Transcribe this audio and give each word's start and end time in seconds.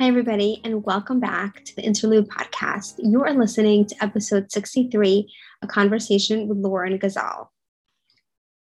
Hi, 0.00 0.06
everybody, 0.06 0.62
and 0.64 0.82
welcome 0.82 1.20
back 1.20 1.62
to 1.62 1.76
the 1.76 1.82
Interlude 1.82 2.26
Podcast. 2.26 2.94
You 2.96 3.22
are 3.22 3.34
listening 3.34 3.84
to 3.84 4.02
episode 4.02 4.50
63, 4.50 5.30
a 5.60 5.66
conversation 5.66 6.48
with 6.48 6.56
Lauren 6.56 6.98
Gazal. 6.98 7.48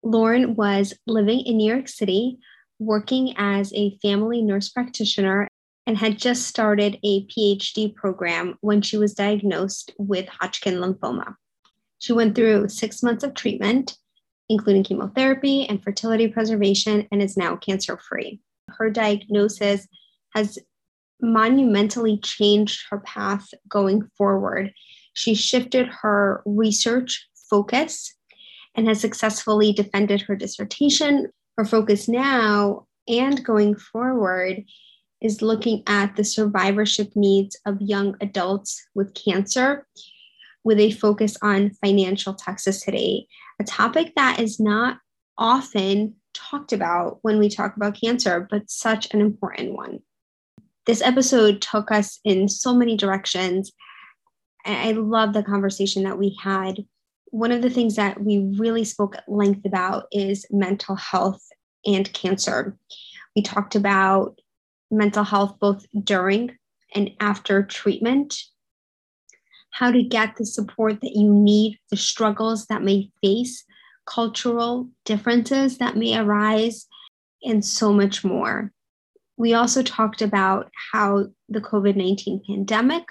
Lauren 0.04 0.55
was 0.55 0.94
living 1.07 1.39
in 1.39 1.55
New 1.55 1.73
York 1.73 1.88
City, 1.88 2.39
working 2.77 3.36
as 3.38 3.71
a 3.73 3.98
family 4.02 4.41
nurse 4.41 4.67
practitioner, 4.67 5.48
and 5.88 5.98
had 5.98 6.17
just 6.17 6.45
started 6.45 6.99
a 7.05 7.25
PhD 7.27 7.95
program 7.95 8.58
when 8.59 8.81
she 8.81 8.98
was 8.98 9.13
diagnosed 9.13 9.94
with 9.98 10.27
Hodgkin 10.27 10.76
lymphoma. 10.76 11.35
She 11.99 12.12
went 12.12 12.35
through 12.35 12.67
six 12.67 13.02
months 13.02 13.23
of 13.23 13.34
treatment, 13.34 13.98
including 14.49 14.84
chemotherapy 14.84 15.66
and 15.70 15.81
fertility 15.81 16.27
preservation, 16.27 17.08
and 17.13 17.21
is 17.21 17.38
now 17.38 17.55
cancer 17.55 17.98
free. 17.98 18.41
Her 18.67 18.90
diagnosis 18.90 19.88
has 20.35 20.59
monumentally 21.22 22.18
changed 22.18 22.86
her 22.90 23.00
path 23.00 23.48
going 23.68 24.09
forward. 24.18 24.72
She 25.14 25.36
shifted 25.36 25.88
her 26.02 26.42
research 26.45 27.28
focus 27.50 28.16
and 28.76 28.88
has 28.88 29.02
successfully 29.02 29.73
defended 29.73 30.22
her 30.22 30.36
dissertation. 30.36 31.30
Her 31.58 31.66
focus 31.66 32.08
now 32.08 32.88
and 33.08 33.44
going 33.44 33.76
forward 33.76 34.64
is 35.22 35.42
looking 35.42 35.84
at 35.88 36.16
the 36.16 36.23
survivorship 36.23 37.12
needs 37.16 37.58
of 37.66 37.81
young 37.81 38.16
adults 38.22 38.81
with 38.95 39.14
cancer 39.14 39.86
with 40.64 40.80
a 40.80 40.92
focus 40.92 41.38
on 41.42 41.72
financial 41.84 42.36
toxicity, 42.36 43.26
a 43.59 43.64
topic 43.64 44.14
that 44.16 44.40
is 44.40 44.59
not 44.59 44.98
often 45.38 46.16
talked 46.34 46.73
about 46.73 47.20
when 47.22 47.40
we 47.40 47.50
talk 47.50 47.76
about 47.76 48.00
cancer, 48.00 48.48
but 48.50 48.70
such 48.70 49.14
an 49.14 49.22
important 49.22 49.73
one. 49.73 50.00
This 50.90 51.04
episode 51.04 51.62
took 51.62 51.92
us 51.92 52.20
in 52.26 52.50
so 52.50 52.73
many 52.73 52.98
directions. 52.98 53.72
I 54.66 54.94
love 54.94 55.34
the 55.34 55.44
conversation 55.44 56.02
that 56.06 56.18
we 56.18 56.36
had 56.42 56.84
one 57.28 57.52
of 57.52 57.62
the 57.62 57.70
things 57.70 57.95
that 57.98 58.20
we 58.20 58.40
really 58.58 58.84
spoke 58.84 59.16
at 59.16 59.30
length 59.30 59.67
about 59.67 60.06
is 60.12 60.48
mental 60.50 60.95
health 60.95 61.44
and 61.86 62.12
cancer. 62.12 62.76
We 63.36 63.44
talked 63.44 63.76
about 63.76 64.40
mental 64.90 65.23
health 65.23 65.60
both 65.60 65.86
during 66.04 66.58
and 66.95 67.12
after 67.20 67.62
treatment, 67.62 68.42
how 69.70 69.92
to 69.92 70.02
get 70.02 70.38
the 70.38 70.45
support 70.48 71.02
that 71.02 71.16
you 71.16 71.32
need, 71.32 71.78
the 71.92 71.98
struggles 71.98 72.66
that 72.66 72.82
may 72.82 73.12
face, 73.22 73.64
cultural 74.08 74.90
differences 75.06 75.78
that 75.78 75.95
may 75.95 76.17
arise, 76.17 76.88
and 77.44 77.64
so 77.64 77.94
much 77.94 78.23
more. 78.23 78.73
We 79.40 79.54
also 79.54 79.82
talked 79.82 80.22
about 80.22 80.70
how 80.92 81.28
the 81.48 81.62
COVID 81.62 81.95
19 81.95 82.42
pandemic 82.45 83.06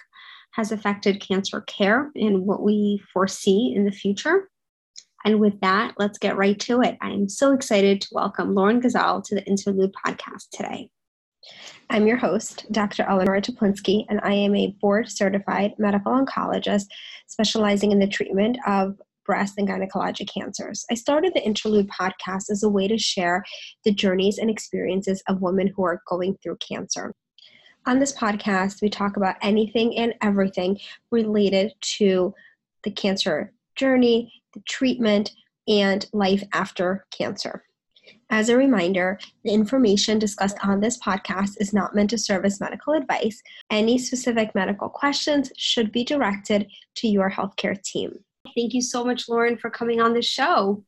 has 0.52 0.70
affected 0.70 1.26
cancer 1.26 1.62
care 1.62 2.10
and 2.14 2.42
what 2.42 2.62
we 2.62 3.02
foresee 3.14 3.72
in 3.74 3.86
the 3.86 3.90
future. 3.90 4.50
And 5.24 5.40
with 5.40 5.58
that, 5.60 5.94
let's 5.98 6.18
get 6.18 6.36
right 6.36 6.60
to 6.60 6.82
it. 6.82 6.98
I 7.00 7.12
am 7.12 7.30
so 7.30 7.54
excited 7.54 8.02
to 8.02 8.08
welcome 8.12 8.54
Lauren 8.54 8.78
Gazal 8.78 9.24
to 9.24 9.36
the 9.36 9.44
Interlude 9.46 9.94
podcast 10.06 10.50
today. 10.52 10.90
I'm 11.88 12.06
your 12.06 12.18
host, 12.18 12.66
Dr. 12.70 13.04
Eleonora 13.04 13.40
Teplinsky, 13.40 14.04
and 14.10 14.20
I 14.22 14.34
am 14.34 14.54
a 14.54 14.76
board 14.82 15.08
certified 15.08 15.72
medical 15.78 16.12
oncologist 16.12 16.88
specializing 17.26 17.90
in 17.90 18.00
the 18.00 18.06
treatment 18.06 18.58
of 18.66 19.00
breast 19.28 19.58
and 19.58 19.68
gynecologic 19.68 20.26
cancers. 20.32 20.86
I 20.90 20.94
started 20.94 21.34
the 21.34 21.44
Interlude 21.44 21.88
podcast 21.88 22.50
as 22.50 22.62
a 22.62 22.68
way 22.68 22.88
to 22.88 22.96
share 22.96 23.44
the 23.84 23.92
journeys 23.92 24.38
and 24.38 24.48
experiences 24.48 25.22
of 25.28 25.42
women 25.42 25.68
who 25.76 25.84
are 25.84 26.02
going 26.08 26.38
through 26.42 26.56
cancer. 26.66 27.14
On 27.86 27.98
this 27.98 28.16
podcast, 28.16 28.80
we 28.80 28.88
talk 28.88 29.18
about 29.18 29.36
anything 29.42 29.96
and 29.98 30.14
everything 30.22 30.78
related 31.10 31.74
to 31.98 32.34
the 32.84 32.90
cancer 32.90 33.52
journey, 33.76 34.32
the 34.54 34.62
treatment, 34.66 35.32
and 35.68 36.06
life 36.14 36.42
after 36.54 37.04
cancer. 37.10 37.64
As 38.30 38.48
a 38.48 38.56
reminder, 38.56 39.18
the 39.44 39.52
information 39.52 40.18
discussed 40.18 40.56
on 40.64 40.80
this 40.80 40.98
podcast 40.98 41.60
is 41.60 41.74
not 41.74 41.94
meant 41.94 42.08
to 42.10 42.18
serve 42.18 42.46
as 42.46 42.60
medical 42.60 42.94
advice. 42.94 43.42
Any 43.70 43.98
specific 43.98 44.54
medical 44.54 44.88
questions 44.88 45.52
should 45.58 45.92
be 45.92 46.02
directed 46.02 46.66
to 46.96 47.08
your 47.08 47.30
healthcare 47.30 47.80
team. 47.82 48.24
Thank 48.54 48.74
you 48.74 48.82
so 48.82 49.04
much, 49.04 49.28
Lauren, 49.28 49.56
for 49.56 49.70
coming 49.70 50.00
on 50.00 50.14
the 50.14 50.22
show. 50.22 50.84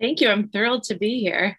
Thank 0.00 0.20
you. 0.20 0.28
I'm 0.28 0.48
thrilled 0.48 0.84
to 0.84 0.94
be 0.94 1.20
here. 1.20 1.58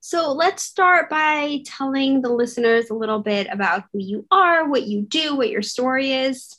So 0.00 0.32
let's 0.32 0.62
start 0.62 1.10
by 1.10 1.62
telling 1.66 2.22
the 2.22 2.30
listeners 2.30 2.90
a 2.90 2.94
little 2.94 3.18
bit 3.18 3.48
about 3.50 3.84
who 3.92 3.98
you 3.98 4.26
are, 4.30 4.68
what 4.68 4.84
you 4.86 5.02
do, 5.02 5.36
what 5.36 5.50
your 5.50 5.62
story 5.62 6.12
is. 6.12 6.56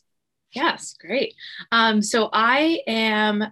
Yes, 0.51 0.95
great. 0.99 1.35
Um, 1.71 2.01
so 2.01 2.29
I 2.33 2.81
am 2.87 3.45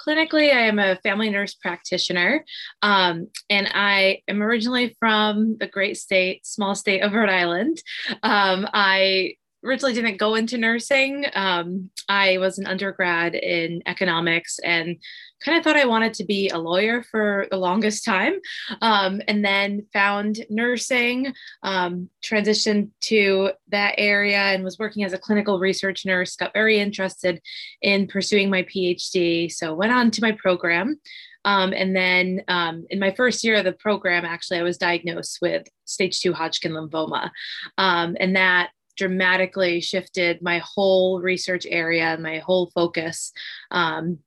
clinically, 0.00 0.52
I 0.52 0.66
am 0.66 0.78
a 0.78 0.96
family 0.96 1.30
nurse 1.30 1.54
practitioner, 1.54 2.44
um, 2.82 3.28
and 3.50 3.68
I 3.72 4.22
am 4.28 4.42
originally 4.42 4.96
from 4.98 5.56
the 5.58 5.66
great 5.66 5.96
state, 5.96 6.46
small 6.46 6.74
state 6.74 7.00
of 7.00 7.12
Rhode 7.12 7.28
Island. 7.28 7.82
Um, 8.22 8.68
I 8.72 9.34
originally 9.64 9.94
didn't 9.94 10.18
go 10.18 10.34
into 10.34 10.58
nursing. 10.58 11.26
Um, 11.34 11.90
I 12.08 12.38
was 12.38 12.58
an 12.58 12.66
undergrad 12.66 13.34
in 13.34 13.82
economics 13.86 14.58
and 14.58 14.96
kind 15.42 15.58
of 15.58 15.64
thought 15.64 15.76
I 15.76 15.84
wanted 15.84 16.14
to 16.14 16.24
be 16.24 16.48
a 16.48 16.58
lawyer 16.58 17.02
for 17.02 17.46
the 17.50 17.56
longest 17.56 18.04
time. 18.04 18.34
Um, 18.80 19.20
and 19.28 19.44
then 19.44 19.86
found 19.92 20.44
nursing, 20.48 21.34
um, 21.62 22.08
transitioned 22.22 22.90
to 23.02 23.50
that 23.68 23.94
area 23.98 24.38
and 24.38 24.64
was 24.64 24.78
working 24.78 25.04
as 25.04 25.12
a 25.12 25.18
clinical 25.18 25.58
research 25.58 26.06
nurse, 26.06 26.36
got 26.36 26.52
very 26.52 26.78
interested 26.78 27.40
in 27.82 28.06
pursuing 28.06 28.50
my 28.50 28.62
PhD. 28.62 29.50
So 29.52 29.74
went 29.74 29.92
on 29.92 30.10
to 30.12 30.22
my 30.22 30.32
program. 30.32 31.00
Um, 31.46 31.74
and 31.74 31.94
then 31.94 32.42
um, 32.48 32.86
in 32.88 32.98
my 32.98 33.12
first 33.12 33.44
year 33.44 33.56
of 33.56 33.64
the 33.64 33.72
program, 33.72 34.24
actually, 34.24 34.60
I 34.60 34.62
was 34.62 34.78
diagnosed 34.78 35.38
with 35.42 35.66
stage 35.84 36.20
two 36.20 36.32
Hodgkin 36.32 36.72
lymphoma. 36.72 37.30
Um, 37.76 38.16
and 38.18 38.34
that 38.36 38.70
dramatically 38.96 39.80
shifted 39.80 40.42
my 40.42 40.58
whole 40.58 41.20
research 41.20 41.66
area 41.68 42.16
my 42.20 42.38
whole 42.38 42.70
focus. 42.74 43.32
Um, 43.70 44.18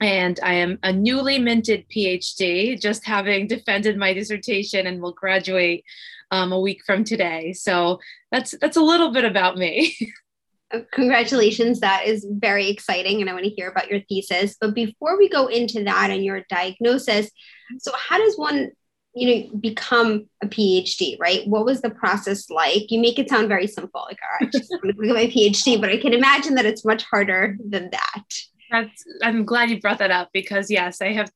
and 0.00 0.38
I 0.42 0.54
am 0.54 0.78
a 0.82 0.92
newly 0.92 1.38
minted 1.38 1.86
PhD, 1.88 2.80
just 2.80 3.06
having 3.06 3.46
defended 3.56 3.96
my 3.96 4.12
dissertation 4.12 4.86
and 4.86 5.00
will 5.00 5.12
graduate 5.12 5.84
um, 6.30 6.52
a 6.52 6.60
week 6.60 6.82
from 6.84 7.04
today. 7.04 7.52
So 7.52 8.00
that's 8.30 8.54
that's 8.60 8.76
a 8.76 8.82
little 8.82 9.12
bit 9.12 9.24
about 9.24 9.56
me. 9.56 9.96
Uh, 10.74 10.80
congratulations, 10.90 11.78
that 11.78 12.06
is 12.06 12.26
very 12.28 12.68
exciting, 12.68 13.20
and 13.20 13.30
I 13.30 13.34
want 13.34 13.44
to 13.44 13.50
hear 13.50 13.68
about 13.68 13.88
your 13.88 14.00
thesis. 14.08 14.56
But 14.60 14.74
before 14.74 15.16
we 15.16 15.28
go 15.28 15.46
into 15.46 15.84
that 15.84 16.10
and 16.10 16.24
your 16.24 16.42
diagnosis, 16.50 17.30
so 17.78 17.92
how 17.96 18.18
does 18.18 18.36
one 18.36 18.72
you 19.16 19.26
know 19.50 19.58
become 19.58 20.26
a 20.42 20.46
phd 20.46 21.18
right? 21.18 21.46
What 21.48 21.64
was 21.64 21.80
the 21.80 21.90
process 21.90 22.50
like? 22.50 22.90
You 22.90 23.00
make 23.00 23.18
it 23.18 23.30
sound 23.30 23.48
very 23.48 23.66
simple 23.66 24.04
like 24.06 24.18
all 24.22 24.38
right 24.40 24.52
just 24.52 24.70
want 24.70 24.96
to 24.96 25.06
get 25.06 25.14
my 25.14 25.26
phd 25.26 25.80
but 25.80 25.90
i 25.90 25.96
can 25.96 26.12
imagine 26.12 26.54
that 26.54 26.66
it's 26.66 26.84
much 26.84 27.02
harder 27.04 27.56
than 27.66 27.90
that. 27.90 28.24
That's 28.70 29.04
i'm 29.22 29.44
glad 29.44 29.70
you 29.70 29.80
brought 29.80 29.98
that 29.98 30.10
up 30.10 30.28
because 30.32 30.70
yes 30.70 31.00
i 31.00 31.12
have 31.12 31.30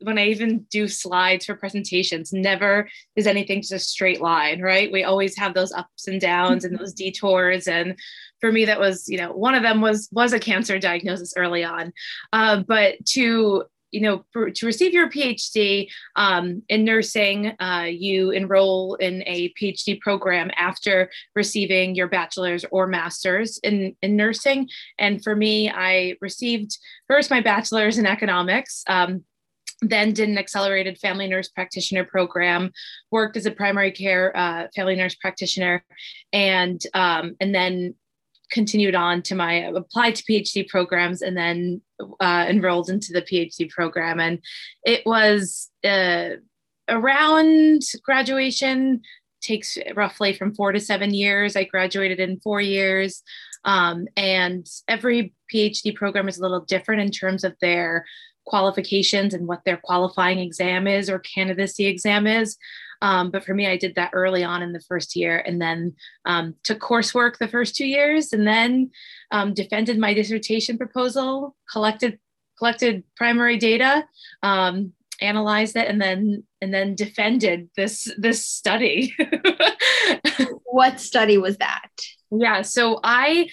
when 0.00 0.18
i 0.18 0.26
even 0.26 0.66
do 0.70 0.86
slides 0.86 1.46
for 1.46 1.56
presentations 1.56 2.32
never 2.32 2.88
is 3.16 3.26
anything 3.26 3.62
just 3.62 3.72
a 3.72 3.78
straight 3.78 4.20
line 4.20 4.60
right? 4.60 4.92
We 4.92 5.02
always 5.02 5.36
have 5.36 5.54
those 5.54 5.72
ups 5.72 6.06
and 6.06 6.20
downs 6.20 6.64
and 6.64 6.78
those 6.78 6.92
detours 6.92 7.66
and 7.66 7.98
for 8.40 8.52
me 8.52 8.66
that 8.66 8.78
was 8.78 9.08
you 9.08 9.16
know 9.16 9.32
one 9.32 9.54
of 9.54 9.62
them 9.62 9.80
was 9.80 10.08
was 10.12 10.32
a 10.32 10.38
cancer 10.38 10.78
diagnosis 10.78 11.32
early 11.36 11.64
on. 11.64 11.92
Uh, 12.32 12.62
but 12.68 13.04
to 13.06 13.64
you 13.94 14.00
know, 14.00 14.24
for, 14.32 14.50
to 14.50 14.66
receive 14.66 14.92
your 14.92 15.08
PhD 15.08 15.88
um, 16.16 16.62
in 16.68 16.84
nursing, 16.84 17.52
uh, 17.60 17.86
you 17.88 18.32
enroll 18.32 18.96
in 18.96 19.22
a 19.26 19.52
PhD 19.60 20.00
program 20.00 20.50
after 20.56 21.08
receiving 21.36 21.94
your 21.94 22.08
bachelor's 22.08 22.64
or 22.72 22.88
master's 22.88 23.58
in, 23.58 23.94
in 24.02 24.16
nursing. 24.16 24.68
And 24.98 25.22
for 25.22 25.36
me, 25.36 25.70
I 25.70 26.16
received 26.20 26.76
first 27.06 27.30
my 27.30 27.40
bachelor's 27.40 27.96
in 27.96 28.06
economics. 28.06 28.82
Um, 28.88 29.24
then 29.80 30.12
did 30.12 30.28
an 30.28 30.38
accelerated 30.38 30.98
family 30.98 31.28
nurse 31.28 31.48
practitioner 31.48 32.04
program 32.04 32.72
worked 33.10 33.36
as 33.36 33.46
a 33.46 33.50
primary 33.50 33.92
care 33.92 34.34
uh, 34.36 34.66
family 34.74 34.96
nurse 34.96 35.14
practitioner 35.14 35.84
and 36.32 36.80
um, 36.94 37.36
and 37.40 37.54
then 37.54 37.94
continued 38.54 38.94
on 38.94 39.20
to 39.20 39.34
my 39.34 39.52
applied 39.52 40.14
to 40.14 40.24
PhD 40.24 40.66
programs 40.66 41.20
and 41.20 41.36
then 41.36 41.82
uh, 42.20 42.46
enrolled 42.48 42.88
into 42.88 43.12
the 43.12 43.20
PhD 43.20 43.68
program. 43.68 44.20
And 44.20 44.38
it 44.84 45.02
was 45.04 45.70
uh, 45.84 46.36
around 46.88 47.82
graduation, 48.04 49.02
takes 49.42 49.76
roughly 49.94 50.32
from 50.32 50.54
four 50.54 50.72
to 50.72 50.80
seven 50.80 51.12
years. 51.12 51.56
I 51.56 51.64
graduated 51.64 52.20
in 52.20 52.40
four 52.40 52.60
years. 52.60 53.22
Um, 53.64 54.06
and 54.16 54.66
every 54.88 55.34
PhD 55.52 55.94
program 55.94 56.28
is 56.28 56.38
a 56.38 56.42
little 56.42 56.60
different 56.60 57.02
in 57.02 57.10
terms 57.10 57.44
of 57.44 57.56
their 57.60 58.06
qualifications 58.46 59.34
and 59.34 59.48
what 59.48 59.62
their 59.64 59.80
qualifying 59.82 60.38
exam 60.38 60.86
is 60.86 61.10
or 61.10 61.18
candidacy 61.18 61.86
exam 61.86 62.26
is. 62.26 62.56
Um, 63.04 63.30
but 63.30 63.44
for 63.44 63.52
me, 63.52 63.66
I 63.66 63.76
did 63.76 63.96
that 63.96 64.12
early 64.14 64.42
on 64.42 64.62
in 64.62 64.72
the 64.72 64.80
first 64.80 65.14
year 65.14 65.36
and 65.46 65.60
then 65.60 65.94
um, 66.24 66.54
took 66.62 66.80
coursework 66.80 67.36
the 67.36 67.46
first 67.46 67.76
two 67.76 67.86
years 67.86 68.32
and 68.32 68.46
then 68.46 68.92
um, 69.30 69.52
defended 69.52 69.98
my 69.98 70.14
dissertation 70.14 70.78
proposal, 70.78 71.54
collected 71.70 72.18
collected 72.58 73.04
primary 73.14 73.58
data, 73.58 74.06
um, 74.42 74.94
analyzed 75.20 75.76
it, 75.76 75.86
and 75.86 76.00
then 76.00 76.44
and 76.62 76.72
then 76.72 76.94
defended 76.94 77.68
this 77.76 78.10
this 78.16 78.46
study. 78.46 79.14
what 80.64 80.98
study 80.98 81.36
was 81.36 81.58
that? 81.58 81.90
Yeah, 82.30 82.62
so 82.62 83.00
I, 83.04 83.50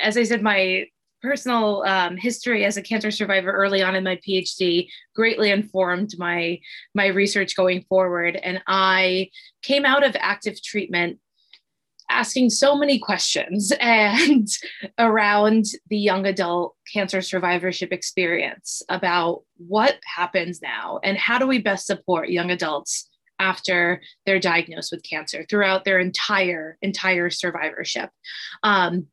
as 0.00 0.16
I 0.16 0.22
said, 0.22 0.42
my 0.42 0.86
personal 1.26 1.82
um, 1.82 2.16
history 2.16 2.64
as 2.64 2.76
a 2.76 2.82
cancer 2.82 3.10
survivor 3.10 3.50
early 3.50 3.82
on 3.82 3.96
in 3.96 4.04
my 4.04 4.16
PhD 4.16 4.88
greatly 5.14 5.50
informed 5.50 6.14
my 6.18 6.60
my 6.94 7.06
research 7.06 7.56
going 7.56 7.82
forward, 7.88 8.36
and 8.36 8.62
I 8.68 9.30
came 9.62 9.84
out 9.84 10.06
of 10.06 10.16
active 10.18 10.62
treatment 10.62 11.18
asking 12.08 12.50
so 12.50 12.76
many 12.76 13.00
questions 13.00 13.72
and 13.80 14.46
around 14.98 15.64
the 15.90 15.98
young 15.98 16.26
adult 16.26 16.76
cancer 16.92 17.20
survivorship 17.20 17.92
experience 17.92 18.82
about 18.88 19.42
what 19.56 19.96
happens 20.04 20.62
now 20.62 21.00
and 21.02 21.18
how 21.18 21.38
do 21.38 21.46
we 21.48 21.58
best 21.60 21.86
support 21.86 22.28
young 22.30 22.52
adults 22.52 23.10
after 23.38 24.00
they're 24.24 24.38
diagnosed 24.38 24.92
with 24.92 25.02
cancer 25.02 25.44
throughout 25.48 25.84
their 25.84 25.98
entire 25.98 26.78
entire 26.80 27.28
survivorship. 27.28 28.10
Um, 28.62 29.08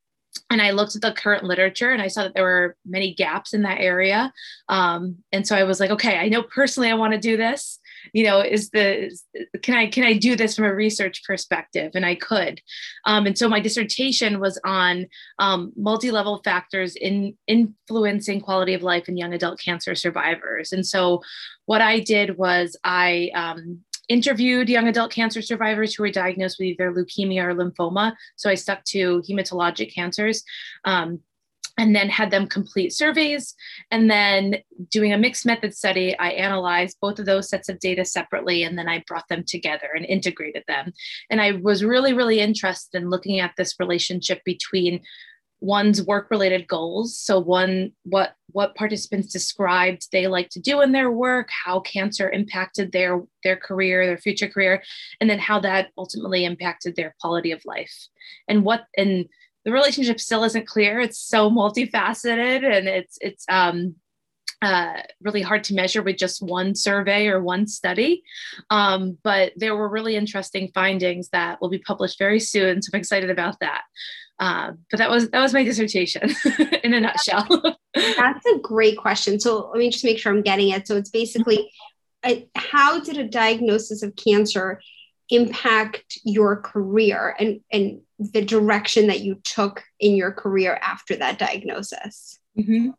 and 0.50 0.62
I 0.62 0.72
looked 0.72 0.96
at 0.96 1.02
the 1.02 1.12
current 1.12 1.44
literature 1.44 1.92
and 1.92 2.02
I 2.02 2.08
saw 2.08 2.24
that 2.24 2.34
there 2.36 2.44
were 2.44 2.76
many 2.86 3.14
gaps 3.14 3.54
in 3.54 3.64
that 3.64 3.80
area. 3.80 4.32
Um, 4.70 5.18
and 5.32 5.48
so 5.48 5.56
I 5.56 5.64
was 5.64 5.80
like, 5.80 5.90
okay, 5.92 6.18
I 6.18 6.30
know 6.30 6.44
personally 6.44 6.90
I 6.90 6.96
want 6.96 7.14
to 7.14 7.20
do 7.20 7.38
this. 7.38 7.80
You 8.12 8.26
know, 8.26 8.42
is 8.42 8.70
the 8.70 9.18
can 9.62 9.76
I 9.76 9.88
can 9.88 10.04
I 10.04 10.14
do 10.14 10.36
this 10.36 10.56
from 10.56 10.66
a 10.66 10.76
research 10.76 11.24
perspective? 11.24 11.94
And 11.96 12.06
I 12.06 12.16
could. 12.16 12.62
Um, 13.06 13.26
and 13.26 13.38
so 13.38 13.48
my 13.48 13.62
dissertation 13.62 14.40
was 14.40 14.60
on 14.66 15.08
um, 15.40 15.72
multi-level 15.76 16.42
factors 16.44 16.96
in 16.96 17.36
influencing 17.48 18.42
quality 18.42 18.74
of 18.74 18.84
life 18.84 19.08
in 19.08 19.18
young 19.18 19.34
adult 19.34 19.60
cancer 19.60 19.96
survivors. 19.96 20.74
And 20.74 20.86
so 20.86 21.22
what 21.66 21.82
I 21.82 22.00
did 22.00 22.38
was 22.38 22.76
I 22.84 23.32
um, 23.34 23.84
interviewed 24.10 24.70
young 24.70 24.88
adult 24.88 25.12
cancer 25.12 25.42
survivors 25.42 25.96
who 25.96 26.04
were 26.04 26.12
diagnosed 26.12 26.58
with 26.60 26.68
either 26.68 26.92
leukemia 26.92 27.44
or 27.44 27.56
lymphoma. 27.56 28.14
So 28.36 28.50
I 28.50 28.56
stuck 28.56 28.84
to 28.86 29.22
hematologic 29.22 29.94
cancers. 29.94 30.44
Um, 30.86 31.20
and 31.78 31.96
then 31.96 32.10
had 32.10 32.30
them 32.30 32.48
complete 32.48 32.94
surveys. 32.94 33.56
And 33.90 34.10
then 34.10 34.58
doing 34.90 35.12
a 35.12 35.18
mixed 35.18 35.46
method 35.46 35.76
study, 35.76 36.18
I 36.20 36.30
analyzed 36.30 36.98
both 37.02 37.20
of 37.20 37.26
those 37.26 37.50
sets 37.50 37.68
of 37.68 37.80
data 37.80 38.06
separately 38.06 38.64
and 38.64 38.78
then 38.78 38.88
I 38.88 39.04
brought 39.08 39.28
them 39.28 39.44
together 39.44 39.90
and 39.96 40.06
integrated 40.06 40.64
them. 40.68 40.94
And 41.32 41.42
I 41.42 41.54
was 41.54 41.84
really, 41.84 42.14
really 42.14 42.40
interested 42.40 43.02
in 43.02 43.10
looking 43.10 43.40
at 43.40 43.54
this 43.58 43.80
relationship 43.80 44.44
between 44.46 45.02
one's 45.64 46.04
work 46.04 46.30
related 46.30 46.68
goals 46.68 47.18
so 47.18 47.40
one 47.40 47.90
what 48.04 48.36
what 48.52 48.76
participants 48.76 49.32
described 49.32 50.10
they 50.12 50.28
like 50.28 50.50
to 50.50 50.60
do 50.60 50.82
in 50.82 50.92
their 50.92 51.10
work 51.10 51.48
how 51.64 51.80
cancer 51.80 52.30
impacted 52.30 52.92
their 52.92 53.24
their 53.46 53.56
career 53.56 54.06
their 54.06 54.18
future 54.18 54.50
career 54.50 54.84
and 55.22 55.30
then 55.30 55.40
how 55.40 55.62
that 55.62 55.88
ultimately 55.98 56.44
impacted 56.44 56.98
their 56.98 57.16
quality 57.22 57.52
of 57.52 57.64
life 57.64 58.10
and 58.50 58.66
what 58.66 58.88
and 58.98 59.26
the 59.64 59.72
relationship 59.72 60.20
still 60.20 60.44
isn't 60.44 60.68
clear 60.68 61.00
it's 61.00 61.18
so 61.18 61.50
multifaceted 61.50 62.66
and 62.66 62.90
it's 62.90 63.18
it's 63.22 63.46
um 63.48 63.96
uh, 64.62 65.02
really 65.22 65.42
hard 65.42 65.62
to 65.62 65.74
measure 65.74 66.02
with 66.02 66.16
just 66.16 66.42
one 66.42 66.74
survey 66.74 67.28
or 67.28 67.44
one 67.44 67.68
study. 67.68 68.24
Um, 68.70 69.18
but 69.22 69.52
there 69.58 69.76
were 69.76 69.90
really 69.90 70.16
interesting 70.16 70.72
findings 70.74 71.28
that 71.34 71.60
will 71.60 71.68
be 71.68 71.80
published 71.80 72.18
very 72.18 72.40
soon. 72.40 72.82
So 72.82 72.90
I'm 72.94 73.00
excited 73.00 73.30
about 73.30 73.60
that. 73.60 73.82
Uh, 74.40 74.74
but 74.90 74.98
that 74.98 75.10
was 75.10 75.30
that 75.30 75.42
was 75.42 75.54
my 75.54 75.64
dissertation 75.64 76.30
in 76.84 76.94
a 76.94 77.00
nutshell. 77.00 77.48
That's 77.94 78.46
a 78.46 78.60
great 78.60 78.98
question. 78.98 79.40
So 79.40 79.70
let 79.70 79.78
me 79.78 79.90
just 79.90 80.04
make 80.04 80.18
sure 80.18 80.34
I'm 80.34 80.42
getting 80.42 80.70
it. 80.70 80.88
So 80.88 80.98
it's 80.98 81.12
basically, 81.12 81.72
uh, 82.24 82.36
how 82.56 83.00
did 83.00 83.18
a 83.18 83.28
diagnosis 83.28 84.04
of 84.04 84.16
cancer 84.16 84.82
impact 85.30 86.20
your 86.24 86.58
career 86.58 87.36
and 87.40 87.62
and 87.72 88.02
the 88.20 88.44
direction 88.44 89.08
that 89.08 89.22
you 89.22 89.36
took 89.44 89.84
in 90.00 90.16
your 90.16 90.32
career 90.32 90.80
after 90.82 91.16
that 91.16 91.38
diagnosis? 91.38 92.40
Mm-hmm. 92.58 92.90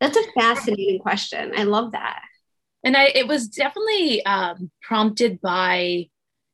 That's 0.00 0.16
a 0.16 0.32
fascinating 0.38 0.98
question. 1.00 1.52
I 1.56 1.64
love 1.64 1.92
that. 1.92 2.22
And 2.84 2.96
I, 2.96 3.06
it 3.06 3.26
was 3.26 3.48
definitely 3.48 4.24
um, 4.24 4.70
prompted 4.82 5.40
by, 5.40 6.08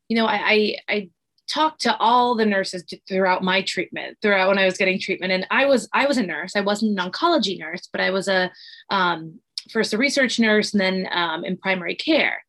you 0.09 0.17
know, 0.17 0.27
I, 0.27 0.37
I, 0.37 0.77
I 0.89 1.11
talked 1.49 1.81
to 1.83 1.97
all 1.99 2.35
the 2.35 2.47
nurses 2.47 2.85
throughout 3.09 3.43
my 3.43 3.63
treatment 3.63 4.17
throughout 4.23 4.49
when 4.49 4.59
i 4.59 4.65
was 4.65 4.79
getting 4.79 4.99
treatment. 4.99 5.33
And 5.33 5.47
i 5.51 5.65
was 5.67 5.89
i 5.93 6.07
was 6.07 6.19
a 6.19 6.23
nurse. 6.23 6.57
I 6.57 6.61
wasn't 6.61 6.99
an 6.99 7.11
oncology 7.11 7.59
nurse 7.59 7.89
but 7.91 8.01
i 8.01 8.11
was 8.11 8.29
a 8.29 8.51
um, 8.91 9.39
first 9.71 9.93
a 9.93 9.99
research 9.99 10.39
nurse 10.39 10.73
and 10.73 10.81
then 10.81 11.09
um, 11.13 11.45
in 11.45 11.57
primary 11.57 11.95
care. 11.95 12.43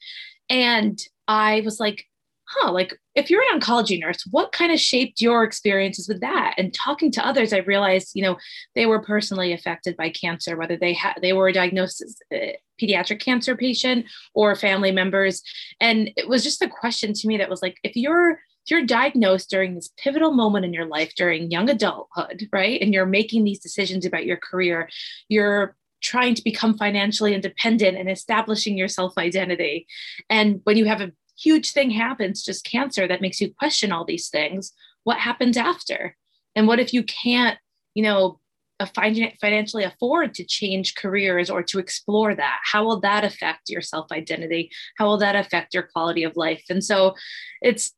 And 0.49 0.99
i 1.27 1.61
was 1.63 1.79
like 1.79 2.05
huh 2.45 2.71
like 2.71 2.93
if 3.15 3.29
you're 3.29 3.41
an 3.51 3.59
oncology 3.59 3.99
nurse 3.99 4.27
what 4.31 4.51
kind 4.51 4.71
of 4.71 4.79
shaped 4.79 5.21
your 5.21 5.43
experiences 5.43 6.07
with 6.07 6.21
that? 6.21 6.55
And 6.57 6.73
talking 6.73 7.11
to 7.11 7.25
others 7.25 7.53
i 7.53 7.59
realized 7.59 8.11
you 8.13 8.23
know 8.23 8.37
they 8.75 8.85
were 8.85 9.01
personally 9.01 9.53
affected 9.53 9.97
by 9.97 10.09
cancer 10.09 10.57
whether 10.57 10.77
they 10.77 10.93
had 10.93 11.15
they 11.21 11.33
were 11.33 11.51
diagnosed 11.51 12.01
as 12.01 12.17
a 12.31 12.57
pediatric 12.81 13.19
cancer 13.19 13.55
patient 13.55 14.05
or 14.33 14.55
family 14.55 14.91
members. 14.91 15.41
And 15.79 16.11
it 16.15 16.27
was 16.27 16.43
just 16.43 16.61
a 16.61 16.69
question 16.69 17.13
to 17.13 17.27
me 17.27 17.37
that 17.37 17.49
was 17.49 17.61
like 17.61 17.77
if 17.83 17.95
you're 17.95 18.39
you're 18.69 18.85
diagnosed 18.85 19.49
during 19.49 19.75
this 19.75 19.89
pivotal 19.97 20.31
moment 20.31 20.65
in 20.65 20.73
your 20.73 20.85
life 20.85 21.13
during 21.15 21.51
young 21.51 21.69
adulthood, 21.69 22.47
right? 22.51 22.81
And 22.81 22.93
you're 22.93 23.05
making 23.05 23.43
these 23.43 23.59
decisions 23.59 24.05
about 24.05 24.25
your 24.25 24.37
career, 24.37 24.89
you're 25.29 25.75
trying 26.01 26.35
to 26.35 26.43
become 26.43 26.77
financially 26.77 27.33
independent 27.33 27.97
and 27.97 28.09
establishing 28.09 28.77
your 28.77 28.87
self 28.87 29.17
identity. 29.17 29.87
And 30.29 30.61
when 30.65 30.77
you 30.77 30.85
have 30.85 31.01
a 31.01 31.11
huge 31.37 31.71
thing 31.71 31.89
happens, 31.89 32.43
just 32.43 32.65
cancer, 32.65 33.07
that 33.07 33.21
makes 33.21 33.41
you 33.41 33.53
question 33.53 33.91
all 33.91 34.05
these 34.05 34.29
things, 34.29 34.73
what 35.03 35.17
happens 35.17 35.57
after? 35.57 36.15
And 36.55 36.67
what 36.67 36.79
if 36.79 36.93
you 36.93 37.03
can't, 37.03 37.57
you 37.95 38.03
know, 38.03 38.39
financially 38.85 39.83
afford 39.83 40.33
to 40.33 40.43
change 40.43 40.95
careers 40.95 41.49
or 41.49 41.63
to 41.63 41.79
explore 41.79 42.35
that 42.35 42.59
how 42.63 42.83
will 42.83 42.99
that 42.99 43.23
affect 43.23 43.69
your 43.69 43.81
self 43.81 44.11
identity 44.11 44.69
how 44.97 45.05
will 45.05 45.17
that 45.17 45.35
affect 45.35 45.73
your 45.73 45.83
quality 45.83 46.23
of 46.23 46.35
life 46.35 46.63
and 46.69 46.83
so 46.83 47.15
it's 47.61 47.93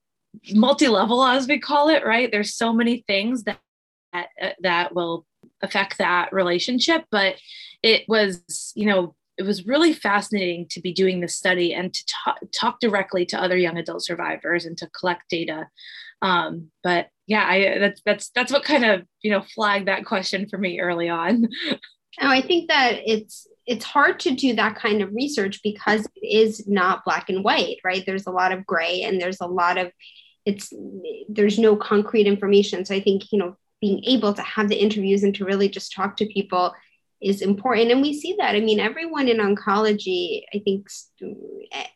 multi-level 0.54 1.24
as 1.24 1.48
we 1.48 1.60
call 1.60 1.89
it 1.89 2.06
right? 2.06 2.32
There's 2.32 2.56
so 2.56 2.74
many 2.74 3.04
things 3.08 3.44
that 3.44 3.60
that, 4.13 4.56
that 4.62 4.96
will 4.96 5.25
affect 5.62 5.98
that 5.98 6.32
relationship 6.32 7.04
but 7.12 7.36
it 7.84 8.04
was 8.08 8.72
you 8.75 8.86
know 8.86 9.15
it 9.38 9.44
was 9.44 9.65
really 9.65 9.94
fascinating 9.94 10.65
to 10.70 10.80
be 10.80 10.94
doing 10.94 11.20
this 11.20 11.36
study 11.36 11.74
and 11.74 11.94
to 11.94 12.06
talk, 12.06 12.38
talk 12.54 12.80
directly 12.80 13.25
to 13.25 13.42
other 13.42 13.58
young 13.58 13.77
adult 13.77 14.04
survivors 14.04 14.65
and 14.65 14.77
to 14.77 14.89
collect 14.98 15.24
data. 15.30 15.68
Um, 16.22 16.72
but 16.84 17.10
yeah 17.27 17.46
I, 17.46 17.77
that's 17.80 18.01
that's 18.06 18.30
that's 18.30 18.51
what 18.51 18.63
kind 18.63 18.86
of 18.86 19.04
you 19.22 19.32
know 19.32 19.44
flagged 19.54 19.88
that 19.88 20.06
question 20.06 20.48
for 20.48 20.58
me 20.58 20.80
early 20.80 21.10
on. 21.10 21.50
Oh 22.22 22.30
i 22.30 22.39
think 22.39 22.70
that 22.70 23.01
it's 23.06 23.46
it's 23.68 23.84
hard 23.84 24.22
to 24.22 24.32
do 24.32 24.56
that 24.56 24.77
kind 24.77 25.01
of 25.01 25.13
research 25.13 25.60
because 25.62 26.08
it 26.15 26.25
is 26.25 26.65
not 26.65 27.04
black 27.04 27.27
and 27.27 27.44
white 27.44 27.80
right? 27.84 28.06
There's 28.06 28.25
a 28.25 28.32
lot 28.32 28.54
of 28.54 28.65
gray 28.65 29.01
and 29.01 29.20
there's 29.20 29.42
a 29.42 29.48
lot 29.48 29.77
of 29.77 29.92
it's 30.46 30.72
there's 31.28 31.60
no 31.60 31.75
concrete 31.75 32.28
information. 32.28 32.86
So 32.86 32.96
i 32.96 33.02
think 33.02 33.32
you 33.32 33.40
know 33.40 33.56
being 33.82 34.04
able 34.06 34.34
to 34.34 34.42
have 34.42 34.70
the 34.70 34.82
interviews 34.82 35.24
and 35.24 35.36
to 35.36 35.46
really 35.46 35.70
just 35.70 35.94
talk 35.94 36.16
to 36.18 36.25
people 36.28 36.74
is 37.22 37.42
important. 37.42 37.92
And 37.92 38.02
we 38.02 38.14
see 38.20 38.36
that. 38.40 38.56
I 38.56 38.60
mean 38.60 38.80
everyone 38.80 39.28
in 39.28 39.38
oncology 39.38 40.44
i 40.54 40.60
think 40.60 40.88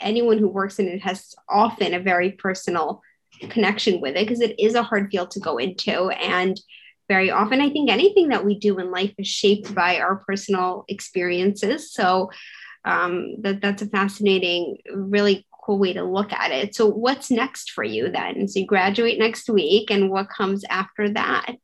anyone 0.01 0.38
who 0.38 0.48
works 0.48 0.79
in 0.79 0.88
it 0.88 1.01
has 1.01 1.34
often 1.48 1.94
a 1.94 2.00
very 2.00 2.32
personal 2.32 3.01
connection 3.50 4.01
with 4.01 4.15
it 4.15 4.27
because 4.27 4.41
it 4.41 4.60
is 4.60 4.75
a 4.75 4.84
hard 4.84 5.10
field 5.12 5.32
to 5.32 5.39
go 5.39 5.58
into. 5.58 6.10
And 6.10 6.60
very 7.08 7.32
often 7.32 7.60
i 7.60 7.72
think 7.72 7.89
anything 7.89 8.27
that 8.29 8.46
we 8.46 8.60
do 8.60 8.77
in 8.77 8.91
life 8.91 9.13
is 9.18 9.27
shaped 9.27 9.74
by 9.74 10.00
our 10.00 10.18
personal 10.27 10.86
experiences. 10.88 11.91
So 11.91 12.29
um, 12.86 13.41
that 13.41 13.62
that's 13.62 13.82
a 13.82 13.88
fascinating 13.88 14.77
really 14.94 15.46
cool 15.70 15.80
way 15.80 15.94
to 15.94 16.04
look 16.04 16.34
at 16.34 16.52
it. 16.52 16.74
So, 16.74 16.88
what's 16.88 17.30
next 17.30 17.72
for 17.72 17.84
you 17.84 18.10
then? 18.10 18.48
So, 18.48 18.60
you 18.60 18.66
graduate 18.66 19.20
next 19.20 19.50
week, 19.50 19.92
and 19.92 20.10
what 20.10 20.30
comes 20.30 20.64
after 20.70 21.14
that? 21.14 21.58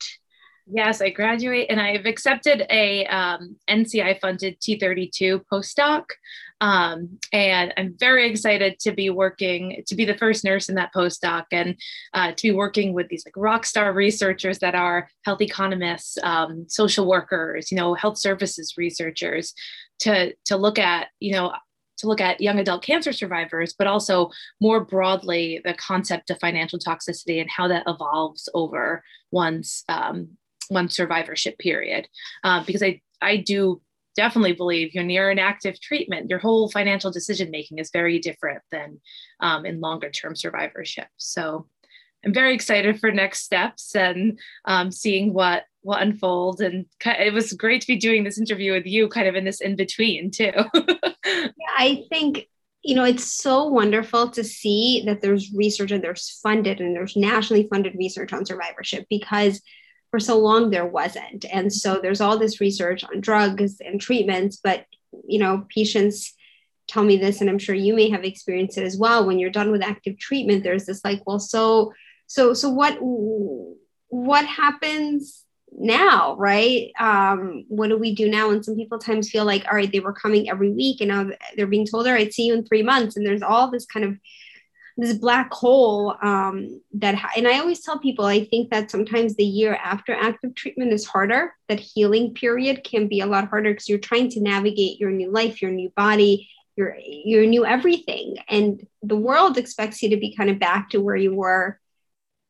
Yes, 0.68 1.00
I 1.00 1.12
graduate 1.12 1.68
and 1.70 1.80
I've 1.80 2.08
accepted 2.08 2.66
a 2.72 3.06
um, 3.06 3.56
NCI 3.70 4.20
funded 4.20 4.60
T32 4.60 5.44
postdoc. 5.52 6.06
Um, 6.60 7.20
and 7.32 7.72
I'm 7.78 7.96
very 8.00 8.28
excited 8.28 8.80
to 8.80 8.92
be 8.92 9.12
working, 9.12 9.84
to 9.86 9.96
be 9.96 10.06
the 10.06 10.18
first 10.18 10.44
nurse 10.44 10.68
in 10.68 10.76
that 10.76 10.92
postdoc 10.92 11.44
and 11.52 11.76
uh, 12.16 12.32
to 12.32 12.42
be 12.42 12.52
working 12.52 12.94
with 12.94 13.10
these 13.10 13.24
like 13.28 13.38
rock 13.38 13.64
star 13.64 13.94
researchers 13.94 14.58
that 14.60 14.74
are 14.74 15.08
health 15.24 15.42
economists, 15.42 16.18
um, 16.24 16.66
social 16.68 17.08
workers, 17.08 17.72
you 17.72 17.78
know, 17.78 17.94
health 17.94 18.18
services 18.18 18.74
researchers 18.76 19.54
to 20.00 20.34
to 20.46 20.58
look 20.58 20.80
at 20.80 21.08
you 21.20 21.32
know 21.32 21.54
to 21.98 22.08
look 22.08 22.22
at 22.22 22.42
young 22.42 22.60
adult 22.60 22.84
cancer 22.84 23.14
survivors, 23.14 23.74
but 23.78 23.88
also 23.88 24.30
more 24.60 24.84
broadly 24.84 25.62
the 25.64 25.74
concept 25.74 26.30
of 26.30 26.40
financial 26.40 26.80
toxicity 26.80 27.40
and 27.40 27.50
how 27.50 27.68
that 27.68 27.84
evolves 27.88 28.50
over 28.54 29.04
one's 29.32 29.84
um, 29.90 30.30
survivorship 30.88 31.58
period. 31.58 32.08
Uh, 32.44 32.64
because 32.66 32.84
I 32.84 33.02
I 33.22 33.38
do 33.38 33.82
definitely 34.16 34.54
believe 34.54 34.94
you're 34.94 35.04
near 35.04 35.30
an 35.30 35.40
active 35.40 35.80
treatment, 35.80 36.30
your 36.30 36.40
whole 36.40 36.70
financial 36.70 37.12
decision 37.12 37.52
making 37.52 37.80
is 37.80 37.92
very 37.92 38.20
different 38.20 38.62
than 38.72 39.00
um, 39.42 39.66
in 39.66 39.82
longer 39.82 40.10
term 40.10 40.36
survivorship. 40.36 41.08
So 41.18 41.68
I'm 42.26 42.34
very 42.34 42.56
excited 42.56 43.00
for 43.00 43.12
next 43.12 43.44
steps 43.44 43.96
and 43.96 44.40
um, 44.66 44.92
seeing 44.92 45.34
what 45.34 45.66
will 45.86 45.96
unfold. 45.96 46.62
And 46.62 46.86
it 47.06 47.34
was 47.34 47.54
great 47.54 47.82
to 47.82 47.88
be 47.88 47.96
doing 47.96 48.24
this 48.24 48.40
interview 48.40 48.74
with 48.74 48.86
you, 48.86 49.08
kind 49.08 49.28
of 49.28 49.36
in 49.36 49.46
this 49.46 49.62
in 49.62 49.76
between 49.76 50.32
too. 50.32 50.52
yeah, 51.26 51.48
I 51.78 52.04
think 52.10 52.48
you 52.86 52.96
know 52.96 53.04
it's 53.04 53.32
so 53.32 53.66
wonderful 53.66 54.30
to 54.30 54.44
see 54.44 55.04
that 55.06 55.22
there's 55.22 55.52
research 55.54 55.92
and 55.92 56.04
there's 56.04 56.40
funded 56.44 56.80
and 56.80 56.96
there's 56.96 57.16
nationally 57.16 57.68
funded 57.70 57.96
research 57.96 58.32
on 58.32 58.46
survivorship 58.46 59.06
because 59.10 59.62
for 60.12 60.20
so 60.20 60.38
long 60.38 60.70
there 60.70 60.86
wasn't 60.86 61.46
and 61.52 61.74
so 61.74 62.00
there's 62.00 62.22
all 62.22 62.38
this 62.38 62.62
research 62.62 63.04
on 63.04 63.22
drugs 63.22 63.82
and 63.84 64.00
treatments 64.00 64.60
but 64.64 64.86
you 65.28 65.40
know 65.40 65.66
patients 65.74 66.36
tell 66.88 67.04
me 67.04 67.18
this 67.18 67.42
and 67.42 67.50
i'm 67.50 67.58
sure 67.58 67.74
you 67.74 67.96
may 67.96 68.08
have 68.08 68.24
experienced 68.24 68.78
it 68.78 68.84
as 68.84 68.98
well 68.98 69.26
when 69.26 69.40
you're 69.40 69.50
done 69.50 69.72
with 69.72 69.84
active 69.84 70.20
treatment 70.20 70.64
there's 70.64 70.86
this 70.86 71.04
like 71.04 71.24
well 71.26 71.40
so 71.40 71.92
so 72.28 72.54
so 72.54 72.70
what 72.70 72.98
what 74.10 74.46
happens 74.46 75.45
now 75.78 76.36
right? 76.38 76.92
Um 77.00 77.66
what 77.68 77.90
do 77.90 77.98
we 77.98 78.16
do 78.16 78.30
now? 78.30 78.50
And 78.50 78.64
some 78.64 78.76
people 78.76 79.00
times 79.00 79.30
feel 79.30 79.46
like 79.46 79.66
all 79.66 79.76
right 79.76 79.92
they 79.92 80.00
were 80.00 80.14
coming 80.14 80.50
every 80.50 80.72
week 80.72 81.02
and 81.02 81.10
now 81.10 81.30
they're 81.56 81.68
being 81.68 81.86
told 81.86 82.08
all 82.08 82.14
right 82.14 82.34
see 82.34 82.48
you 82.48 82.54
in 82.54 82.66
three 82.66 82.84
months. 82.84 83.18
And 83.18 83.26
there's 83.26 83.42
all 83.42 83.70
this 83.70 83.86
kind 83.86 84.06
of 84.06 84.18
this 84.98 85.18
black 85.18 85.52
hole 85.52 86.16
um, 86.24 86.82
that 86.94 87.16
ha- 87.16 87.32
and 87.36 87.50
i 87.50 87.60
always 87.60 87.82
tell 87.82 88.00
people 88.00 88.24
i 88.24 88.46
think 88.46 88.70
that 88.70 88.90
sometimes 88.90 89.36
the 89.36 89.44
year 89.44 89.78
after 89.84 90.14
active 90.14 90.56
treatment 90.56 90.94
is 90.94 91.06
harder. 91.06 91.54
That 91.68 91.82
healing 91.82 92.34
period 92.34 92.86
can 92.86 93.10
be 93.10 93.20
a 93.20 93.26
lot 93.26 93.50
harder 93.50 93.72
because 93.72 93.90
you're 93.90 93.98
trying 93.98 94.30
to 94.30 94.42
navigate 94.42 95.00
your 95.00 95.12
new 95.12 95.32
life 95.32 95.62
your 95.62 95.72
new 95.72 95.90
body 95.98 96.50
your 96.76 96.96
your 97.00 97.46
new 97.46 97.66
everything. 97.66 98.38
And 98.50 98.86
the 99.02 99.16
world 99.16 99.58
expects 99.58 100.02
you 100.02 100.10
to 100.10 100.18
be 100.18 100.36
kind 100.36 100.50
of 100.50 100.60
back 100.60 100.90
to 100.90 101.02
where 101.02 101.16
you 101.16 101.34
were 101.34 101.80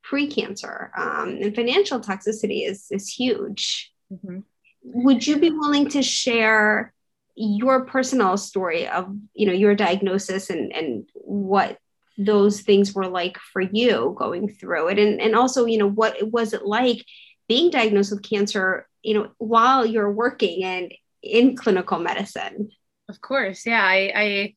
pre-cancer 0.06 0.92
um, 0.96 1.30
and 1.42 1.56
financial 1.56 2.00
toxicity 2.00 2.68
is 2.68 2.88
is 2.92 3.10
huge. 3.10 3.92
Mm-hmm. 4.14 4.42
would 4.84 5.26
you 5.26 5.40
be 5.40 5.50
willing 5.50 5.90
to 5.90 6.04
share 6.04 6.94
your 7.34 7.86
personal 7.86 8.38
story 8.38 8.88
of 8.88 9.12
you 9.34 9.48
know 9.48 9.52
your 9.52 9.74
diagnosis 9.74 10.52
and 10.52 10.72
and 10.72 11.10
what 11.16 11.80
those 12.20 12.62
things 12.62 12.94
were 12.94 13.08
like 13.08 13.40
for 13.52 13.62
you 13.62 14.16
going 14.18 14.48
through 14.48 14.90
it? 14.90 15.00
And 15.00 15.20
and 15.20 15.36
also 15.36 15.66
you 15.66 15.80
know 15.80 15.90
what 15.90 16.16
was 16.32 16.54
it 16.54 16.66
like 16.66 17.04
being 17.48 17.72
diagnosed 17.72 18.12
with 18.12 18.22
cancer 18.22 18.88
you 19.02 19.16
know 19.16 19.30
while 19.40 19.86
you're 19.86 20.12
working 20.12 20.64
and 20.64 20.94
in 21.24 21.56
clinical 21.56 21.98
medicine? 22.00 22.70
Of 23.10 23.22
course. 23.22 23.66
Yeah 23.66 23.84
i 23.84 24.12
i 24.16 24.56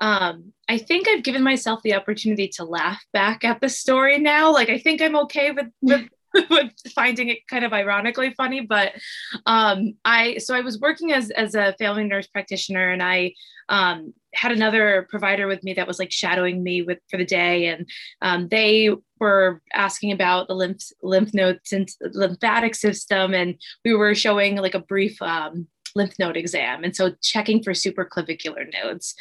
um 0.00 0.52
i 0.68 0.76
think 0.76 1.08
i've 1.08 1.22
given 1.22 1.42
myself 1.42 1.80
the 1.82 1.94
opportunity 1.94 2.48
to 2.48 2.64
laugh 2.64 3.02
back 3.12 3.44
at 3.44 3.60
the 3.60 3.68
story 3.68 4.18
now. 4.18 4.52
Like 4.52 4.70
i 4.70 4.78
think 4.78 5.00
i'm 5.00 5.16
okay 5.16 5.50
with 5.50 5.66
with 5.80 6.08
with 6.50 6.72
finding 6.94 7.28
it 7.28 7.46
kind 7.48 7.64
of 7.64 7.72
ironically 7.72 8.34
funny 8.36 8.60
but 8.60 8.92
um 9.46 9.94
i 10.04 10.36
so 10.38 10.54
i 10.54 10.60
was 10.60 10.80
working 10.80 11.12
as 11.12 11.30
as 11.30 11.54
a 11.54 11.74
family 11.78 12.04
nurse 12.04 12.26
practitioner 12.26 12.90
and 12.90 13.02
i 13.02 13.32
um 13.68 14.12
had 14.34 14.52
another 14.52 15.06
provider 15.10 15.46
with 15.46 15.62
me 15.62 15.74
that 15.74 15.86
was 15.86 15.98
like 15.98 16.10
shadowing 16.10 16.62
me 16.62 16.82
with 16.82 16.98
for 17.08 17.16
the 17.16 17.24
day 17.24 17.66
and 17.66 17.88
um, 18.20 18.48
they 18.48 18.90
were 19.20 19.62
asking 19.72 20.10
about 20.10 20.48
the 20.48 20.54
lymph 20.54 20.82
lymph 21.02 21.32
nodes 21.32 21.72
and 21.72 21.88
lymphatic 22.12 22.74
system 22.74 23.32
and 23.32 23.54
we 23.84 23.94
were 23.94 24.14
showing 24.14 24.56
like 24.56 24.74
a 24.74 24.80
brief 24.80 25.20
um, 25.22 25.68
lymph 25.94 26.18
node 26.18 26.36
exam. 26.36 26.84
And 26.84 26.94
so 26.94 27.12
checking 27.22 27.62
for 27.62 27.72
supraclavicular 27.72 28.66
nodes. 28.82 29.14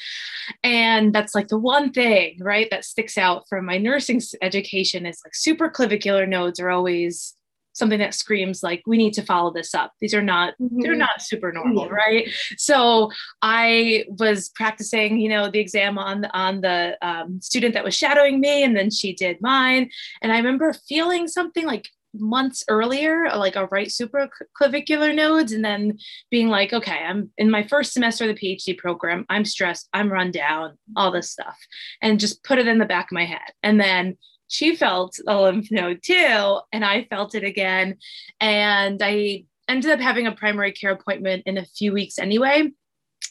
And 0.63 1.13
that's 1.13 1.35
like 1.35 1.47
the 1.47 1.57
one 1.57 1.91
thing, 1.91 2.37
right, 2.39 2.69
that 2.71 2.85
sticks 2.85 3.17
out 3.17 3.47
from 3.47 3.65
my 3.65 3.77
nursing 3.77 4.21
education 4.41 5.05
is 5.05 5.21
like 5.25 5.33
supraclavicular 5.33 6.27
nodes 6.27 6.59
are 6.59 6.69
always 6.69 7.35
something 7.73 7.99
that 7.99 8.13
screams 8.13 8.63
like 8.63 8.81
we 8.85 8.97
need 8.97 9.13
to 9.13 9.23
follow 9.23 9.51
this 9.51 9.73
up 9.73 9.93
these 9.99 10.13
are 10.13 10.21
not 10.21 10.53
mm-hmm. 10.61 10.81
they're 10.81 10.95
not 10.95 11.21
super 11.21 11.51
normal 11.51 11.85
yeah. 11.85 11.91
right 11.91 12.29
so 12.55 13.11
i 13.41 14.05
was 14.19 14.49
practicing 14.49 15.17
you 15.19 15.27
know 15.27 15.49
the 15.49 15.59
exam 15.59 15.97
on 15.97 16.25
on 16.25 16.61
the 16.61 16.95
um, 17.01 17.41
student 17.41 17.73
that 17.73 17.83
was 17.83 17.95
shadowing 17.95 18.39
me 18.39 18.63
and 18.63 18.77
then 18.77 18.89
she 18.89 19.13
did 19.13 19.41
mine 19.41 19.89
and 20.21 20.31
i 20.31 20.37
remember 20.37 20.71
feeling 20.87 21.27
something 21.27 21.65
like 21.65 21.89
months 22.13 22.63
earlier, 22.67 23.25
uh, 23.25 23.37
like 23.37 23.55
a 23.55 23.67
right 23.67 23.87
supraclavicular 23.87 25.13
nodes, 25.15 25.51
and 25.51 25.63
then 25.63 25.97
being 26.29 26.49
like, 26.49 26.73
okay, 26.73 26.99
I'm 27.03 27.31
in 27.37 27.49
my 27.49 27.63
first 27.67 27.93
semester 27.93 28.29
of 28.29 28.35
the 28.35 28.55
PhD 28.57 28.77
program. 28.77 29.25
I'm 29.29 29.45
stressed. 29.45 29.89
I'm 29.93 30.11
run 30.11 30.31
down, 30.31 30.77
all 30.95 31.11
this 31.11 31.31
stuff, 31.31 31.57
and 32.01 32.19
just 32.19 32.43
put 32.43 32.59
it 32.59 32.67
in 32.67 32.77
the 32.77 32.85
back 32.85 33.05
of 33.05 33.15
my 33.15 33.25
head. 33.25 33.51
And 33.63 33.79
then 33.79 34.17
she 34.47 34.75
felt 34.75 35.17
a 35.27 35.41
lymph 35.41 35.71
node 35.71 36.01
too, 36.03 36.59
and 36.71 36.85
I 36.85 37.05
felt 37.05 37.35
it 37.35 37.43
again. 37.43 37.97
And 38.39 39.01
I 39.01 39.45
ended 39.67 39.91
up 39.91 39.99
having 39.99 40.27
a 40.27 40.31
primary 40.33 40.71
care 40.71 40.91
appointment 40.91 41.43
in 41.45 41.57
a 41.57 41.65
few 41.65 41.93
weeks 41.93 42.19
anyway. 42.19 42.71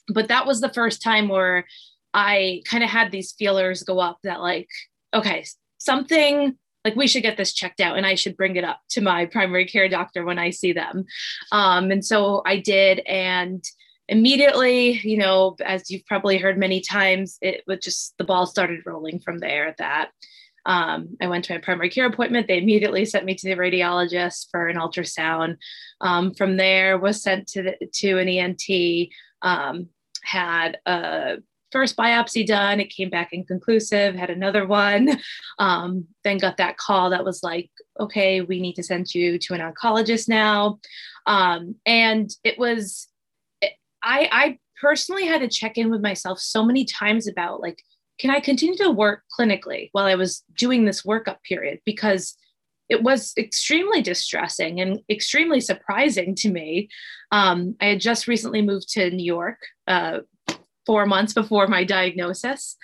But 0.09 0.29
that 0.29 0.47
was 0.47 0.61
the 0.61 0.73
first 0.73 1.03
time 1.03 1.29
where 1.29 1.67
I 2.13 2.63
kind 2.65 2.83
of 2.83 2.91
had 2.91 3.13
these 3.13 3.33
feelers 3.33 3.85
go 3.85 4.01
up 4.01 4.19
that, 4.25 4.41
like, 4.41 4.69
okay, 5.15 5.45
something 5.79 6.57
like 6.85 6.97
we 6.97 7.07
should 7.07 7.23
get 7.23 7.37
this 7.37 7.53
checked 7.53 7.81
out 7.81 7.97
and 7.97 8.07
i 8.07 8.15
should 8.15 8.37
bring 8.37 8.57
it 8.57 8.65
up 8.65 8.81
to 8.89 9.01
my 9.01 9.27
primary 9.27 9.67
care 9.67 9.89
doctor 9.89 10.25
when 10.25 10.39
i 10.39 10.51
see 10.51 10.73
them 10.73 11.05
um, 11.53 11.91
and 11.91 12.05
so 12.05 12.43
i 12.47 12.57
did 12.57 13.01
and 13.01 13.65
immediately 14.09 15.01
you 15.05 15.17
know 15.17 15.57
as 15.65 15.91
you've 15.91 16.07
probably 16.07 16.39
heard 16.39 16.59
many 16.59 16.81
times 16.81 17.39
it 17.41 17.63
was 17.67 17.79
just 17.81 18.15
the 18.19 18.25
ball 18.25 18.47
started 18.47 18.81
rolling 18.85 19.19
from 19.19 19.39
there 19.39 19.75
that 19.79 20.11
um, 20.65 21.17
I 21.21 21.27
went 21.27 21.45
to 21.47 21.55
my 21.55 21.59
primary 21.59 21.91
care 21.91 22.07
appointment. 22.07 22.47
They 22.47 22.59
immediately 22.59 23.05
sent 23.05 23.25
me 23.25 23.35
to 23.35 23.49
the 23.49 23.57
radiologist 23.57 24.49
for 24.51 24.69
an 24.69 24.77
ultrasound. 24.77 25.57
Um, 26.01 26.35
from 26.35 26.57
there, 26.57 26.99
was 26.99 27.23
sent 27.23 27.49
to 27.49 27.63
the, 27.63 27.87
to 27.95 28.19
an 28.19 28.29
ENT. 28.29 29.09
Um, 29.43 29.89
had 30.23 30.79
a 30.87 31.39
first 31.73 31.97
biopsy 31.97 32.47
done. 32.47 32.79
It 32.81 32.95
came 32.95 33.11
back 33.11 33.33
inconclusive, 33.33 34.15
had 34.15 34.31
another 34.31 34.67
one, 34.67 35.19
um, 35.59 36.07
then 36.23 36.39
got 36.39 36.59
that 36.59 36.77
call 36.77 37.11
that 37.11 37.25
was 37.25 37.43
like, 37.43 37.71
okay, 37.99 38.43
we 38.43 38.61
need 38.61 38.75
to 38.75 38.83
send 38.83 39.15
you 39.15 39.39
to 39.39 39.55
an 39.55 39.61
oncologist 39.61 40.29
now. 40.29 40.79
Um, 41.27 41.77
and 41.87 42.31
it 42.45 42.59
was, 42.59 43.09
it, 43.61 43.73
I, 44.03 44.29
I 44.31 44.59
personally 44.81 45.27
had 45.27 45.41
to 45.41 45.49
check 45.49 45.79
in 45.79 45.91
with 45.91 46.03
myself 46.03 46.39
so 46.39 46.65
many 46.65 46.85
times 46.85 47.27
about 47.27 47.61
like, 47.61 47.83
can 48.19 48.31
I 48.31 48.41
continue 48.41 48.77
to 48.77 48.91
work 48.91 49.23
clinically 49.39 49.89
while 49.93 50.05
I 50.05 50.15
was 50.15 50.45
doing 50.57 50.85
this 50.85 51.03
workup 51.03 51.39
period? 51.43 51.81
Because 51.85 52.37
it 52.89 53.03
was 53.03 53.33
extremely 53.39 54.03
distressing 54.03 54.81
and 54.81 55.01
extremely 55.09 55.61
surprising 55.61 56.35
to 56.35 56.51
me. 56.51 56.89
Um, 57.31 57.75
I 57.81 57.87
had 57.87 58.01
just 58.01 58.29
recently 58.29 58.61
moved 58.61 58.91
to 58.91 59.11
New 59.11 59.25
York 59.25 59.59
uh, 59.89 60.19
four 60.87 61.07
months 61.07 61.33
before 61.33 61.67
my 61.67 61.85
diagnosis. 61.85 62.77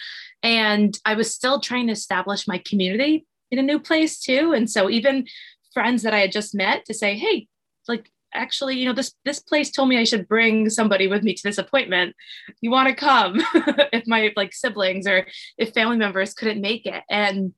And 0.42 0.98
I 1.04 1.14
was 1.14 1.34
still 1.34 1.60
trying 1.60 1.86
to 1.86 1.92
establish 1.92 2.46
my 2.46 2.58
community 2.58 3.26
in 3.50 3.58
a 3.58 3.62
new 3.62 3.78
place 3.78 4.20
too. 4.20 4.52
And 4.52 4.70
so 4.70 4.88
even 4.88 5.26
friends 5.72 6.02
that 6.02 6.14
I 6.14 6.20
had 6.20 6.32
just 6.32 6.54
met 6.54 6.84
to 6.86 6.94
say, 6.94 7.16
hey, 7.16 7.48
like 7.88 8.10
actually, 8.34 8.78
you 8.78 8.86
know, 8.86 8.92
this 8.92 9.14
this 9.24 9.40
place 9.40 9.70
told 9.70 9.88
me 9.88 9.98
I 9.98 10.04
should 10.04 10.28
bring 10.28 10.68
somebody 10.70 11.08
with 11.08 11.22
me 11.22 11.34
to 11.34 11.42
this 11.42 11.58
appointment. 11.58 12.14
You 12.60 12.70
want 12.70 12.88
to 12.88 12.94
come 12.94 13.36
if 13.92 14.06
my 14.06 14.32
like 14.36 14.52
siblings 14.52 15.06
or 15.06 15.26
if 15.56 15.72
family 15.72 15.96
members 15.96 16.34
couldn't 16.34 16.60
make 16.60 16.86
it. 16.86 17.02
And 17.10 17.54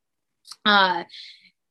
uh 0.65 1.05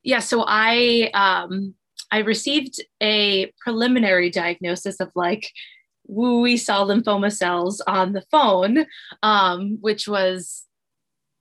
yeah, 0.03 0.19
so 0.19 0.43
I 0.47 1.09
um 1.13 1.75
I 2.11 2.19
received 2.19 2.81
a 3.01 3.51
preliminary 3.59 4.29
diagnosis 4.29 4.99
of 4.99 5.11
like 5.15 5.51
we 6.09 6.57
saw 6.57 6.83
lymphoma 6.83 7.31
cells 7.31 7.81
on 7.81 8.13
the 8.13 8.23
phone, 8.31 8.85
um, 9.21 9.77
which 9.81 10.07
was 10.07 10.65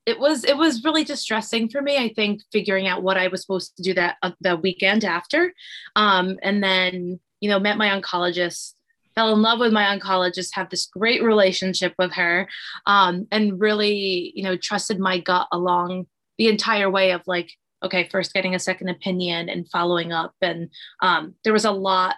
it 0.07 0.19
was 0.19 0.45
it 0.45 0.57
was 0.57 0.85
really 0.85 1.05
distressing 1.05 1.69
for 1.69 1.83
me. 1.83 1.97
I 1.97 2.13
think 2.15 2.43
figuring 2.53 2.87
out 2.87 3.03
what 3.03 3.17
I 3.17 3.29
was 3.29 3.41
supposed 3.43 3.77
to 3.77 3.83
do 3.83 3.95
that 3.95 4.17
uh, 4.23 4.33
the 4.41 4.57
weekend 4.57 5.05
after, 5.05 5.53
um, 5.97 6.39
and 6.43 6.63
then 6.63 7.21
you 7.41 7.49
know 7.49 7.59
met 7.59 7.79
my 7.79 7.89
oncologist 7.89 8.75
fell 9.19 9.35
in 9.35 9.43
love 9.43 9.59
with 9.59 9.73
my 9.73 9.99
oncologist, 9.99 10.51
have 10.53 10.71
this 10.71 10.87
great 10.87 11.25
relationship 11.25 11.93
with 11.99 12.13
her, 12.13 12.49
um, 12.87 13.27
and 13.33 13.61
really, 13.61 14.33
you 14.37 14.45
know, 14.45 14.57
trusted 14.57 15.01
my 15.01 15.19
gut 15.19 15.49
along 15.51 16.07
the 16.39 16.47
entire 16.47 16.89
way 16.89 17.11
of 17.11 17.21
like, 17.27 17.51
okay, 17.83 18.09
first 18.13 18.33
getting 18.33 18.55
a 18.55 18.61
second 18.61 18.89
opinion 18.89 19.49
and 19.49 19.69
following 19.71 20.13
up. 20.13 20.35
And 20.41 20.71
um, 21.03 21.35
there 21.43 21.53
was 21.53 21.65
a 21.65 21.73
lot, 21.73 22.15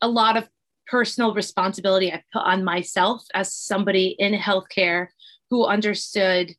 a 0.00 0.08
lot 0.08 0.38
of 0.38 0.48
personal 0.86 1.34
responsibility 1.34 2.12
I 2.12 2.22
put 2.32 2.42
on 2.42 2.64
myself 2.64 3.24
as 3.34 3.52
somebody 3.52 4.16
in 4.18 4.34
healthcare 4.34 5.08
who 5.50 5.66
understood, 5.66 6.52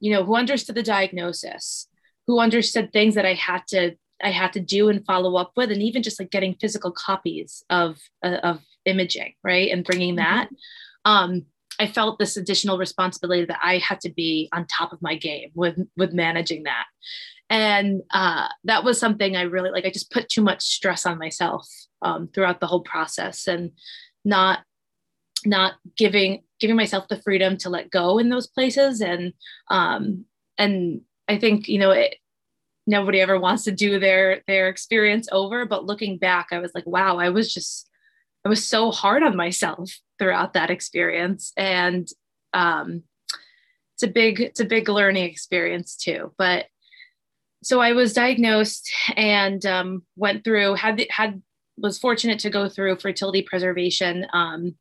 you 0.00 0.12
know, 0.12 0.24
who 0.24 0.36
understood 0.36 0.76
the 0.76 0.82
diagnosis, 0.82 1.88
who 2.26 2.40
understood 2.40 2.92
things 2.92 3.14
that 3.14 3.26
I 3.26 3.34
had 3.34 3.62
to 3.68 3.96
I 4.22 4.30
had 4.30 4.52
to 4.52 4.60
do 4.60 4.88
and 4.88 5.04
follow 5.04 5.36
up 5.36 5.52
with, 5.56 5.72
and 5.72 5.82
even 5.82 6.02
just 6.02 6.20
like 6.20 6.30
getting 6.30 6.54
physical 6.54 6.92
copies 6.92 7.64
of 7.70 7.98
uh, 8.22 8.38
of 8.42 8.60
imaging, 8.84 9.34
right, 9.42 9.70
and 9.70 9.84
bringing 9.84 10.16
that. 10.16 10.48
Um, 11.04 11.46
I 11.80 11.88
felt 11.88 12.18
this 12.18 12.36
additional 12.36 12.78
responsibility 12.78 13.44
that 13.46 13.58
I 13.60 13.78
had 13.78 14.00
to 14.02 14.10
be 14.10 14.48
on 14.52 14.66
top 14.66 14.92
of 14.92 15.02
my 15.02 15.16
game 15.16 15.50
with 15.54 15.76
with 15.96 16.12
managing 16.12 16.62
that, 16.64 16.84
and 17.50 18.02
uh, 18.12 18.48
that 18.64 18.84
was 18.84 19.00
something 19.00 19.36
I 19.36 19.42
really 19.42 19.70
like. 19.70 19.84
I 19.84 19.90
just 19.90 20.12
put 20.12 20.28
too 20.28 20.42
much 20.42 20.62
stress 20.62 21.04
on 21.04 21.18
myself 21.18 21.68
um, 22.02 22.28
throughout 22.28 22.60
the 22.60 22.66
whole 22.66 22.82
process, 22.82 23.46
and 23.46 23.72
not 24.24 24.60
not 25.44 25.74
giving 25.96 26.42
giving 26.60 26.76
myself 26.76 27.08
the 27.08 27.20
freedom 27.22 27.56
to 27.58 27.70
let 27.70 27.90
go 27.90 28.18
in 28.18 28.28
those 28.28 28.46
places, 28.46 29.00
and 29.00 29.32
um, 29.70 30.24
and 30.58 31.02
I 31.28 31.38
think 31.38 31.68
you 31.68 31.78
know 31.78 31.90
it, 31.90 32.16
nobody 32.86 33.20
ever 33.20 33.38
wants 33.38 33.64
to 33.64 33.72
do 33.72 33.98
their 33.98 34.42
their 34.46 34.68
experience 34.68 35.28
over, 35.32 35.66
but 35.66 35.86
looking 35.86 36.18
back, 36.18 36.48
I 36.52 36.58
was 36.58 36.72
like, 36.74 36.86
wow, 36.86 37.18
I 37.18 37.30
was 37.30 37.52
just 37.52 37.88
I 38.44 38.48
was 38.48 38.64
so 38.64 38.90
hard 38.90 39.22
on 39.22 39.36
myself 39.36 39.90
throughout 40.18 40.54
that 40.54 40.70
experience. 40.70 41.52
And 41.56 42.08
um, 42.52 43.02
it's 43.94 44.02
a 44.02 44.08
big, 44.08 44.40
it's 44.40 44.60
a 44.60 44.64
big 44.64 44.88
learning 44.88 45.24
experience 45.24 45.96
too. 45.96 46.32
But 46.38 46.66
so 47.62 47.80
I 47.80 47.92
was 47.92 48.12
diagnosed 48.12 48.90
and 49.16 49.64
um, 49.64 50.02
went 50.16 50.42
through, 50.42 50.74
had, 50.74 51.04
had, 51.10 51.42
was 51.76 51.98
fortunate 51.98 52.38
to 52.40 52.50
go 52.50 52.68
through 52.68 52.96
fertility 52.96 53.42
preservation 53.42 54.26
um, 54.32 54.74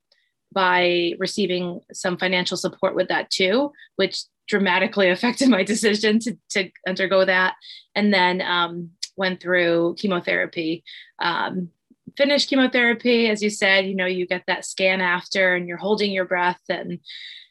by 0.54 1.14
receiving 1.18 1.82
some 1.94 2.18
financial 2.18 2.58
support 2.58 2.96
with 2.96 3.08
that 3.08 3.30
too, 3.30 3.72
which 3.96 4.24
dramatically 4.48 5.10
affected 5.12 5.50
my 5.50 5.64
decision 5.64 6.20
to, 6.20 6.38
to 6.50 6.70
undergo 6.88 7.26
that. 7.26 7.56
And 7.96 8.14
then 8.14 8.42
um, 8.42 8.92
went 9.18 9.42
through 9.42 9.96
chemotherapy 9.98 10.84
um, 11.20 11.70
finish 12.18 12.46
chemotherapy, 12.46 13.30
as 13.30 13.42
you 13.42 13.50
said, 13.50 13.86
you 13.86 13.96
know, 13.96 14.06
you 14.06 14.28
get 14.28 14.44
that 14.48 14.66
scan 14.66 15.02
after 15.02 15.56
and 15.56 15.68
you're 15.68 15.78
holding 15.78 16.12
your 16.12 16.26
breath 16.26 16.62
and 16.70 17.00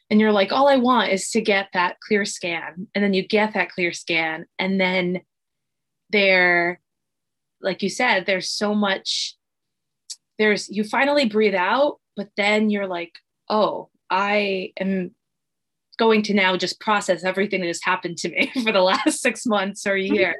and 0.09 0.19
you're 0.19 0.33
like, 0.33 0.51
all 0.51 0.67
I 0.67 0.75
want 0.75 1.09
is 1.09 1.29
to 1.31 1.39
get 1.39 1.69
that 1.71 2.01
clear 2.01 2.25
scan. 2.25 2.87
And 2.93 3.01
then 3.01 3.13
you 3.13 3.25
get 3.25 3.53
that 3.53 3.69
clear 3.71 3.93
scan. 3.93 4.45
And 4.59 4.79
then 4.79 5.21
there, 6.09 6.81
like 7.61 7.81
you 7.81 7.89
said, 7.89 8.25
there's 8.25 8.49
so 8.49 8.73
much, 8.73 9.35
there's 10.37 10.69
you 10.69 10.83
finally 10.83 11.25
breathe 11.25 11.55
out, 11.55 11.99
but 12.15 12.29
then 12.37 12.69
you're 12.69 12.87
like, 12.87 13.13
oh, 13.49 13.89
I 14.09 14.73
am 14.79 15.15
going 15.97 16.23
to 16.23 16.33
now 16.33 16.57
just 16.57 16.79
process 16.79 17.23
everything 17.23 17.61
that 17.61 17.67
has 17.67 17.83
happened 17.83 18.17
to 18.17 18.29
me 18.29 18.51
for 18.63 18.71
the 18.71 18.81
last 18.81 19.21
six 19.21 19.45
months 19.45 19.85
or 19.85 19.93
a 19.93 20.01
mm-hmm. 20.01 20.15
year. 20.15 20.35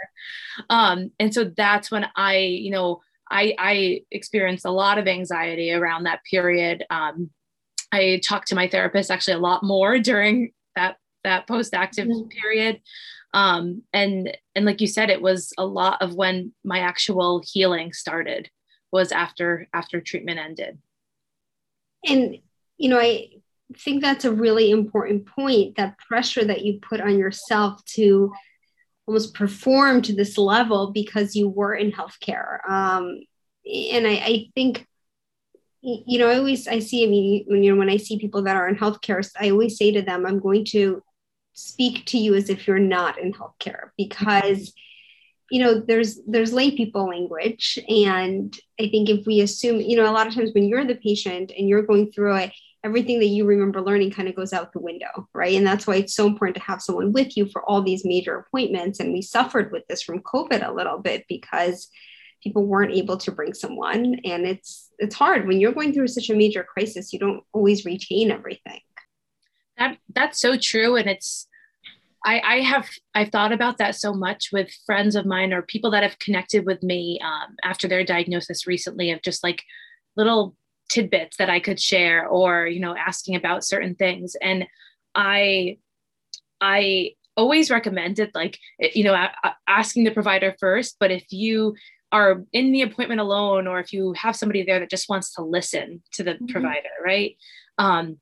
Um, 0.69 1.11
and 1.19 1.33
so 1.33 1.51
that's 1.55 1.91
when 1.91 2.07
I, 2.15 2.37
you 2.37 2.71
know, 2.71 3.01
I, 3.29 3.55
I 3.57 4.01
experienced 4.11 4.65
a 4.65 4.71
lot 4.71 4.97
of 4.97 5.07
anxiety 5.07 5.71
around 5.71 6.03
that 6.03 6.21
period. 6.29 6.83
Um, 6.89 7.29
I 7.91 8.21
talked 8.23 8.47
to 8.49 8.55
my 8.55 8.67
therapist 8.67 9.11
actually 9.11 9.35
a 9.35 9.39
lot 9.39 9.63
more 9.63 9.99
during 10.11 10.51
that 10.75 10.97
that 11.23 11.47
post-active 11.47 12.07
mm-hmm. 12.07 12.27
period. 12.29 12.81
Um, 13.33 13.83
and 13.93 14.35
and 14.55 14.65
like 14.65 14.81
you 14.81 14.87
said, 14.87 15.09
it 15.09 15.21
was 15.21 15.53
a 15.57 15.65
lot 15.65 16.01
of 16.01 16.15
when 16.15 16.53
my 16.63 16.79
actual 16.79 17.41
healing 17.45 17.93
started 17.93 18.49
was 18.91 19.11
after 19.11 19.67
after 19.73 20.01
treatment 20.01 20.39
ended. 20.39 20.79
And 22.05 22.37
you 22.77 22.89
know, 22.89 22.99
I 22.99 23.29
think 23.77 24.01
that's 24.01 24.25
a 24.25 24.31
really 24.31 24.71
important 24.71 25.25
point. 25.27 25.77
That 25.77 25.97
pressure 25.99 26.43
that 26.43 26.63
you 26.63 26.79
put 26.81 26.99
on 26.99 27.17
yourself 27.17 27.83
to 27.95 28.33
almost 29.07 29.33
perform 29.33 30.01
to 30.03 30.15
this 30.15 30.37
level 30.37 30.91
because 30.91 31.35
you 31.35 31.47
were 31.49 31.73
in 31.73 31.91
healthcare. 31.91 32.67
Um, 32.69 33.21
and 33.65 34.07
I, 34.07 34.11
I 34.11 34.45
think, 34.55 34.87
you 35.81 36.19
know, 36.19 36.29
I 36.29 36.37
always 36.37 36.67
I 36.67 36.79
see. 36.79 37.05
I 37.05 37.09
mean, 37.09 37.45
you 37.63 37.71
know, 37.71 37.77
when 37.77 37.89
I 37.89 37.97
see 37.97 38.19
people 38.19 38.43
that 38.43 38.55
are 38.55 38.67
in 38.67 38.75
healthcare, 38.75 39.27
I 39.39 39.51
always 39.51 39.77
say 39.77 39.91
to 39.91 40.01
them, 40.01 40.25
I'm 40.25 40.39
going 40.39 40.65
to 40.71 41.01
speak 41.53 42.05
to 42.05 42.17
you 42.17 42.35
as 42.35 42.49
if 42.49 42.67
you're 42.67 42.79
not 42.79 43.19
in 43.19 43.33
healthcare 43.33 43.89
because 43.97 44.73
you 45.49 45.61
know 45.61 45.79
there's 45.79 46.19
there's 46.27 46.53
lay 46.53 46.71
people 46.71 47.07
language 47.07 47.77
and 47.89 48.57
i 48.79 48.87
think 48.87 49.09
if 49.09 49.25
we 49.25 49.41
assume 49.41 49.81
you 49.81 49.97
know 49.97 50.09
a 50.09 50.13
lot 50.13 50.27
of 50.27 50.33
times 50.33 50.51
when 50.53 50.63
you're 50.63 50.85
the 50.85 50.95
patient 50.95 51.51
and 51.57 51.67
you're 51.67 51.81
going 51.81 52.09
through 52.11 52.35
it 52.35 52.51
everything 52.83 53.19
that 53.19 53.27
you 53.27 53.45
remember 53.45 53.81
learning 53.81 54.11
kind 54.11 54.27
of 54.27 54.35
goes 54.35 54.53
out 54.53 54.73
the 54.73 54.79
window, 54.79 55.27
right? 55.33 55.55
And 55.55 55.65
that's 55.65 55.85
why 55.85 55.95
it's 55.95 56.15
so 56.15 56.25
important 56.25 56.55
to 56.57 56.63
have 56.63 56.81
someone 56.81 57.11
with 57.11 57.37
you 57.37 57.45
for 57.47 57.63
all 57.63 57.81
these 57.81 58.05
major 58.05 58.37
appointments. 58.37 58.99
And 58.99 59.13
we 59.13 59.21
suffered 59.21 59.71
with 59.71 59.85
this 59.87 60.01
from 60.01 60.21
COVID 60.23 60.67
a 60.67 60.73
little 60.73 60.97
bit 60.97 61.25
because 61.29 61.89
people 62.41 62.65
weren't 62.65 62.93
able 62.93 63.17
to 63.17 63.31
bring 63.31 63.53
someone. 63.53 64.19
And 64.25 64.45
it's 64.45 64.89
it's 64.97 65.15
hard 65.15 65.47
when 65.47 65.59
you're 65.59 65.73
going 65.73 65.93
through 65.93 66.07
such 66.07 66.29
a 66.29 66.35
major 66.35 66.63
crisis, 66.63 67.13
you 67.13 67.19
don't 67.19 67.43
always 67.53 67.85
retain 67.85 68.31
everything. 68.31 68.79
That 69.81 69.97
that's 70.13 70.39
so 70.39 70.57
true. 70.57 70.95
And 70.95 71.09
it's 71.09 71.47
I, 72.23 72.39
I 72.39 72.59
have 72.59 72.87
I've 73.15 73.29
thought 73.29 73.51
about 73.51 73.79
that 73.79 73.95
so 73.95 74.13
much 74.13 74.49
with 74.53 74.69
friends 74.85 75.15
of 75.15 75.25
mine 75.25 75.51
or 75.53 75.63
people 75.63 75.89
that 75.91 76.03
have 76.03 76.19
connected 76.19 76.67
with 76.67 76.83
me 76.83 77.19
um, 77.23 77.55
after 77.63 77.87
their 77.87 78.03
diagnosis 78.03 78.67
recently 78.67 79.09
of 79.09 79.23
just 79.23 79.43
like 79.43 79.63
little 80.15 80.55
tidbits 80.89 81.37
that 81.37 81.49
I 81.49 81.59
could 81.59 81.79
share 81.79 82.27
or, 82.27 82.67
you 82.67 82.79
know, 82.79 82.95
asking 82.95 83.35
about 83.35 83.63
certain 83.63 83.95
things. 83.95 84.35
And 84.39 84.67
I, 85.15 85.79
I 86.59 87.11
always 87.35 87.71
recommended 87.71 88.29
like, 88.35 88.59
you 88.93 89.03
know, 89.03 89.27
asking 89.67 90.03
the 90.03 90.11
provider 90.11 90.55
first, 90.59 90.97
but 90.99 91.09
if 91.09 91.25
you 91.31 91.75
are 92.11 92.43
in 92.51 92.71
the 92.71 92.81
appointment 92.81 93.21
alone, 93.21 93.67
or 93.67 93.79
if 93.79 93.93
you 93.93 94.13
have 94.13 94.35
somebody 94.35 94.63
there 94.63 94.79
that 94.79 94.91
just 94.91 95.09
wants 95.09 95.33
to 95.35 95.41
listen 95.41 96.03
to 96.13 96.23
the 96.23 96.33
mm-hmm. 96.33 96.47
provider, 96.47 96.89
right? 97.03 97.35
Um, 97.77 98.17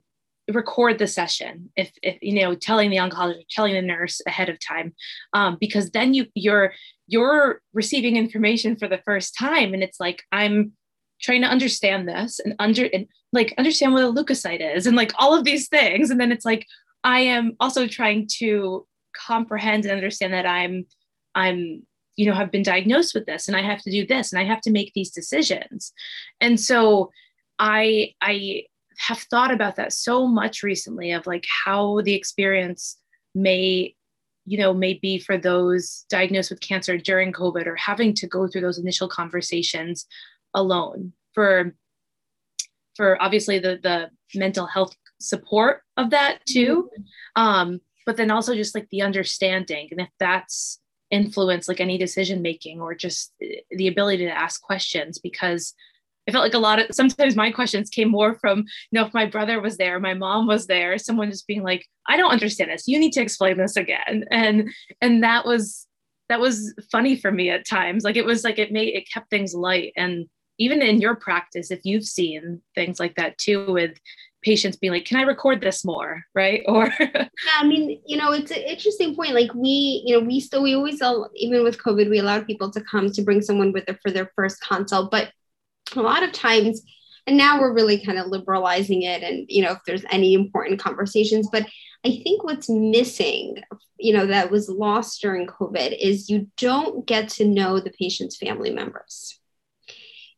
record 0.50 0.98
the 0.98 1.08
session 1.08 1.70
if, 1.76 1.92
if 2.02 2.18
you 2.22 2.42
know 2.42 2.56
telling 2.56 2.90
the 2.90 2.98
oncologist 2.98 3.46
telling 3.50 3.74
the 3.74 3.82
nurse 3.82 4.22
ahead 4.28 4.50
of 4.50 4.60
time 4.60 4.94
um, 5.34 5.58
because 5.60 5.92
then 5.92 6.14
you 6.14 6.26
you're 6.36 6.74
you're 7.10 7.62
receiving 7.74 8.16
information 8.16 8.76
for 8.76 8.88
the 8.88 9.02
first 9.04 9.36
time. 9.38 9.74
And 9.74 9.84
it's 9.84 10.00
like 10.00 10.24
i'm 10.32 10.74
trying 11.22 11.42
to 11.42 11.48
understand 11.48 12.08
this 12.08 12.40
and 12.40 12.56
under 12.60 12.86
and 12.94 13.06
like 13.34 13.54
understand 13.58 13.94
what 13.94 14.04
a 14.04 14.12
leukocyte 14.12 14.76
is 14.76 14.88
and 14.88 14.96
like 14.96 15.12
all 15.20 15.38
of 15.38 15.44
these 15.44 15.68
things. 15.68 16.10
And 16.10 16.20
then 16.20 16.32
it's 16.32 16.46
like 16.46 16.66
i 17.04 17.20
am 17.20 17.56
also 17.60 17.88
trying 17.88 18.28
to 18.38 18.86
comprehend 19.16 19.86
and 19.86 19.94
understand 19.94 20.34
that 20.34 20.46
i'm 20.46 20.86
i'm 21.34 21.82
you 22.16 22.26
know 22.26 22.34
have 22.34 22.52
been 22.52 22.64
diagnosed 22.64 23.16
with 23.16 23.26
this 23.26 23.48
and 23.48 23.58
i 23.58 23.62
have 23.62 23.82
to 23.82 23.92
do 23.92 24.06
this 24.06 24.32
and 24.32 24.40
i 24.40 24.46
have 24.46 24.62
to 24.62 24.72
make 24.72 24.94
these 24.94 25.12
decisions. 25.12 25.92
And 26.40 26.60
so 26.60 27.12
i 27.58 28.14
i 28.22 28.64
have 29.00 29.20
thought 29.20 29.52
about 29.52 29.78
that 29.78 29.94
so 29.94 30.28
much 30.28 30.62
recently 30.62 31.12
of 31.12 31.26
like 31.26 31.46
how 31.66 32.02
the 32.02 32.14
experience 32.14 32.98
may 33.34 33.96
you 34.46 34.58
know 34.58 34.74
may 34.74 34.94
be 34.96 35.18
for 35.18 35.38
those 35.38 36.06
diagnosed 36.10 36.50
with 36.50 36.60
cancer 36.60 36.98
during 36.98 37.32
covid 37.32 37.66
or 37.66 37.76
having 37.76 38.14
to 38.14 38.28
go 38.28 38.48
through 38.48 38.62
those 38.62 38.78
initial 38.78 39.08
conversations 39.08 40.06
alone 40.54 41.14
for 41.34 41.76
for 42.96 43.22
obviously 43.22 43.60
the 43.60 43.80
the 43.82 44.10
mental 44.38 44.66
health 44.66 44.96
support 45.20 45.82
of 45.98 46.10
that 46.10 46.40
too 46.48 46.90
mm-hmm. 46.94 47.42
um 47.42 47.80
but 48.06 48.18
then 48.18 48.32
also 48.32 48.56
just 48.56 48.76
like 48.76 48.88
the 48.90 49.02
understanding 49.02 49.88
and 49.92 50.02
if 50.02 50.10
that's 50.20 50.80
influence 51.12 51.68
like 51.68 51.80
any 51.80 51.98
decision 51.98 52.42
making 52.42 52.80
or 52.82 52.94
just 52.94 53.34
the 53.72 53.88
ability 53.88 54.26
to 54.26 54.38
ask 54.38 54.62
questions 54.62 55.18
because 55.20 55.74
I 56.30 56.32
felt 56.32 56.44
like 56.44 56.54
a 56.54 56.60
lot 56.60 56.78
of 56.78 56.86
sometimes 56.92 57.36
my 57.36 57.50
questions 57.50 57.89
came 57.89 58.10
more 58.10 58.38
from, 58.38 58.60
you 58.60 58.65
know, 58.94 59.06
if 59.06 59.13
my 59.15 59.26
brother 59.26 59.60
was 59.60 59.78
there, 59.78 60.00
my 60.00 60.13
mom 60.13 60.46
was 60.46 60.68
there, 60.68 60.96
someone 61.00 61.32
just 61.32 61.48
being 61.48 61.63
like, 61.63 61.88
I 62.08 62.18
don't 62.18 62.32
understand 62.32 62.70
this. 62.70 62.88
You 62.88 63.00
need 63.00 63.13
to 63.13 63.22
explain 63.22 63.58
this 63.58 63.76
again. 63.76 64.26
And 64.30 64.70
and 65.02 65.24
that 65.24 65.44
was 65.44 65.88
that 66.30 66.39
was 66.39 66.76
funny 66.92 67.15
for 67.15 67.32
me 67.32 67.50
at 67.50 67.68
times. 67.68 68.04
Like 68.04 68.15
it 68.15 68.26
was 68.26 68.44
like 68.44 68.60
it 68.60 68.72
made 68.72 68.96
it 68.96 69.10
kept 69.12 69.32
things 69.32 69.56
light. 69.56 69.92
And 69.98 70.28
even 70.60 70.84
in 70.84 71.02
your 71.02 71.15
practice, 71.15 71.72
if 71.72 71.80
you've 71.84 72.06
seen 72.06 72.62
things 72.76 73.00
like 73.00 73.15
that 73.15 73.39
too, 73.39 73.72
with 73.72 73.98
patients 74.44 74.78
being 74.78 74.94
like, 74.94 75.06
"Can 75.06 75.18
I 75.18 75.24
record 75.24 75.62
this 75.62 75.84
more?" 75.84 76.24
Right? 76.36 76.62
Or 76.68 76.94
yeah, 77.00 77.28
I 77.58 77.65
mean, 77.65 78.02
you 78.06 78.18
know, 78.18 78.34
it's 78.34 78.52
an 78.52 78.58
interesting 78.58 79.15
point. 79.15 79.34
Like 79.34 79.52
we, 79.56 80.04
you 80.06 80.15
know, 80.15 80.24
we 80.24 80.39
still 80.39 80.62
we 80.62 80.76
always 80.76 81.02
even 81.34 81.63
with 81.63 81.82
COVID, 81.82 82.08
we 82.08 82.20
allowed 82.20 82.46
people 82.46 82.70
to 82.70 82.82
come 82.82 83.12
to 83.12 83.22
bring 83.24 83.42
someone 83.42 83.72
with 83.72 83.88
them 83.88 83.98
for 84.04 84.12
their 84.12 84.32
first 84.36 84.62
consult, 84.62 85.10
but 85.10 85.32
a 85.95 86.02
lot 86.02 86.23
of 86.23 86.32
times. 86.32 86.82
And 87.28 87.38
now 87.38 87.60
we're 87.60 87.73
really 87.73 88.04
kind 88.04 88.17
of 88.17 88.28
liberalizing 88.28 89.04
it, 89.04 89.21
and 89.21 89.45
you 89.49 89.62
know, 89.62 89.71
if 89.73 89.80
there's 89.86 90.06
any 90.10 90.34
important 90.34 90.80
conversations, 90.80 91.47
but 91.52 91.67
I 92.04 92.21
think 92.23 92.43
what's 92.43 92.69
missing, 92.69 93.58
you 93.97 94.13
know, 94.13 94.25
that 94.28 94.49
was 94.49 94.69
lost 94.69 95.21
during 95.21 95.45
COVID 95.45 95.95
is 95.99 96.30
you 96.30 96.47
don't 96.58 97.06
get 97.06 97.30
to 97.30 97.45
know 97.45 97.80
the 97.80 97.91
patient's 97.91 98.38
family 98.38 98.71
members 98.71 99.39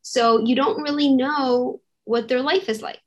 so 0.01 0.43
you 0.43 0.55
don't 0.55 0.81
really 0.81 1.09
know 1.13 1.79
what 2.03 2.27
their 2.27 2.41
life 2.41 2.67
is 2.67 2.81
like 2.81 2.99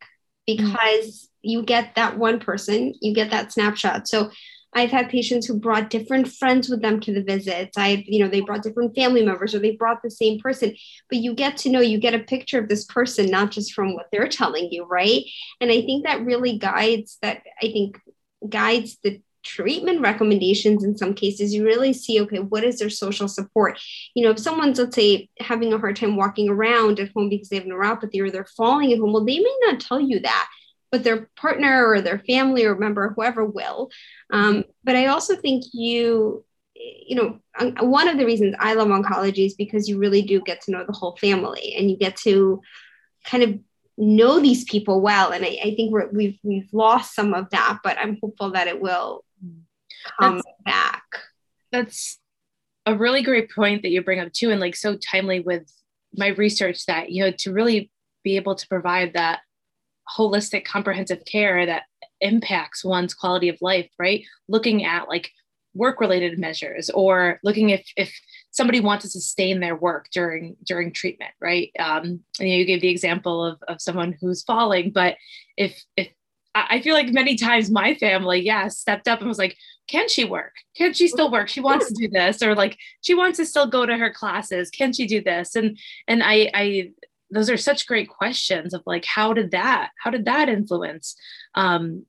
because 0.46 1.28
you 1.42 1.62
get 1.62 1.96
that 1.96 2.16
one 2.16 2.40
person, 2.40 2.94
you 3.00 3.14
get 3.14 3.30
that 3.30 3.52
snapshot. 3.52 4.08
So 4.08 4.30
I've 4.74 4.90
had 4.90 5.08
patients 5.08 5.46
who 5.46 5.58
brought 5.58 5.90
different 5.90 6.28
friends 6.28 6.68
with 6.68 6.82
them 6.82 7.00
to 7.00 7.12
the 7.12 7.22
visits. 7.22 7.78
I, 7.78 8.04
you 8.06 8.18
know, 8.18 8.28
they 8.28 8.40
brought 8.40 8.62
different 8.62 8.94
family 8.94 9.24
members 9.24 9.54
or 9.54 9.60
they 9.60 9.76
brought 9.76 10.02
the 10.02 10.10
same 10.10 10.40
person, 10.40 10.74
but 11.08 11.18
you 11.18 11.34
get 11.34 11.56
to 11.58 11.70
know, 11.70 11.80
you 11.80 11.98
get 11.98 12.14
a 12.14 12.18
picture 12.18 12.58
of 12.58 12.68
this 12.68 12.84
person, 12.84 13.30
not 13.30 13.50
just 13.50 13.72
from 13.72 13.94
what 13.94 14.06
they're 14.10 14.28
telling 14.28 14.68
you, 14.70 14.84
right? 14.84 15.22
And 15.60 15.70
I 15.70 15.82
think 15.82 16.04
that 16.04 16.24
really 16.24 16.58
guides 16.58 17.18
that, 17.22 17.42
I 17.62 17.66
think 17.66 18.00
guides 18.48 18.98
the 19.02 19.20
treatment 19.44 20.00
recommendations 20.00 20.82
in 20.82 20.96
some 20.96 21.12
cases 21.12 21.52
you 21.52 21.64
really 21.64 21.92
see 21.92 22.20
okay 22.20 22.38
what 22.38 22.64
is 22.64 22.78
their 22.78 22.88
social 22.88 23.28
support 23.28 23.78
you 24.14 24.24
know 24.24 24.30
if 24.30 24.38
someone's 24.38 24.78
let's 24.78 24.96
say 24.96 25.28
having 25.38 25.72
a 25.72 25.78
hard 25.78 25.96
time 25.96 26.16
walking 26.16 26.48
around 26.48 26.98
at 26.98 27.10
home 27.14 27.28
because 27.28 27.50
they 27.50 27.56
have 27.56 27.66
neuropathy 27.66 28.20
or 28.20 28.30
they're 28.30 28.46
falling 28.56 28.90
at 28.90 28.98
home 28.98 29.12
well 29.12 29.24
they 29.24 29.38
may 29.38 29.56
not 29.66 29.80
tell 29.80 30.00
you 30.00 30.18
that 30.18 30.48
but 30.94 31.02
their 31.02 31.28
partner 31.34 31.88
or 31.88 32.00
their 32.00 32.20
family 32.20 32.64
or 32.64 32.76
member, 32.76 33.12
whoever 33.16 33.44
will. 33.44 33.90
Um, 34.32 34.62
but 34.84 34.94
I 34.94 35.06
also 35.06 35.34
think 35.34 35.64
you, 35.72 36.44
you 36.76 37.16
know, 37.16 37.40
one 37.80 38.06
of 38.06 38.16
the 38.16 38.24
reasons 38.24 38.54
I 38.60 38.74
love 38.74 38.86
oncology 38.86 39.44
is 39.44 39.54
because 39.54 39.88
you 39.88 39.98
really 39.98 40.22
do 40.22 40.40
get 40.40 40.60
to 40.60 40.70
know 40.70 40.84
the 40.86 40.92
whole 40.92 41.16
family 41.16 41.74
and 41.76 41.90
you 41.90 41.96
get 41.96 42.14
to 42.18 42.62
kind 43.24 43.42
of 43.42 43.58
know 43.98 44.38
these 44.38 44.62
people 44.62 45.00
well. 45.00 45.32
And 45.32 45.44
I, 45.44 45.58
I 45.64 45.74
think 45.74 45.90
we're, 45.90 46.08
we've 46.12 46.38
we've 46.44 46.68
lost 46.72 47.16
some 47.16 47.34
of 47.34 47.50
that, 47.50 47.80
but 47.82 47.98
I'm 47.98 48.16
hopeful 48.22 48.52
that 48.52 48.68
it 48.68 48.80
will 48.80 49.24
come 50.20 50.36
that's, 50.36 50.46
back. 50.64 51.02
That's 51.72 52.20
a 52.86 52.94
really 52.94 53.22
great 53.24 53.50
point 53.50 53.82
that 53.82 53.90
you 53.90 54.00
bring 54.00 54.20
up 54.20 54.32
too, 54.32 54.52
and 54.52 54.60
like 54.60 54.76
so 54.76 54.96
timely 54.96 55.40
with 55.40 55.68
my 56.14 56.28
research 56.28 56.86
that 56.86 57.10
you 57.10 57.24
know 57.24 57.32
to 57.38 57.52
really 57.52 57.90
be 58.22 58.36
able 58.36 58.54
to 58.54 58.68
provide 58.68 59.14
that 59.14 59.40
holistic 60.16 60.64
comprehensive 60.64 61.24
care 61.24 61.66
that 61.66 61.84
impacts 62.20 62.84
one's 62.84 63.14
quality 63.14 63.48
of 63.48 63.58
life 63.60 63.90
right 63.98 64.24
looking 64.48 64.84
at 64.84 65.08
like 65.08 65.30
work 65.74 66.00
related 66.00 66.38
measures 66.38 66.88
or 66.90 67.40
looking 67.42 67.70
if 67.70 67.84
if 67.96 68.16
somebody 68.50 68.80
wants 68.80 69.04
to 69.04 69.10
sustain 69.10 69.60
their 69.60 69.74
work 69.74 70.06
during 70.12 70.56
during 70.64 70.92
treatment 70.92 71.32
right 71.40 71.70
um 71.78 72.20
and 72.38 72.48
you 72.48 72.64
gave 72.64 72.80
the 72.80 72.88
example 72.88 73.44
of, 73.44 73.58
of 73.66 73.80
someone 73.80 74.16
who's 74.20 74.42
falling 74.42 74.90
but 74.90 75.16
if 75.56 75.82
if 75.96 76.08
I 76.54 76.80
feel 76.82 76.94
like 76.94 77.08
many 77.08 77.34
times 77.34 77.68
my 77.68 77.94
family, 77.94 78.40
yeah, 78.40 78.68
stepped 78.68 79.08
up 79.08 79.18
and 79.18 79.28
was 79.28 79.38
like, 79.38 79.56
can 79.88 80.08
she 80.08 80.24
work? 80.24 80.52
Can 80.76 80.94
she 80.94 81.08
still 81.08 81.30
work? 81.30 81.48
She 81.48 81.60
wants 81.60 81.88
to 81.88 81.94
do 81.94 82.08
this, 82.08 82.42
or 82.42 82.54
like 82.54 82.78
she 83.00 83.14
wants 83.14 83.38
to 83.38 83.44
still 83.44 83.66
go 83.66 83.84
to 83.84 83.96
her 83.96 84.10
classes. 84.10 84.70
Can 84.70 84.92
she 84.92 85.06
do 85.06 85.20
this? 85.20 85.56
And 85.56 85.76
and 86.06 86.22
I 86.22 86.50
I 86.54 86.90
those 87.34 87.50
are 87.50 87.56
such 87.56 87.86
great 87.86 88.08
questions 88.08 88.74
of 88.74 88.82
like 88.86 89.04
how 89.04 89.32
did 89.32 89.50
that 89.50 89.90
how 89.98 90.10
did 90.10 90.24
that 90.24 90.48
influence 90.48 91.16
um, 91.54 92.04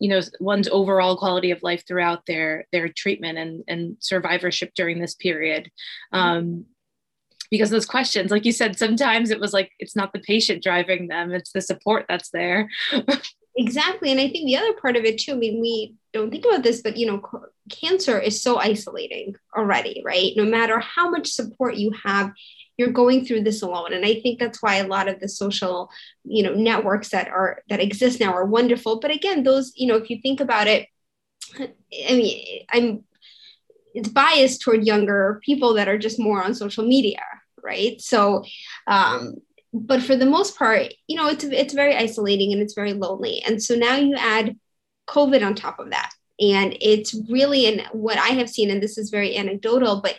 you 0.00 0.08
know 0.08 0.20
one's 0.40 0.68
overall 0.68 1.16
quality 1.16 1.50
of 1.50 1.62
life 1.62 1.84
throughout 1.86 2.26
their 2.26 2.66
their 2.72 2.88
treatment 2.88 3.38
and 3.38 3.62
and 3.68 3.96
survivorship 4.00 4.72
during 4.74 4.98
this 4.98 5.14
period. 5.14 5.70
Um, 6.12 6.66
because 7.50 7.70
those 7.70 7.86
questions 7.86 8.30
like 8.30 8.44
you 8.44 8.52
said 8.52 8.78
sometimes 8.78 9.30
it 9.30 9.40
was 9.40 9.52
like 9.52 9.72
it's 9.80 9.96
not 9.96 10.12
the 10.12 10.20
patient 10.20 10.62
driving 10.62 11.08
them 11.08 11.32
it's 11.32 11.52
the 11.52 11.60
support 11.60 12.06
that's 12.08 12.30
there. 12.30 12.68
Exactly 13.56 14.12
and 14.12 14.20
i 14.20 14.28
think 14.28 14.46
the 14.46 14.56
other 14.56 14.72
part 14.74 14.96
of 14.96 15.04
it 15.04 15.18
too 15.18 15.32
i 15.32 15.34
mean 15.34 15.60
we 15.60 15.96
don't 16.12 16.30
think 16.30 16.46
about 16.46 16.62
this 16.62 16.82
but 16.82 16.96
you 16.96 17.04
know 17.04 17.20
cancer 17.68 18.18
is 18.18 18.40
so 18.40 18.58
isolating 18.58 19.34
already 19.56 20.02
right? 20.04 20.32
No 20.36 20.44
matter 20.44 20.78
how 20.78 21.10
much 21.10 21.28
support 21.28 21.76
you 21.76 21.92
have 22.04 22.32
you're 22.80 22.88
going 23.02 23.26
through 23.26 23.42
this 23.42 23.60
alone. 23.60 23.92
And 23.92 24.06
i 24.06 24.14
think 24.20 24.38
that's 24.38 24.62
why 24.62 24.76
a 24.76 24.86
lot 24.86 25.06
of 25.06 25.20
the 25.20 25.28
social 25.28 25.90
you 26.24 26.42
know 26.42 26.54
networks 26.54 27.10
that 27.10 27.28
are 27.28 27.62
that 27.68 27.84
exist 27.86 28.20
now 28.20 28.32
are 28.32 28.46
wonderful. 28.46 29.00
But 29.00 29.10
again 29.10 29.42
those 29.42 29.72
you 29.76 29.86
know 29.86 29.96
if 29.96 30.08
you 30.08 30.18
think 30.22 30.40
about 30.40 30.66
it 30.66 30.88
i 32.10 32.12
mean 32.18 32.64
i'm 32.70 33.04
it's 33.92 34.08
biased 34.08 34.62
toward 34.62 34.86
younger 34.86 35.40
people 35.44 35.74
that 35.74 35.88
are 35.88 35.98
just 35.98 36.18
more 36.18 36.42
on 36.42 36.54
social 36.54 36.84
media 36.96 37.22
right? 37.62 38.00
So 38.00 38.44
um 38.86 39.34
but 39.90 40.00
for 40.02 40.16
the 40.16 40.32
most 40.36 40.56
part 40.56 40.86
you 41.06 41.16
know 41.18 41.28
it's 41.28 41.44
it's 41.44 41.74
very 41.74 41.94
isolating 42.06 42.52
and 42.52 42.62
it's 42.62 42.78
very 42.82 42.94
lonely. 42.94 43.42
And 43.46 43.62
so 43.62 43.74
now 43.74 43.96
you 43.96 44.16
add 44.16 44.56
covid 45.06 45.44
on 45.46 45.54
top 45.54 45.78
of 45.78 45.90
that. 45.90 46.10
And 46.40 46.74
it's 46.80 47.14
really 47.36 47.62
and 47.70 47.78
what 48.06 48.18
i 48.28 48.30
have 48.38 48.48
seen 48.56 48.70
and 48.70 48.82
this 48.82 48.96
is 49.02 49.16
very 49.18 49.30
anecdotal 49.42 50.00
but 50.06 50.16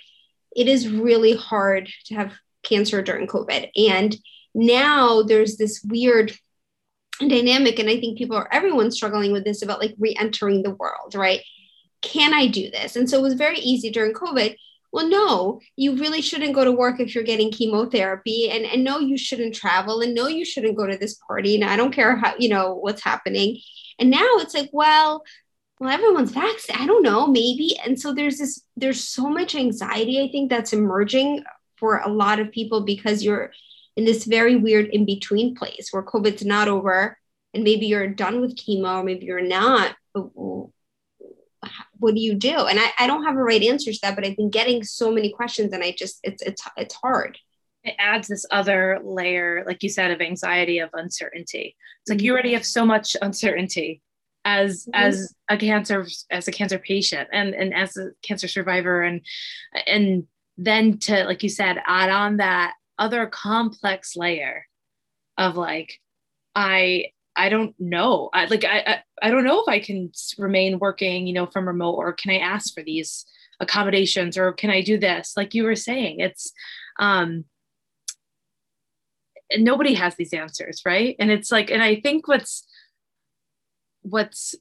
it 0.62 0.68
is 0.68 0.90
really 1.08 1.36
hard 1.36 1.90
to 2.06 2.16
have 2.16 2.32
cancer 2.64 3.02
during 3.02 3.28
COVID. 3.28 3.70
And 3.76 4.16
now 4.54 5.24
there's 5.24 5.58
this 5.58 5.82
weird 5.84 6.34
dynamic. 7.20 7.80
And 7.80 7.90
I 7.90 8.00
think 8.00 8.18
people 8.18 8.36
are, 8.36 8.50
everyone's 8.52 8.96
struggling 8.96 9.32
with 9.32 9.44
this 9.44 9.62
about 9.62 9.80
like 9.80 9.96
re 10.00 10.16
entering 10.20 10.64
the 10.64 10.76
world, 10.76 11.16
right? 11.16 11.42
Can 12.02 12.34
I 12.34 12.48
do 12.48 12.72
this? 12.72 12.96
And 12.96 13.10
so 13.10 13.20
it 13.20 13.24
was 13.24 13.36
very 13.36 13.60
easy 13.60 13.92
during 13.92 14.14
COVID. 14.14 14.56
Well, 14.94 15.08
no, 15.08 15.62
you 15.78 15.96
really 15.96 16.22
shouldn't 16.22 16.56
go 16.56 16.66
to 16.66 16.72
work 16.72 17.00
if 17.00 17.16
you're 17.16 17.24
getting 17.24 17.52
chemotherapy. 17.52 18.50
And, 18.50 18.66
and 18.66 18.84
no, 18.84 19.00
you 19.00 19.18
shouldn't 19.18 19.56
travel. 19.56 20.02
And 20.02 20.14
no, 20.14 20.28
you 20.28 20.44
shouldn't 20.44 20.76
go 20.76 20.86
to 20.86 20.98
this 20.98 21.14
party. 21.28 21.56
And 21.56 21.64
I 21.64 21.78
don't 21.78 21.94
care 21.94 22.18
how, 22.18 22.34
you 22.38 22.50
know, 22.50 22.76
what's 22.76 23.04
happening. 23.04 23.60
And 24.00 24.10
now 24.10 24.28
it's 24.38 24.54
like, 24.54 24.70
well, 24.74 25.24
well, 25.80 25.90
everyone's 25.90 26.32
vaccinated. 26.32 26.84
I 26.84 26.88
don't 26.88 27.04
know, 27.04 27.28
maybe. 27.28 27.78
And 27.86 28.00
so 28.00 28.14
there's 28.14 28.38
this, 28.38 28.62
there's 28.76 29.04
so 29.04 29.30
much 29.30 29.56
anxiety, 29.56 30.22
I 30.22 30.30
think, 30.30 30.50
that's 30.50 30.74
emerging 30.74 31.44
for 31.82 31.98
a 31.98 32.08
lot 32.08 32.40
of 32.40 32.52
people 32.52 32.82
because 32.82 33.24
you're 33.24 33.52
in 33.98 34.06
this 34.06 34.24
very 34.24 34.56
weird 34.56 34.88
in 34.88 35.06
between 35.06 35.56
place 35.56 35.90
where 35.92 36.04
COVID's 36.04 36.46
not 36.46 36.70
over 36.70 37.18
and 37.54 37.64
maybe 37.64 37.88
you're 37.88 38.08
done 38.08 38.40
with 38.40 38.56
chemo 38.56 39.00
or 39.00 39.04
maybe 39.04 39.26
you're 39.26 39.42
not. 39.42 39.96
What 40.14 42.16
do 42.16 42.22
you 42.22 42.36
do? 42.36 42.56
And 42.56 42.80
I, 42.80 42.92
I 43.00 43.08
don't 43.08 43.26
have 43.26 43.36
a 43.36 43.44
right 43.44 43.62
answer 43.62 43.92
to 43.92 44.00
that, 44.04 44.16
but 44.16 44.26
I've 44.26 44.38
been 44.38 44.50
getting 44.50 44.84
so 44.84 45.12
many 45.12 45.32
questions 45.32 45.74
and 45.74 45.84
I 45.84 45.94
just 45.98 46.20
it's 46.24 46.42
it's 46.44 46.64
it's 46.78 46.96
hard. 46.96 47.38
It 47.84 47.96
adds 47.98 48.28
this 48.28 48.46
other 48.52 49.00
layer, 49.04 49.64
like 49.66 49.84
you 49.84 49.90
said, 49.90 50.12
of 50.12 50.22
anxiety 50.22 50.80
of 50.80 50.92
uncertainty. 50.94 51.76
It's 52.02 52.10
like 52.10 52.22
you 52.22 52.32
already 52.32 52.54
have 52.54 52.66
so 52.66 52.86
much 52.86 53.18
uncertainty 53.22 54.02
as 54.46 54.86
mm-hmm. 54.86 54.96
as 54.96 55.34
a 55.50 55.58
cancer 55.58 56.08
as 56.30 56.48
a 56.48 56.52
cancer 56.52 56.80
patient 56.80 57.30
and 57.32 57.54
and 57.54 57.74
as 57.74 57.98
a 57.98 58.12
cancer 58.24 58.48
survivor 58.48 59.02
and 59.02 59.22
and 59.86 60.26
then 60.58 60.98
to 61.00 61.24
like 61.26 61.44
you 61.44 61.50
said 61.50 61.82
add 61.86 62.10
on 62.10 62.38
that 62.38 62.74
other 63.00 63.26
complex 63.28 64.16
layer 64.16 64.68
of 65.38 65.56
like 65.56 66.00
i 66.56 67.06
i 67.36 67.50
don't 67.50 67.74
know. 67.80 68.30
I, 68.34 68.46
like 68.46 68.66
I, 68.66 68.80
I 68.80 69.04
i 69.22 69.32
don't 69.32 69.46
know 69.46 69.62
if 69.62 69.68
i 69.70 69.80
can 69.80 70.12
remain 70.38 70.80
working 70.80 71.28
you 71.28 71.34
know 71.34 71.46
from 71.46 71.68
remote 71.68 71.96
or 71.96 72.14
can 72.14 72.32
i 72.32 72.38
ask 72.38 72.74
for 72.74 72.84
these 72.84 73.26
accommodations 73.60 74.38
or 74.38 74.52
can 74.54 74.70
i 74.70 74.82
do 74.82 74.98
this? 74.98 75.34
Like 75.38 75.54
you 75.54 75.64
were 75.64 75.76
saying 75.76 76.20
it's 76.20 76.52
um 77.00 77.46
nobody 79.58 79.94
has 79.94 80.16
these 80.16 80.34
answers 80.34 80.82
right? 80.86 81.16
And 81.20 81.32
it's 81.32 81.52
like 81.52 81.72
and 81.72 81.82
i 81.82 81.96
think 81.96 82.28
what's 82.28 82.66
what's 84.02 84.56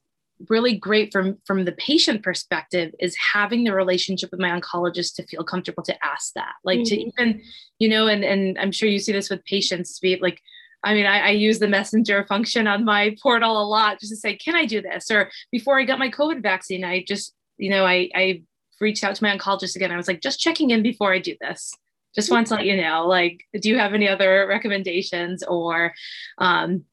really 0.49 0.75
great 0.75 1.13
from 1.13 1.37
from 1.45 1.65
the 1.65 1.73
patient 1.73 2.23
perspective 2.23 2.93
is 2.99 3.17
having 3.35 3.65
the 3.65 3.75
relationship 3.75 4.31
with 4.31 4.41
my 4.41 4.49
oncologist 4.49 5.15
to 5.15 5.27
feel 5.27 5.45
comfortable 5.45 5.83
to 5.83 6.05
ask 6.05 6.33
that 6.35 6.55
like 6.65 6.79
mm-hmm. 6.79 6.85
to 6.85 7.23
even 7.23 7.43
you 7.79 7.89
know 7.89 8.07
and 8.07 8.25
and 8.25 8.59
i'm 8.59 8.73
sure 8.73 8.89
you 8.89 8.99
see 8.99 9.13
this 9.13 9.29
with 9.29 9.45
patients 9.45 9.95
to 9.95 10.01
be 10.01 10.17
like 10.17 10.41
I 10.83 10.95
mean, 10.95 11.07
I, 11.07 11.19
I, 11.21 11.31
use 11.31 11.59
the 11.59 11.69
messenger 11.69 12.25
function 12.27 12.67
on 12.67 12.87
my 12.87 13.15
portal 13.23 13.61
a 13.61 13.65
lot 13.65 14.01
just 14.01 14.13
to 14.13 14.17
say, 14.17 14.37
can 14.37 14.55
I 14.55 14.65
do 14.65 14.81
this? 14.81 15.11
Or 15.11 15.31
before 15.53 15.79
I 15.79 15.85
got 15.85 15.99
my 15.99 16.09
COVID 16.09 16.43
vaccine, 16.43 16.85
I 16.85 17.05
just, 17.07 17.35
you 17.59 17.69
know, 17.69 17.85
I, 17.85 18.09
I 18.15 18.43
reached 18.81 19.05
out 19.05 19.15
to 19.15 19.23
my 19.23 19.37
oncologist 19.37 19.77
again. 19.77 19.93
I 19.93 19.99
was 19.99 20.09
like, 20.09 20.23
just 20.23 20.41
checking 20.41 20.71
in 20.71 20.83
before 20.83 21.13
I 21.13 21.19
do 21.19 21.37
this. 21.39 21.71
Just 22.15 22.31
want 22.31 22.47
to 22.47 22.55
let 22.55 22.65
you 22.65 22.77
know, 22.77 23.07
like, 23.07 23.45
do 23.61 23.69
you 23.69 23.79
have 23.79 23.93
any 23.93 24.09
other 24.09 24.47
recommendations? 24.49 25.43
Or, 25.43 25.93
um, 26.39 26.85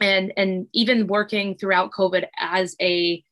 and 0.00 0.32
and 0.36 0.66
even 0.72 1.06
working 1.06 1.56
throughout 1.56 1.92
covid 1.92 2.26
as 2.38 2.76
a 2.80 3.22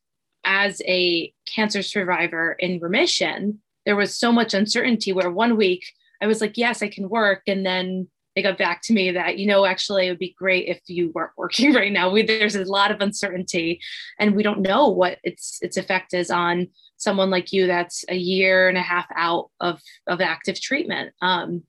as 0.44 0.80
a 0.86 1.32
cancer 1.52 1.82
survivor 1.82 2.52
in 2.58 2.80
remission 2.80 3.60
there 3.86 3.96
was 3.96 4.18
so 4.18 4.30
much 4.30 4.54
uncertainty 4.54 5.12
where 5.12 5.30
one 5.30 5.56
week 5.56 5.84
i 6.20 6.26
was 6.26 6.40
like 6.40 6.56
yes 6.56 6.82
i 6.82 6.88
can 6.88 7.08
work. 7.08 7.42
And 7.46 7.64
then 7.64 8.08
they 8.38 8.42
got 8.42 8.56
back 8.56 8.82
to 8.82 8.92
me 8.92 9.10
that 9.10 9.38
you 9.38 9.46
know 9.48 9.64
actually 9.64 10.06
it 10.06 10.10
would 10.10 10.18
be 10.20 10.36
great 10.38 10.68
if 10.68 10.80
you 10.86 11.10
weren't 11.12 11.32
working 11.36 11.74
right 11.80 11.92
now. 11.92 12.08
We, 12.08 12.22
there's 12.22 12.54
a 12.54 12.64
lot 12.64 12.92
of 12.92 13.00
uncertainty 13.00 13.80
and 14.18 14.36
we 14.36 14.44
don't 14.44 14.60
know 14.60 14.88
what 14.88 15.18
its 15.24 15.58
its 15.60 15.76
effect 15.76 16.14
is 16.14 16.30
on 16.30 16.68
someone 16.98 17.30
like 17.30 17.52
you 17.52 17.66
that's 17.66 18.04
a 18.08 18.14
year 18.14 18.68
and 18.68 18.78
a 18.78 18.82
half 18.82 19.06
out 19.16 19.50
of 19.60 19.80
of 20.06 20.20
active 20.20 20.60
treatment. 20.60 21.12
Um, 21.20 21.64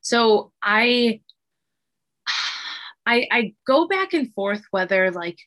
so 0.00 0.52
i 0.62 1.20
I, 3.08 3.26
I 3.30 3.54
go 3.66 3.88
back 3.88 4.12
and 4.12 4.32
forth 4.34 4.62
whether 4.70 5.10
like 5.10 5.38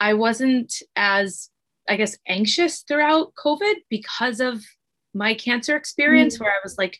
I 0.00 0.14
wasn't 0.14 0.72
as, 0.96 1.50
I 1.86 1.96
guess, 1.96 2.16
anxious 2.26 2.84
throughout 2.88 3.34
COVID 3.34 3.74
because 3.90 4.40
of 4.40 4.64
my 5.12 5.34
cancer 5.34 5.76
experience, 5.76 6.36
mm-hmm. 6.36 6.44
where 6.44 6.52
I 6.52 6.60
was 6.64 6.78
like, 6.78 6.98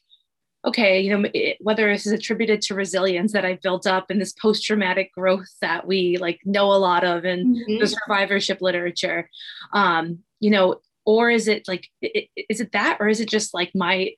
okay, 0.67 1.01
you 1.01 1.17
know, 1.17 1.31
it, 1.33 1.57
whether 1.61 1.91
this 1.91 2.07
is 2.07 2.13
attributed 2.13 2.61
to 2.61 2.75
resilience 2.75 3.33
that 3.33 3.47
I 3.47 3.59
built 3.63 3.87
up 3.87 4.11
and 4.11 4.21
this 4.21 4.35
post 4.35 4.67
traumatic 4.67 5.11
growth 5.15 5.49
that 5.63 5.87
we 5.87 6.19
like 6.19 6.41
know 6.45 6.67
a 6.67 6.77
lot 6.77 7.03
of 7.03 7.25
in 7.25 7.55
mm-hmm. 7.55 7.79
the 7.79 7.87
survivorship 7.87 8.61
literature, 8.61 9.31
um, 9.73 10.19
you 10.41 10.51
know, 10.51 10.81
or 11.07 11.31
is 11.31 11.49
it 11.49 11.67
like, 11.67 11.89
is 12.03 12.61
it 12.61 12.73
that, 12.73 12.99
or 13.01 13.09
is 13.09 13.21
it 13.21 13.31
just 13.31 13.55
like 13.55 13.71
my 13.75 14.11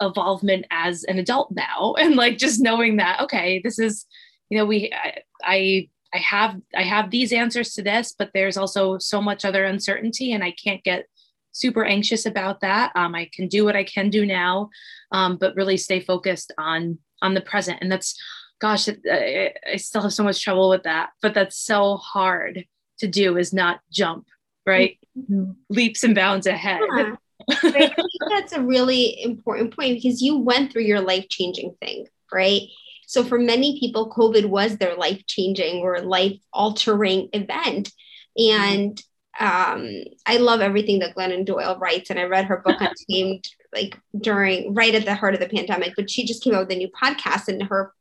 evolvement 0.00 0.66
as 0.70 1.04
an 1.04 1.18
adult 1.18 1.50
now 1.52 1.94
and 1.98 2.16
like 2.16 2.38
just 2.38 2.60
knowing 2.60 2.96
that, 2.96 3.20
okay, 3.20 3.60
this 3.62 3.78
is, 3.78 4.06
you 4.50 4.58
know, 4.58 4.66
we, 4.66 4.92
I, 4.92 5.18
I 5.42 5.88
I 6.14 6.18
have 6.18 6.60
I 6.76 6.82
have 6.82 7.10
these 7.10 7.32
answers 7.32 7.74
to 7.74 7.82
this, 7.82 8.14
but 8.16 8.30
there's 8.32 8.56
also 8.56 8.98
so 8.98 9.20
much 9.20 9.44
other 9.44 9.64
uncertainty, 9.64 10.32
and 10.32 10.44
I 10.44 10.52
can't 10.52 10.82
get 10.84 11.06
super 11.50 11.84
anxious 11.84 12.24
about 12.24 12.60
that. 12.60 12.92
Um, 12.94 13.16
I 13.16 13.28
can 13.32 13.48
do 13.48 13.64
what 13.64 13.74
I 13.74 13.82
can 13.82 14.10
do 14.10 14.24
now, 14.24 14.70
um, 15.10 15.36
but 15.36 15.56
really 15.56 15.76
stay 15.76 15.98
focused 15.98 16.52
on 16.56 16.98
on 17.20 17.34
the 17.34 17.40
present. 17.40 17.78
And 17.80 17.90
that's, 17.90 18.14
gosh, 18.60 18.88
I, 18.88 19.54
I 19.72 19.76
still 19.76 20.02
have 20.02 20.12
so 20.12 20.22
much 20.22 20.42
trouble 20.42 20.68
with 20.68 20.84
that. 20.84 21.10
But 21.20 21.34
that's 21.34 21.58
so 21.58 21.96
hard 21.96 22.64
to 22.98 23.08
do 23.08 23.36
is 23.36 23.52
not 23.52 23.80
jump 23.90 24.26
right 24.66 24.98
mm-hmm. 25.18 25.52
leaps 25.68 26.04
and 26.04 26.14
bounds 26.14 26.46
ahead. 26.46 26.80
Yeah. 26.96 27.16
I 27.50 27.88
think 27.88 27.94
that's 28.28 28.52
a 28.52 28.62
really 28.62 29.22
important 29.22 29.74
point 29.74 30.00
because 30.02 30.22
you 30.22 30.38
went 30.38 30.72
through 30.72 30.82
your 30.82 31.00
life 31.00 31.28
changing 31.28 31.74
thing, 31.80 32.06
right? 32.32 32.62
So 33.06 33.24
for 33.24 33.38
many 33.38 33.78
people, 33.78 34.10
COVID 34.10 34.46
was 34.46 34.76
their 34.76 34.96
life 34.96 35.24
changing 35.26 35.82
or 35.82 36.00
life 36.00 36.38
altering 36.52 37.28
event. 37.32 37.92
And 38.36 39.00
um, 39.38 39.88
I 40.26 40.38
love 40.38 40.60
everything 40.60 41.00
that 41.00 41.14
Glennon 41.14 41.44
Doyle 41.44 41.78
writes, 41.78 42.10
and 42.10 42.18
I 42.18 42.24
read 42.24 42.46
her 42.46 42.62
book 42.64 42.80
Untamed 42.80 43.44
like 43.74 43.98
during 44.20 44.72
right 44.74 44.94
at 44.94 45.04
the 45.04 45.14
heart 45.14 45.34
of 45.34 45.40
the 45.40 45.48
pandemic. 45.48 45.94
But 45.96 46.10
she 46.10 46.24
just 46.24 46.42
came 46.42 46.54
out 46.54 46.60
with 46.60 46.72
a 46.72 46.76
new 46.76 46.90
podcast, 46.90 47.48
and 47.48 47.62
her 47.64 47.92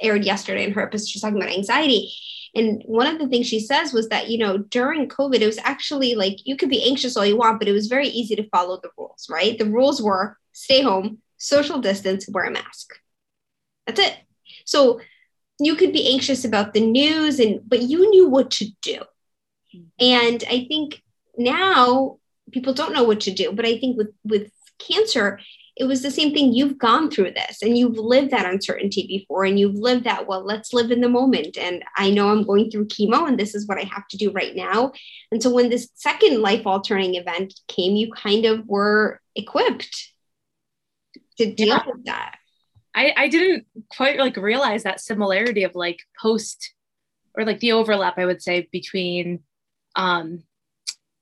aired 0.00 0.24
yesterday. 0.24 0.64
And 0.64 0.74
her 0.74 0.82
episode 0.82 1.08
she's 1.08 1.22
talking 1.22 1.38
about 1.38 1.54
anxiety. 1.54 2.12
And 2.54 2.82
one 2.86 3.06
of 3.06 3.18
the 3.18 3.28
things 3.28 3.46
she 3.46 3.60
says 3.60 3.92
was 3.92 4.08
that 4.08 4.28
you 4.28 4.38
know 4.38 4.58
during 4.58 5.08
COVID, 5.08 5.40
it 5.40 5.46
was 5.46 5.58
actually 5.58 6.14
like 6.14 6.38
you 6.44 6.56
could 6.56 6.70
be 6.70 6.88
anxious 6.88 7.16
all 7.16 7.26
you 7.26 7.36
want, 7.36 7.58
but 7.58 7.68
it 7.68 7.72
was 7.72 7.88
very 7.88 8.08
easy 8.08 8.36
to 8.36 8.48
follow 8.48 8.80
the 8.82 8.90
rules. 8.96 9.26
Right? 9.30 9.58
The 9.58 9.66
rules 9.66 10.02
were 10.02 10.38
stay 10.52 10.82
home, 10.82 11.18
social 11.36 11.80
distance, 11.80 12.28
wear 12.28 12.44
a 12.44 12.50
mask. 12.50 12.94
That's 13.86 14.00
it. 14.00 14.16
So 14.64 15.00
you 15.60 15.74
could 15.74 15.92
be 15.92 16.12
anxious 16.12 16.44
about 16.44 16.72
the 16.72 16.80
news 16.80 17.40
and 17.40 17.60
but 17.66 17.82
you 17.82 18.08
knew 18.10 18.28
what 18.28 18.50
to 18.52 18.66
do 18.82 19.02
and 19.98 20.44
I 20.48 20.64
think 20.66 21.02
now 21.36 22.18
people 22.52 22.74
don't 22.74 22.92
know 22.92 23.04
what 23.04 23.20
to 23.20 23.32
do, 23.32 23.52
but 23.52 23.66
I 23.66 23.78
think 23.78 23.96
with 23.96 24.12
with 24.24 24.50
cancer, 24.78 25.40
it 25.78 25.84
was 25.84 26.02
the 26.02 26.10
same 26.10 26.34
thing. 26.34 26.52
You've 26.52 26.76
gone 26.76 27.08
through 27.08 27.30
this 27.30 27.62
and 27.62 27.78
you've 27.78 27.96
lived 27.96 28.32
that 28.32 28.52
uncertainty 28.52 29.06
before, 29.06 29.44
and 29.44 29.58
you've 29.58 29.76
lived 29.76 30.04
that, 30.04 30.26
well, 30.26 30.44
let's 30.44 30.72
live 30.72 30.90
in 30.90 31.00
the 31.00 31.08
moment. 31.08 31.56
And 31.56 31.84
I 31.96 32.10
know 32.10 32.30
I'm 32.30 32.42
going 32.42 32.68
through 32.68 32.88
chemo, 32.88 33.28
and 33.28 33.38
this 33.38 33.54
is 33.54 33.66
what 33.68 33.78
I 33.78 33.84
have 33.84 34.06
to 34.08 34.16
do 34.16 34.32
right 34.32 34.56
now. 34.56 34.92
And 35.30 35.40
so 35.40 35.50
when 35.50 35.70
this 35.70 35.88
second 35.94 36.42
life 36.42 36.66
altering 36.66 37.14
event 37.14 37.54
came, 37.68 37.94
you 37.94 38.10
kind 38.12 38.44
of 38.44 38.66
were 38.66 39.20
equipped 39.36 40.12
to 41.38 41.54
deal 41.54 41.68
yeah. 41.68 41.86
with 41.86 42.04
that. 42.06 42.38
I, 42.94 43.14
I 43.16 43.28
didn't 43.28 43.66
quite 43.88 44.18
like 44.18 44.36
realize 44.36 44.82
that 44.82 45.00
similarity 45.00 45.62
of 45.62 45.76
like 45.76 46.00
post 46.20 46.74
or 47.34 47.44
like 47.44 47.60
the 47.60 47.72
overlap, 47.72 48.18
I 48.18 48.26
would 48.26 48.42
say, 48.42 48.68
between 48.72 49.44
um, 49.94 50.42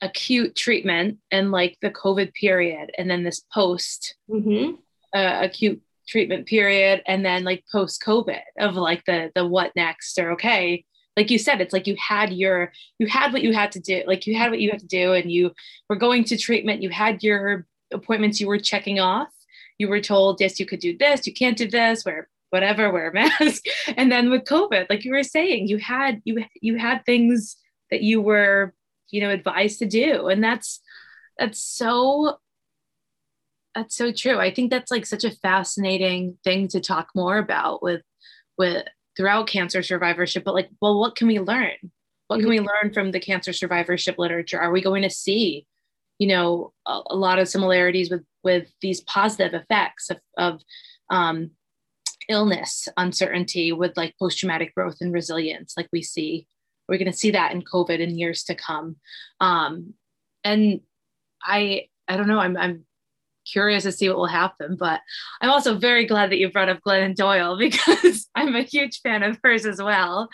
acute 0.00 0.54
treatment 0.54 1.18
and 1.30 1.50
like 1.50 1.76
the 1.80 1.90
COVID 1.90 2.34
period, 2.34 2.90
and 2.98 3.10
then 3.10 3.24
this 3.24 3.40
post 3.52 4.16
mm-hmm. 4.30 4.74
uh, 5.14 5.40
acute 5.42 5.82
treatment 6.08 6.46
period, 6.46 7.02
and 7.06 7.24
then 7.24 7.44
like 7.44 7.64
post 7.70 8.02
COVID 8.02 8.42
of 8.58 8.74
like 8.74 9.04
the 9.06 9.30
the 9.34 9.46
what 9.46 9.72
next 9.76 10.18
or 10.18 10.32
okay. 10.32 10.84
Like 11.16 11.30
you 11.30 11.38
said, 11.38 11.62
it's 11.62 11.72
like 11.72 11.86
you 11.86 11.96
had 11.98 12.32
your 12.32 12.72
you 12.98 13.06
had 13.06 13.32
what 13.32 13.42
you 13.42 13.54
had 13.54 13.72
to 13.72 13.80
do, 13.80 14.02
like 14.06 14.26
you 14.26 14.36
had 14.36 14.50
what 14.50 14.60
you 14.60 14.70
had 14.70 14.80
to 14.80 14.86
do, 14.86 15.14
and 15.14 15.30
you 15.30 15.52
were 15.88 15.96
going 15.96 16.24
to 16.24 16.36
treatment. 16.36 16.82
You 16.82 16.90
had 16.90 17.22
your 17.22 17.66
appointments 17.92 18.40
you 18.40 18.48
were 18.48 18.58
checking 18.58 19.00
off. 19.00 19.28
You 19.78 19.88
were 19.88 20.00
told, 20.00 20.40
yes, 20.40 20.58
you 20.58 20.66
could 20.66 20.80
do 20.80 20.96
this, 20.96 21.26
you 21.26 21.34
can't 21.34 21.56
do 21.56 21.68
this, 21.68 22.04
wear 22.04 22.28
whatever, 22.50 22.90
wear 22.90 23.10
a 23.10 23.14
mask. 23.40 23.64
and 23.96 24.10
then 24.10 24.30
with 24.30 24.44
COVID, 24.44 24.86
like 24.88 25.04
you 25.04 25.12
were 25.12 25.22
saying, 25.22 25.68
you 25.68 25.78
had 25.78 26.20
you 26.24 26.44
you 26.60 26.76
had 26.76 27.04
things 27.04 27.56
that 27.90 28.02
you 28.02 28.20
were 28.20 28.74
you 29.10 29.20
know 29.20 29.30
advised 29.30 29.78
to 29.80 29.86
do. 29.86 30.28
And 30.28 30.42
that's 30.42 30.80
that's 31.38 31.60
so 31.60 32.38
that's 33.74 33.94
so 33.94 34.12
true. 34.12 34.38
I 34.38 34.52
think 34.52 34.70
that's 34.70 34.90
like 34.90 35.06
such 35.06 35.24
a 35.24 35.30
fascinating 35.30 36.38
thing 36.44 36.68
to 36.68 36.80
talk 36.80 37.08
more 37.14 37.38
about 37.38 37.82
with 37.82 38.02
with 38.58 38.86
throughout 39.16 39.48
cancer 39.48 39.82
survivorship. 39.82 40.44
But 40.44 40.54
like 40.54 40.70
well 40.80 40.98
what 40.98 41.16
can 41.16 41.28
we 41.28 41.40
learn? 41.40 41.76
What 42.28 42.40
can 42.40 42.48
we 42.48 42.58
mm-hmm. 42.58 42.66
learn 42.66 42.92
from 42.92 43.12
the 43.12 43.20
cancer 43.20 43.52
survivorship 43.52 44.18
literature? 44.18 44.58
Are 44.58 44.72
we 44.72 44.80
going 44.80 45.02
to 45.02 45.10
see 45.10 45.66
you 46.18 46.28
know 46.28 46.72
a, 46.86 47.00
a 47.10 47.16
lot 47.16 47.38
of 47.38 47.48
similarities 47.48 48.10
with 48.10 48.24
with 48.42 48.68
these 48.80 49.00
positive 49.02 49.54
effects 49.54 50.10
of, 50.10 50.18
of 50.38 50.60
um, 51.10 51.50
illness 52.28 52.88
uncertainty 52.96 53.72
with 53.72 53.96
like 53.96 54.14
post-traumatic 54.18 54.74
growth 54.74 54.96
and 55.00 55.12
resilience 55.12 55.74
like 55.76 55.88
we 55.92 56.02
see 56.02 56.46
we're 56.88 56.98
going 56.98 57.10
to 57.10 57.16
see 57.16 57.32
that 57.32 57.52
in 57.52 57.62
COVID 57.62 57.98
in 57.98 58.18
years 58.18 58.44
to 58.44 58.54
come. 58.54 58.96
Um, 59.40 59.94
and 60.44 60.80
I, 61.42 61.88
I 62.08 62.16
don't 62.16 62.28
know, 62.28 62.38
I'm, 62.38 62.56
I'm 62.56 62.84
curious 63.50 63.84
to 63.84 63.92
see 63.92 64.08
what 64.08 64.18
will 64.18 64.26
happen, 64.26 64.76
but 64.78 65.00
I'm 65.40 65.50
also 65.50 65.78
very 65.78 66.04
glad 66.04 66.30
that 66.30 66.38
you 66.38 66.50
brought 66.50 66.68
up 66.68 66.80
Glennon 66.86 67.14
Doyle 67.14 67.56
because 67.58 68.28
I'm 68.34 68.54
a 68.54 68.62
huge 68.62 69.00
fan 69.00 69.22
of 69.22 69.38
hers 69.42 69.66
as 69.66 69.80
well. 69.80 70.28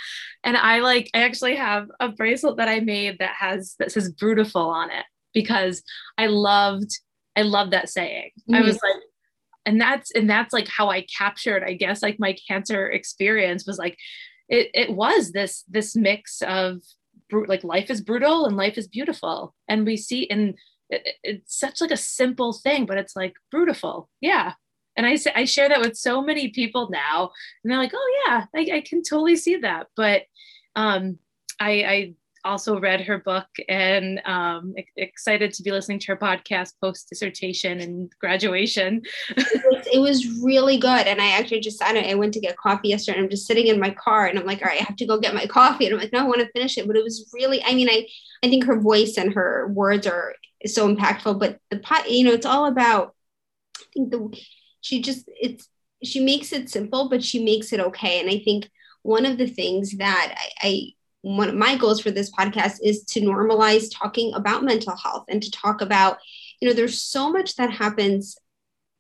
And 0.45 0.57
I 0.57 0.81
like, 0.81 1.11
I 1.15 1.23
actually 1.23 1.57
have 1.57 1.89
a 2.01 2.09
bracelet 2.09 2.57
that 2.57 2.69
I 2.69 2.81
made 2.81 3.19
that 3.19 3.35
has, 3.39 3.75
that 3.79 3.93
says 3.93 4.13
brutiful 4.13 4.67
on 4.67 4.91
it 4.91 5.05
because 5.33 5.83
I 6.19 6.27
loved, 6.27 6.91
I 7.37 7.43
loved 7.43 7.73
that 7.73 7.89
saying. 7.89 8.31
Mm-hmm. 8.41 8.55
I 8.55 8.61
was 8.61 8.75
like, 8.75 9.03
and 9.65 9.81
that's, 9.81 10.11
and 10.11 10.29
that's 10.29 10.53
like 10.53 10.69
how 10.69 10.91
I 10.91 11.07
captured, 11.17 11.63
I 11.63 11.75
guess, 11.75 12.03
like 12.03 12.19
my 12.19 12.37
cancer 12.49 12.91
experience 12.91 13.67
was 13.67 13.79
like, 13.79 13.97
it, 14.49 14.71
it 14.75 14.91
was 14.93 15.33
this 15.33 15.65
this 15.69 15.97
mix 15.97 16.43
of 16.43 16.83
like 17.47 17.65
life 17.65 17.91
is 17.91 18.01
brutal 18.01 18.47
and 18.47 18.57
life 18.57 18.77
is 18.77 18.89
beautiful. 18.89 19.55
And 19.69 19.87
we 19.87 19.97
see 19.97 20.29
and 20.29 20.55
it, 20.91 21.07
it's 21.23 21.59
such 21.59 21.81
like 21.81 21.91
a 21.91 21.97
simple 21.97 22.53
thing 22.53 22.87
but 22.87 22.99
it's 22.99 23.17
like 23.17 23.35
brutal 23.51 24.09
yeah. 24.21 24.55
And 24.97 25.07
I 25.07 25.17
I 25.35 25.45
share 25.47 25.69
that 25.69 25.81
with 25.81 25.97
so 25.97 26.23
many 26.23 26.49
people 26.49 26.91
now 26.91 27.31
and 27.63 27.71
they're 27.71 27.79
like 27.79 27.95
oh 27.95 28.23
yeah 28.27 28.45
I, 28.55 28.77
I 28.77 28.81
can 28.83 29.03
totally 29.03 29.37
see 29.37 29.57
that. 29.57 29.87
But 29.97 30.23
um 30.77 31.19
I, 31.61 31.71
I 31.71 32.15
also 32.45 32.79
read 32.79 33.01
her 33.03 33.19
book 33.19 33.47
and 33.69 34.21
um, 34.25 34.75
excited 34.97 35.53
to 35.55 35.63
be 35.63 35.71
listening 35.71 35.99
to 36.01 36.07
her 36.09 36.17
podcast 36.17 36.73
post 36.81 37.09
dissertation 37.09 37.81
and 37.81 38.13
graduation. 38.21 39.03
it, 39.37 40.01
was, 40.01 40.27
really 40.43 40.77
good. 40.77 41.07
And 41.07 41.21
I 41.21 41.33
actually 41.33 41.61
just, 41.61 41.83
I, 41.83 42.11
I 42.11 42.15
went 42.15 42.35
to 42.35 42.41
get 42.41 42.57
coffee 42.57 42.89
yesterday 42.89 43.19
and 43.19 43.25
I'm 43.25 43.31
just 43.31 43.47
sitting 43.47 43.69
in 43.69 43.79
my 43.79 43.91
car 43.91 44.27
and 44.27 44.39
I'm 44.39 44.47
like, 44.47 44.61
all 44.63 44.69
right, 44.69 44.81
I 44.81 44.85
have 44.85 44.97
to 44.97 45.07
go 45.07 45.19
get 45.19 45.35
my 45.35 45.47
coffee. 45.47 45.87
And 45.87 45.95
I'm 45.95 46.01
like, 46.01 46.13
no, 46.13 46.21
I 46.21 46.25
want 46.25 46.41
to 46.41 46.51
finish 46.53 46.79
it. 46.79 46.87
But 46.87 46.97
it 46.97 47.05
was 47.05 47.31
really, 47.33 47.63
I 47.65 47.75
mean, 47.75 47.89
I, 47.89 48.07
I 48.43 48.49
think 48.49 48.65
her 48.65 48.81
voice 48.81 49.17
and 49.17 49.33
her 49.35 49.69
words 49.69 50.07
are 50.07 50.35
so 50.67 50.93
impactful, 50.93 51.39
but 51.39 51.59
the 51.71 51.79
pot, 51.79 52.11
you 52.11 52.25
know, 52.25 52.33
it's 52.33 52.47
all 52.47 52.67
about, 52.67 53.15
I 53.79 53.85
think 53.95 54.11
the, 54.11 54.37
she 54.81 55.01
just, 55.01 55.29
it's, 55.29 55.69
she 56.03 56.25
makes 56.25 56.53
it 56.53 56.69
simple, 56.69 57.09
but 57.09 57.23
she 57.23 57.45
makes 57.45 57.73
it 57.73 57.81
okay. 57.81 58.21
And 58.21 58.29
I 58.29 58.43
think 58.45 58.69
one 59.03 59.27
of 59.27 59.39
the 59.39 59.47
things 59.47 59.97
that 59.99 60.35
I, 60.37 60.69
I 60.69 60.93
one 61.23 61.49
of 61.49 61.55
my 61.55 61.77
goals 61.77 62.01
for 62.01 62.11
this 62.11 62.31
podcast 62.31 62.79
is 62.83 63.05
to 63.05 63.21
normalize 63.21 63.89
talking 63.93 64.33
about 64.35 64.65
mental 64.65 64.97
health 64.97 65.25
and 65.29 65.43
to 65.43 65.51
talk 65.51 65.81
about 65.81 66.19
you 66.61 66.69
know 66.69 66.75
there's 66.75 67.03
so 67.03 67.33
much 67.33 67.57
that 67.57 67.71
happens 67.71 68.37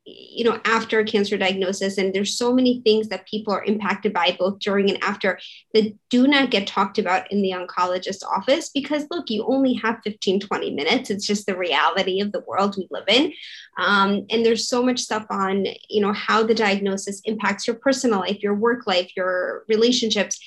you 0.04 0.44
know 0.44 0.60
after 0.64 0.98
a 0.98 1.04
cancer 1.04 1.38
diagnosis 1.38 1.96
and 1.96 2.12
there's 2.12 2.36
so 2.36 2.52
many 2.52 2.80
things 2.82 3.08
that 3.08 3.26
people 3.26 3.52
are 3.52 3.64
impacted 3.64 4.12
by 4.12 4.36
both 4.36 4.58
during 4.58 4.90
and 4.90 5.02
after 5.02 5.38
that 5.74 5.94
do 6.10 6.26
not 6.26 6.50
get 6.50 6.66
talked 6.66 6.98
about 6.98 7.30
in 7.30 7.40
the 7.40 7.52
oncologist 7.52 8.24
office 8.24 8.70
because 8.70 9.06
look 9.12 9.30
you 9.30 9.44
only 9.46 9.74
have 9.74 10.00
15 10.02 10.40
20 10.40 10.70
minutes. 10.72 11.10
It's 11.10 11.26
just 11.26 11.46
the 11.46 11.56
reality 11.56 12.20
of 12.20 12.32
the 12.32 12.40
world 12.40 12.76
we 12.76 12.88
live 12.90 13.04
in. 13.06 13.32
Um, 13.78 14.26
and 14.28 14.44
there's 14.44 14.68
so 14.68 14.82
much 14.82 14.98
stuff 14.98 15.24
on 15.30 15.66
you 15.88 16.00
know 16.00 16.12
how 16.12 16.42
the 16.42 16.54
diagnosis 16.54 17.20
impacts 17.24 17.68
your 17.68 17.76
personal 17.76 18.20
life 18.20 18.42
your 18.42 18.54
work 18.54 18.88
life 18.88 19.12
your 19.16 19.64
relationships 19.68 20.40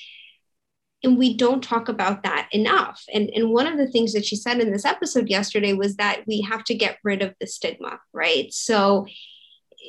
and 1.02 1.18
we 1.18 1.36
don't 1.36 1.62
talk 1.62 1.88
about 1.88 2.22
that 2.22 2.48
enough. 2.52 3.04
And, 3.12 3.30
and 3.30 3.50
one 3.50 3.66
of 3.66 3.76
the 3.76 3.86
things 3.86 4.12
that 4.14 4.24
she 4.24 4.36
said 4.36 4.60
in 4.60 4.72
this 4.72 4.84
episode 4.84 5.28
yesterday 5.28 5.72
was 5.72 5.96
that 5.96 6.22
we 6.26 6.40
have 6.40 6.64
to 6.64 6.74
get 6.74 6.98
rid 7.04 7.22
of 7.22 7.34
the 7.40 7.46
stigma 7.46 8.00
right? 8.12 8.52
So 8.52 9.06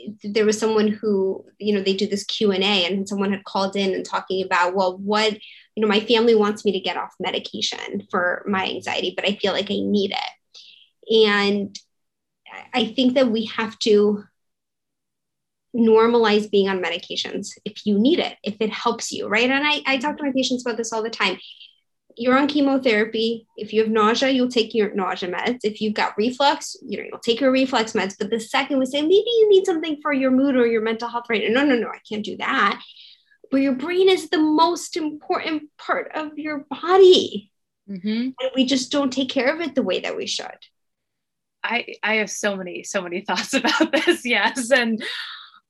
eh, 0.05 0.11
there 0.23 0.45
was 0.45 0.59
someone 0.59 0.89
who 0.89 1.45
you 1.59 1.73
know 1.73 1.81
they 1.81 1.95
do 1.95 2.07
this 2.07 2.25
q&a 2.25 2.57
and 2.57 3.07
someone 3.07 3.31
had 3.31 3.43
called 3.45 3.75
in 3.75 3.93
and 3.93 4.05
talking 4.05 4.43
about 4.43 4.75
well 4.75 4.97
what 4.97 5.33
you 5.33 5.81
know 5.81 5.87
my 5.87 5.99
family 6.01 6.35
wants 6.35 6.65
me 6.65 6.71
to 6.73 6.79
get 6.79 6.97
off 6.97 7.13
medication 7.19 8.05
for 8.11 8.43
my 8.47 8.67
anxiety 8.67 9.13
but 9.15 9.25
i 9.25 9.35
feel 9.35 9.53
like 9.53 9.71
i 9.71 9.79
need 9.79 10.11
it. 10.11 11.25
And 11.25 11.79
i 12.73 12.85
think 12.85 13.15
that 13.15 13.31
we 13.31 13.45
have 13.45 13.79
to 13.79 14.23
normalize 15.75 16.49
being 16.49 16.69
on 16.69 16.81
medications 16.81 17.49
if 17.65 17.85
you 17.85 17.99
need 17.99 18.19
it, 18.19 18.35
if 18.43 18.55
it 18.59 18.71
helps 18.71 19.11
you, 19.11 19.27
right? 19.27 19.49
And 19.49 19.65
I, 19.65 19.81
I 19.85 19.97
talk 19.97 20.17
to 20.17 20.23
my 20.23 20.31
patients 20.31 20.65
about 20.65 20.77
this 20.77 20.93
all 20.93 21.03
the 21.03 21.09
time. 21.09 21.37
You're 22.15 22.37
on 22.37 22.47
chemotherapy. 22.47 23.45
If 23.57 23.73
you 23.73 23.83
have 23.83 23.91
nausea, 23.91 24.29
you'll 24.29 24.49
take 24.49 24.73
your 24.73 24.93
nausea 24.93 25.31
meds. 25.31 25.59
If 25.63 25.81
you've 25.81 25.93
got 25.93 26.17
reflux, 26.17 26.75
you 26.81 26.97
know, 26.97 27.03
you'll 27.03 27.19
take 27.19 27.39
your 27.39 27.51
reflux 27.51 27.93
meds. 27.93 28.15
But 28.17 28.31
the 28.31 28.39
second 28.39 28.79
we 28.79 28.87
say, 28.87 29.01
maybe 29.01 29.13
you 29.13 29.49
need 29.49 29.65
something 29.65 29.99
for 30.01 30.13
your 30.13 30.31
mood 30.31 30.55
or 30.55 30.65
your 30.65 30.81
mental 30.81 31.09
health 31.09 31.25
right 31.29 31.43
now. 31.43 31.61
No, 31.61 31.67
no, 31.67 31.79
no, 31.79 31.89
I 31.89 31.99
can't 32.09 32.25
do 32.25 32.37
that. 32.37 32.81
But 33.51 33.57
your 33.57 33.75
brain 33.75 34.09
is 34.09 34.29
the 34.29 34.39
most 34.39 34.97
important 34.97 35.69
part 35.77 36.11
of 36.15 36.37
your 36.37 36.65
body. 36.69 37.51
Mm-hmm. 37.89 38.07
And 38.07 38.51
we 38.55 38.65
just 38.65 38.91
don't 38.91 39.13
take 39.13 39.29
care 39.29 39.53
of 39.53 39.61
it 39.61 39.75
the 39.75 39.83
way 39.83 39.99
that 39.99 40.17
we 40.17 40.25
should. 40.25 40.57
I, 41.63 41.95
I 42.01 42.15
have 42.15 42.31
so 42.31 42.55
many, 42.55 42.83
so 42.83 43.01
many 43.01 43.21
thoughts 43.27 43.53
about 43.53 43.91
this. 43.91 44.25
Yes. 44.25 44.71
And 44.71 45.03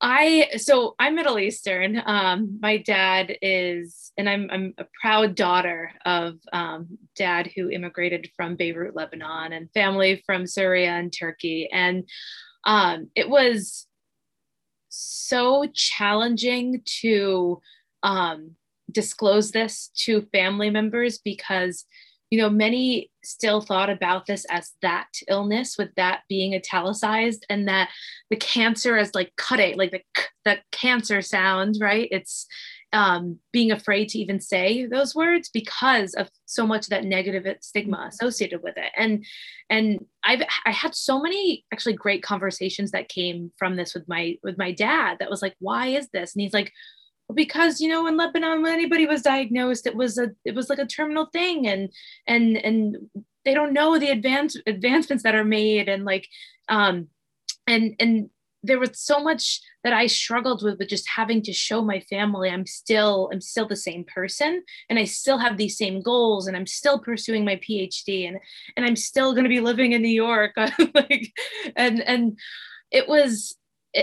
I 0.00 0.50
so 0.58 0.94
I'm 0.98 1.16
Middle 1.16 1.38
Eastern. 1.38 2.00
Um, 2.06 2.58
my 2.60 2.76
dad 2.76 3.36
is, 3.42 4.12
and 4.16 4.28
I'm 4.28 4.48
I'm 4.50 4.74
a 4.78 4.86
proud 5.00 5.34
daughter 5.34 5.90
of 6.04 6.34
um, 6.52 6.98
dad 7.16 7.50
who 7.54 7.68
immigrated 7.68 8.30
from 8.36 8.54
Beirut, 8.54 8.94
Lebanon, 8.94 9.52
and 9.52 9.72
family 9.72 10.22
from 10.24 10.46
Syria 10.46 10.90
and 10.90 11.12
Turkey. 11.12 11.68
And 11.72 12.08
um, 12.64 13.10
it 13.16 13.28
was 13.28 13.86
so 14.88 15.66
challenging 15.74 16.82
to 17.00 17.60
um, 18.04 18.52
disclose 18.92 19.50
this 19.50 19.90
to 20.04 20.28
family 20.32 20.70
members 20.70 21.18
because 21.18 21.84
you 22.30 22.38
know, 22.38 22.50
many 22.50 23.10
still 23.24 23.60
thought 23.60 23.90
about 23.90 24.26
this 24.26 24.44
as 24.50 24.72
that 24.82 25.08
illness, 25.28 25.76
with 25.78 25.94
that 25.96 26.22
being 26.28 26.54
italicized, 26.54 27.46
and 27.48 27.68
that 27.68 27.90
the 28.30 28.36
cancer 28.36 28.96
as 28.96 29.14
like 29.14 29.32
cutting, 29.36 29.76
like 29.76 29.90
the 29.90 30.02
the 30.44 30.58
cancer 30.72 31.22
sound, 31.22 31.76
right? 31.80 32.08
It's 32.10 32.46
um, 32.92 33.38
being 33.52 33.70
afraid 33.70 34.08
to 34.10 34.18
even 34.18 34.40
say 34.40 34.86
those 34.86 35.14
words 35.14 35.50
because 35.52 36.14
of 36.14 36.30
so 36.46 36.66
much 36.66 36.86
of 36.86 36.90
that 36.90 37.04
negative 37.04 37.44
stigma 37.60 37.98
mm-hmm. 37.98 38.08
associated 38.08 38.62
with 38.62 38.76
it. 38.76 38.90
And 38.96 39.24
and 39.68 40.04
I've 40.24 40.42
I 40.64 40.70
had 40.70 40.94
so 40.94 41.20
many 41.20 41.64
actually 41.72 41.94
great 41.94 42.22
conversations 42.22 42.90
that 42.92 43.08
came 43.08 43.52
from 43.58 43.76
this 43.76 43.94
with 43.94 44.08
my 44.08 44.36
with 44.42 44.56
my 44.58 44.72
dad. 44.72 45.18
That 45.20 45.30
was 45.30 45.42
like, 45.42 45.54
why 45.58 45.88
is 45.88 46.08
this? 46.12 46.34
And 46.34 46.42
he's 46.42 46.54
like, 46.54 46.72
because 47.34 47.80
you 47.80 47.88
know 47.88 48.06
in 48.06 48.16
lebanon 48.16 48.62
when 48.62 48.72
anybody 48.72 49.06
was 49.06 49.22
diagnosed 49.22 49.86
it 49.86 49.94
was 49.94 50.18
a 50.18 50.30
it 50.44 50.54
was 50.54 50.68
like 50.70 50.78
a 50.78 50.86
terminal 50.86 51.26
thing 51.26 51.66
and 51.66 51.90
and 52.26 52.56
and 52.56 52.96
they 53.44 53.54
don't 53.54 53.72
know 53.72 53.98
the 53.98 54.10
advance 54.10 54.56
advancements 54.66 55.22
that 55.22 55.34
are 55.34 55.44
made 55.44 55.88
and 55.88 56.04
like 56.04 56.26
um 56.68 57.08
and 57.66 57.94
and 57.98 58.30
there 58.64 58.78
was 58.78 58.98
so 58.98 59.20
much 59.20 59.60
that 59.84 59.92
I 59.92 60.08
struggled 60.08 60.64
with, 60.64 60.80
with 60.80 60.88
just 60.88 61.08
having 61.08 61.42
to 61.42 61.52
show 61.52 61.82
my 61.82 62.00
family 62.00 62.50
I'm 62.50 62.66
still 62.66 63.30
I'm 63.32 63.40
still 63.40 63.66
the 63.66 63.76
same 63.76 64.04
person 64.04 64.64
and 64.90 64.98
I 64.98 65.04
still 65.04 65.38
have 65.38 65.56
these 65.56 65.78
same 65.78 66.02
goals 66.02 66.46
and 66.46 66.56
I'm 66.56 66.66
still 66.66 66.98
pursuing 66.98 67.44
my 67.44 67.56
PhD 67.56 68.26
and 68.26 68.38
and 68.76 68.84
I'm 68.84 68.96
still 68.96 69.32
going 69.32 69.44
to 69.44 69.50
be 69.50 69.60
living 69.60 69.92
in 69.92 70.02
New 70.02 70.08
York. 70.08 70.52
Like 70.94 71.32
and 71.76 72.00
and 72.00 72.38
it 72.90 73.08
was 73.08 73.56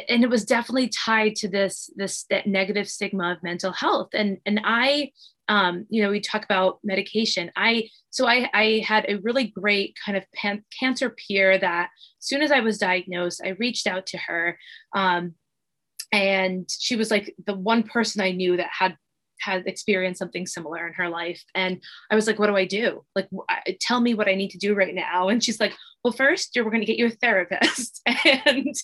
and 0.09 0.23
it 0.23 0.29
was 0.29 0.45
definitely 0.45 0.89
tied 0.89 1.35
to 1.37 1.47
this 1.47 1.89
this 1.95 2.25
that 2.29 2.47
negative 2.47 2.87
stigma 2.87 3.31
of 3.31 3.43
mental 3.43 3.71
health. 3.71 4.09
And 4.13 4.39
and 4.45 4.61
i 4.63 5.11
um, 5.47 5.85
you 5.89 6.01
know 6.01 6.09
we 6.09 6.21
talk 6.21 6.43
about 6.43 6.79
medication. 6.83 7.51
I 7.55 7.89
so 8.09 8.27
i 8.27 8.49
i 8.53 8.83
had 8.85 9.05
a 9.07 9.19
really 9.19 9.45
great 9.47 9.95
kind 10.03 10.17
of 10.17 10.23
pan- 10.33 10.65
cancer 10.77 11.09
peer 11.09 11.57
that 11.57 11.89
as 12.21 12.27
soon 12.27 12.41
as 12.41 12.51
i 12.51 12.61
was 12.61 12.77
diagnosed 12.77 13.41
i 13.43 13.49
reached 13.49 13.87
out 13.87 14.07
to 14.07 14.17
her 14.17 14.57
um, 14.95 15.35
and 16.11 16.67
she 16.69 16.95
was 16.95 17.11
like 17.11 17.35
the 17.45 17.53
one 17.53 17.83
person 17.83 18.21
i 18.21 18.31
knew 18.31 18.57
that 18.57 18.69
had 18.71 18.97
had 19.39 19.67
experienced 19.67 20.19
something 20.19 20.45
similar 20.45 20.87
in 20.87 20.93
her 20.93 21.09
life. 21.09 21.43
And 21.53 21.81
i 22.11 22.15
was 22.15 22.27
like 22.27 22.39
what 22.39 22.47
do 22.47 22.55
i 22.55 22.65
do? 22.65 23.03
Like 23.15 23.29
tell 23.81 24.01
me 24.01 24.13
what 24.13 24.27
i 24.27 24.35
need 24.35 24.51
to 24.51 24.57
do 24.57 24.75
right 24.75 24.95
now. 24.95 25.29
And 25.29 25.43
she's 25.43 25.59
like 25.59 25.73
well 26.03 26.13
first 26.13 26.55
you're 26.55 26.65
going 26.65 26.81
to 26.81 26.85
get 26.85 26.97
you 26.97 27.07
a 27.07 27.11
therapist. 27.11 28.01
And 28.45 28.75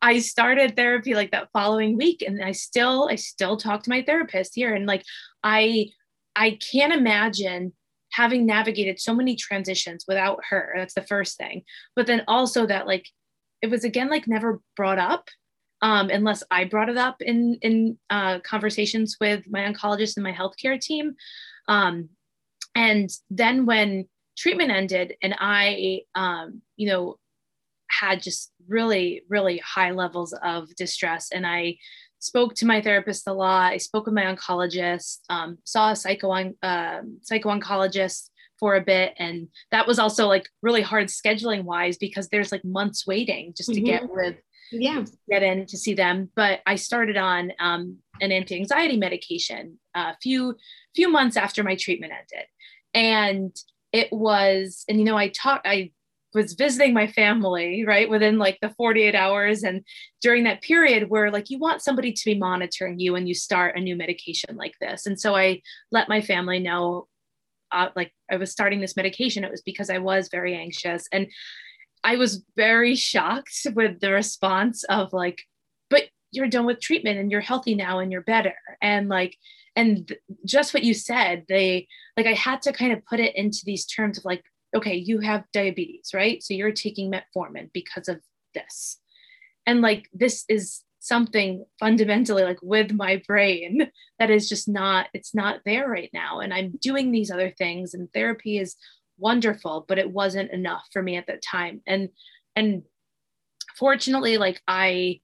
i 0.00 0.18
started 0.18 0.76
therapy 0.76 1.14
like 1.14 1.30
that 1.32 1.48
following 1.52 1.96
week 1.96 2.22
and 2.22 2.42
i 2.42 2.52
still 2.52 3.08
i 3.10 3.16
still 3.16 3.56
talk 3.56 3.82
to 3.82 3.90
my 3.90 4.02
therapist 4.02 4.52
here. 4.54 4.74
And 4.74 4.86
like 4.86 5.04
i 5.42 5.88
i 6.36 6.58
can't 6.72 6.92
imagine 6.92 7.72
having 8.12 8.46
navigated 8.46 9.00
so 9.00 9.14
many 9.14 9.34
transitions 9.34 10.04
without 10.06 10.38
her. 10.50 10.74
That's 10.76 10.94
the 10.94 11.02
first 11.02 11.38
thing. 11.38 11.62
But 11.96 12.06
then 12.06 12.22
also 12.28 12.66
that 12.66 12.86
like 12.86 13.08
it 13.62 13.70
was 13.70 13.84
again 13.84 14.10
like 14.10 14.28
never 14.28 14.60
brought 14.76 14.98
up 14.98 15.28
um, 15.82 16.10
unless 16.10 16.42
I 16.50 16.64
brought 16.64 16.88
it 16.88 16.96
up 16.96 17.20
in 17.20 17.58
in 17.60 17.98
uh, 18.08 18.38
conversations 18.40 19.16
with 19.20 19.44
my 19.50 19.60
oncologist 19.60 20.16
and 20.16 20.24
my 20.24 20.32
healthcare 20.32 20.80
team. 20.80 21.16
Um, 21.68 22.10
and 22.74 23.10
then 23.28 23.66
when 23.66 24.08
treatment 24.38 24.70
ended, 24.70 25.14
and 25.22 25.34
I, 25.38 26.02
um, 26.14 26.62
you 26.76 26.88
know, 26.88 27.16
had 27.90 28.22
just 28.22 28.52
really 28.68 29.24
really 29.28 29.58
high 29.58 29.90
levels 29.90 30.32
of 30.42 30.74
distress, 30.76 31.28
and 31.32 31.46
I 31.46 31.76
spoke 32.20 32.54
to 32.54 32.66
my 32.66 32.80
therapist 32.80 33.26
a 33.26 33.32
lot. 33.32 33.72
I 33.72 33.78
spoke 33.78 34.06
with 34.06 34.14
my 34.14 34.24
oncologist, 34.24 35.18
um, 35.28 35.58
saw 35.64 35.90
a 35.90 35.96
psycho 35.96 36.30
uh, 36.62 37.00
psycho 37.22 37.50
oncologist 37.50 38.28
for 38.60 38.76
a 38.76 38.80
bit 38.80 39.12
and 39.18 39.48
that 39.72 39.88
was 39.88 39.98
also 39.98 40.28
like 40.28 40.48
really 40.62 40.82
hard 40.82 41.08
scheduling 41.08 41.64
wise 41.64 41.96
because 41.98 42.28
there's 42.28 42.52
like 42.52 42.64
months 42.64 43.04
waiting 43.04 43.52
just 43.56 43.70
to 43.70 43.80
mm-hmm. 43.80 43.86
get 43.86 44.08
with 44.08 44.36
yeah. 44.72 45.04
get 45.30 45.42
in 45.42 45.66
to 45.66 45.76
see 45.76 45.94
them 45.94 46.28
but 46.34 46.60
i 46.66 46.74
started 46.74 47.16
on 47.16 47.52
um, 47.60 47.98
an 48.20 48.32
anti-anxiety 48.32 48.96
medication 48.96 49.78
a 49.94 50.16
few 50.22 50.56
few 50.94 51.08
months 51.10 51.36
after 51.36 51.62
my 51.62 51.76
treatment 51.76 52.12
ended. 52.12 52.46
And 52.94 53.54
it 53.92 54.12
was 54.12 54.84
and 54.88 54.98
you 54.98 55.04
know 55.04 55.16
i 55.16 55.28
talked 55.28 55.66
i 55.66 55.90
was 56.34 56.54
visiting 56.54 56.94
my 56.94 57.06
family 57.06 57.84
right 57.86 58.08
within 58.08 58.38
like 58.38 58.58
the 58.62 58.70
48 58.70 59.14
hours. 59.14 59.64
And 59.64 59.84
during 60.22 60.44
that 60.44 60.62
period 60.62 61.10
where 61.10 61.30
like 61.30 61.50
you 61.50 61.58
want 61.58 61.82
somebody 61.82 62.10
to 62.10 62.24
be 62.24 62.38
monitoring 62.38 62.98
you 62.98 63.12
when 63.12 63.26
you 63.26 63.34
start 63.34 63.76
a 63.76 63.80
new 63.80 63.96
medication 63.96 64.56
like 64.56 64.72
this. 64.80 65.04
And 65.04 65.20
so 65.20 65.36
i 65.36 65.60
let 65.90 66.08
my 66.08 66.22
family 66.22 66.58
know 66.58 67.06
uh, 67.70 67.88
like 67.96 68.12
i 68.30 68.36
was 68.36 68.50
starting 68.50 68.80
this 68.80 68.96
medication. 68.96 69.44
It 69.44 69.50
was 69.50 69.62
because 69.62 69.90
i 69.90 69.98
was 69.98 70.28
very 70.30 70.54
anxious. 70.54 71.04
And 71.12 71.26
I 72.04 72.16
was 72.16 72.44
very 72.56 72.94
shocked 72.94 73.66
with 73.74 74.00
the 74.00 74.12
response 74.12 74.84
of 74.84 75.12
like, 75.12 75.42
but 75.90 76.04
you're 76.32 76.48
done 76.48 76.66
with 76.66 76.80
treatment 76.80 77.18
and 77.18 77.30
you're 77.30 77.40
healthy 77.40 77.74
now 77.74 78.00
and 78.00 78.10
you're 78.10 78.22
better. 78.22 78.56
And 78.80 79.08
like, 79.08 79.36
and 79.76 80.08
th- 80.08 80.20
just 80.44 80.74
what 80.74 80.82
you 80.82 80.94
said, 80.94 81.44
they 81.48 81.86
like, 82.16 82.26
I 82.26 82.32
had 82.32 82.62
to 82.62 82.72
kind 82.72 82.92
of 82.92 83.04
put 83.06 83.20
it 83.20 83.36
into 83.36 83.60
these 83.64 83.86
terms 83.86 84.18
of 84.18 84.24
like, 84.24 84.42
okay, 84.74 84.96
you 84.96 85.20
have 85.20 85.44
diabetes, 85.52 86.10
right? 86.14 86.42
So 86.42 86.54
you're 86.54 86.72
taking 86.72 87.12
metformin 87.12 87.70
because 87.72 88.08
of 88.08 88.20
this. 88.54 88.98
And 89.66 89.80
like, 89.80 90.08
this 90.12 90.44
is 90.48 90.82
something 90.98 91.64
fundamentally 91.80 92.44
like 92.44 92.62
with 92.62 92.92
my 92.92 93.20
brain 93.26 93.90
that 94.18 94.30
is 94.30 94.48
just 94.48 94.68
not, 94.68 95.08
it's 95.12 95.34
not 95.34 95.60
there 95.64 95.88
right 95.88 96.10
now. 96.12 96.40
And 96.40 96.54
I'm 96.54 96.78
doing 96.80 97.10
these 97.10 97.30
other 97.30 97.50
things 97.50 97.92
and 97.92 98.12
therapy 98.12 98.58
is 98.58 98.76
wonderful 99.22 99.86
but 99.88 99.98
it 99.98 100.10
wasn't 100.10 100.50
enough 100.50 100.84
for 100.92 101.02
me 101.02 101.16
at 101.16 101.26
that 101.28 101.42
time. 101.42 101.80
And 101.86 102.10
and 102.56 102.82
fortunately 103.78 104.36
like 104.36 104.60
i 104.68 105.18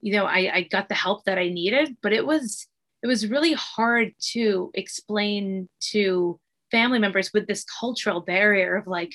you 0.00 0.12
know 0.12 0.24
I, 0.24 0.50
I 0.54 0.62
got 0.62 0.88
the 0.88 0.94
help 0.94 1.24
that 1.24 1.38
i 1.38 1.48
needed 1.48 1.96
but 2.02 2.12
it 2.12 2.26
was 2.26 2.66
it 3.02 3.06
was 3.06 3.26
really 3.26 3.52
hard 3.52 4.12
to 4.32 4.70
explain 4.74 5.68
to 5.90 6.40
family 6.70 6.98
members 6.98 7.30
with 7.34 7.46
this 7.46 7.64
cultural 7.78 8.20
barrier 8.20 8.76
of 8.76 8.86
like 8.86 9.14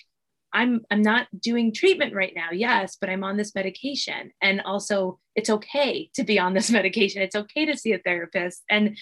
i'm 0.54 0.82
i'm 0.92 1.02
not 1.02 1.28
doing 1.40 1.74
treatment 1.74 2.13
right 2.13 2.34
now 2.36 2.50
yes 2.52 2.98
but 3.00 3.10
i'm 3.10 3.24
on 3.24 3.38
this 3.38 3.56
medication. 3.56 4.32
And 4.42 4.62
also 4.62 5.20
it's 5.36 5.50
okay 5.50 6.10
to 6.16 6.24
be 6.24 6.40
on 6.40 6.54
this 6.54 6.70
medication. 6.80 7.22
It's 7.22 7.36
okay 7.36 7.66
to 7.66 7.78
see 7.78 7.94
a 7.94 8.00
therapist. 8.00 8.63
And 8.70 8.98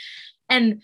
and 0.50 0.82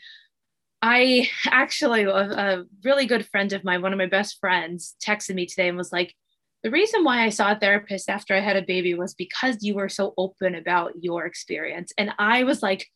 I 0.81 1.29
actually, 1.47 2.03
a, 2.03 2.09
a, 2.09 2.63
really 2.83 3.05
good 3.05 3.27
friend 3.27 3.53
of 3.53 3.63
mine, 3.63 3.81
one 3.81 3.93
of 3.93 3.97
my 3.97 4.07
best 4.07 4.39
friends, 4.39 4.95
texted 5.05 5.35
me 5.35 5.45
today 5.45 5.67
and 5.67 5.77
was 5.77 5.91
like, 5.91 6.15
the 6.63 6.71
reason 6.71 7.03
why 7.03 7.23
I 7.23 7.29
saw 7.29 7.51
a 7.51 7.59
therapist 7.59 8.09
after 8.09 8.35
I 8.35 8.39
had 8.39 8.55
a 8.55 8.61
baby 8.61 8.93
was 8.93 9.13
because 9.13 9.63
you 9.63 9.75
were 9.75 9.89
so 9.89 10.13
open 10.17 10.55
about 10.55 10.93
your 11.01 11.25
experience. 11.25 11.91
And 11.97 12.11
I 12.19 12.43
was 12.43 12.61
like, 12.61 12.87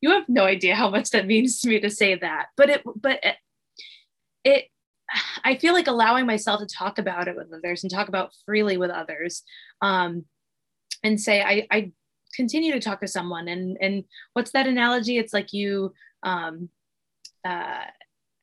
you 0.00 0.10
have 0.10 0.28
no 0.28 0.44
idea 0.44 0.74
how 0.74 0.90
much 0.90 1.10
that 1.10 1.26
means 1.26 1.60
to 1.60 1.68
me 1.68 1.80
to 1.80 1.90
say 1.90 2.14
that. 2.16 2.46
But 2.56 2.70
it, 2.70 2.82
but 2.96 3.20
it, 3.22 3.36
it 4.44 4.64
I 5.44 5.56
feel 5.56 5.74
like 5.74 5.86
allowing 5.86 6.26
myself 6.26 6.60
to 6.60 6.66
talk 6.66 6.98
about 6.98 7.28
it 7.28 7.36
with 7.36 7.52
others 7.52 7.82
and 7.82 7.90
talk 7.90 8.08
about 8.08 8.32
freely 8.46 8.76
with 8.76 8.90
others, 8.90 9.42
um, 9.82 10.24
and 11.02 11.20
say 11.20 11.42
I, 11.42 11.66
I 11.70 11.92
continue 12.34 12.72
to 12.72 12.80
talk 12.80 13.00
to 13.00 13.08
someone. 13.08 13.48
And 13.48 13.76
and 13.80 14.04
what's 14.34 14.52
that 14.52 14.66
analogy? 14.66 15.18
It's 15.18 15.32
like 15.32 15.52
you 15.52 15.92
um, 16.22 16.68
uh, 17.44 17.84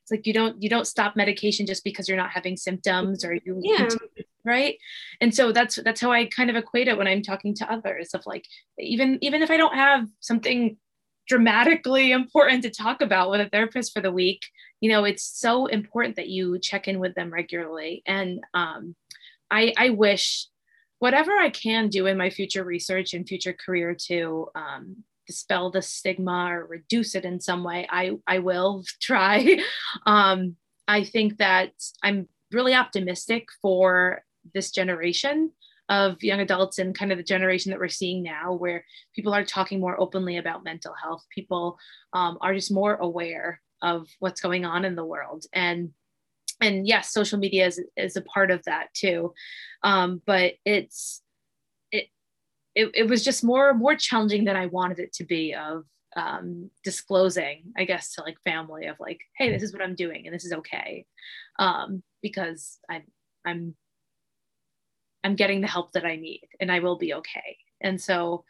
it's 0.04 0.12
like 0.12 0.26
you 0.26 0.34
don't 0.34 0.62
you 0.62 0.70
don't 0.70 0.88
stop 0.88 1.16
medication 1.16 1.66
just 1.66 1.84
because 1.84 2.08
you're 2.08 2.18
not 2.18 2.30
having 2.30 2.56
symptoms 2.56 3.26
or 3.26 3.34
you 3.34 3.60
yeah. 3.62 3.90
right? 4.46 4.78
And 5.20 5.36
so 5.36 5.52
that's 5.52 5.76
that's 5.76 6.00
how 6.00 6.12
i 6.12 6.26
kind 6.26 6.50
of 6.50 6.56
equate 6.56 6.88
it 6.88 6.98
when 6.98 7.08
i'm 7.08 7.22
talking 7.22 7.54
to 7.56 7.72
others 7.72 8.14
of 8.14 8.26
like 8.26 8.46
even 8.80 9.18
even 9.22 9.42
if 9.42 9.52
i 9.52 9.58
don't 9.58 9.76
have 9.76 10.08
something 10.22 10.78
dramatically 11.28 12.14
important 12.14 12.64
to 12.64 12.70
talk 12.70 13.02
about 13.02 13.30
with 13.30 13.42
a 13.42 13.50
therapist 13.50 13.94
for 13.94 14.02
the 14.02 14.12
week 14.12 14.48
you 14.80 14.90
know 14.90 15.04
it's 15.04 15.24
so 15.24 15.66
important 15.66 16.16
that 16.16 16.30
you 16.30 16.58
check 16.60 16.88
in 16.88 17.00
with 17.00 17.16
them 17.16 17.32
regularly. 17.32 18.04
And 18.06 18.42
um, 18.54 18.96
I, 19.50 19.74
I 19.78 19.90
wish 19.90 20.48
whatever 21.00 21.32
i 21.38 21.50
can 21.50 21.90
do 21.90 22.08
in 22.08 22.18
my 22.18 22.30
future 22.30 22.64
research 22.64 23.14
and 23.14 23.28
future 23.28 23.54
career 23.54 23.96
to 24.08 24.48
um, 24.56 25.04
dispel 25.28 25.70
the 25.70 25.82
stigma 25.82 26.48
or 26.52 26.66
reduce 26.66 27.16
it 27.16 27.26
in 27.26 27.40
some 27.40 27.64
way 27.64 27.88
i 27.90 28.12
i 28.26 28.40
will 28.40 28.84
try. 29.02 29.60
Um, 30.06 30.56
i 30.88 31.04
think 31.04 31.38
that 31.38 31.72
i'm 32.02 32.28
really 32.52 32.74
optimistic 32.74 33.48
for 33.62 34.24
this 34.54 34.72
generation 34.72 35.52
of 35.90 36.22
young 36.22 36.40
adults 36.40 36.80
and 36.80 36.98
kind 36.98 37.12
of 37.12 37.18
the 37.18 37.24
generation 37.24 37.72
that 37.72 37.80
we're 37.80 37.88
seeing 37.88 38.22
now 38.22 38.54
where 38.54 38.84
people 39.16 39.34
are 39.34 39.46
talking 39.46 39.80
more 39.80 40.00
openly 40.00 40.38
about 40.38 40.64
mental 40.64 40.94
health. 41.02 41.24
People 41.34 41.78
um, 42.14 42.38
are 42.42 42.54
just 42.54 42.72
more 42.72 42.96
aware 42.96 43.62
of 43.82 44.08
what's 44.20 44.42
going 44.42 44.66
on 44.66 44.86
in 44.86 44.96
the 44.96 45.06
world. 45.06 45.46
And 45.54 45.92
and 46.60 46.88
yes 46.88 47.14
social 47.14 47.38
media 47.38 47.68
is, 47.68 47.80
is 47.96 48.16
a 48.18 48.22
part 48.22 48.52
of 48.52 48.64
that 48.66 48.94
too. 48.94 49.34
Um, 49.84 50.22
but 50.26 50.54
it's 50.66 51.22
it, 51.22 51.27
it 52.78 52.92
it 52.94 53.10
was 53.10 53.24
just 53.24 53.44
more 53.44 53.74
more 53.74 53.96
challenging 53.96 54.46
than 54.46 54.56
i 54.56 54.66
wanted 54.68 55.00
it 55.00 55.14
to 55.14 55.26
be 55.26 55.54
of 55.54 55.84
um, 56.16 56.72
disclosing 56.84 57.64
i 57.78 57.84
guess 57.84 58.14
to 58.14 58.22
like 58.22 58.38
family 58.44 58.88
of 58.88 58.96
like 59.00 59.20
hey 59.38 59.52
this 59.52 59.62
is 59.62 59.72
what 59.72 59.84
i'm 59.84 59.94
doing 59.94 60.26
and 60.26 60.34
this 60.34 60.46
is 60.46 60.54
okay 60.54 61.06
um, 61.60 62.02
because 62.22 62.80
i'm 62.90 63.04
i'm 63.46 63.76
I'm 65.28 65.36
getting 65.36 65.60
the 65.60 65.68
help 65.68 65.92
that 65.92 66.06
I 66.06 66.16
need 66.16 66.48
and 66.62 66.72
I 66.72 66.80
will 66.80 66.98
be 66.98 67.14
okay. 67.16 67.58
And 67.82 68.02
so, 68.02 68.46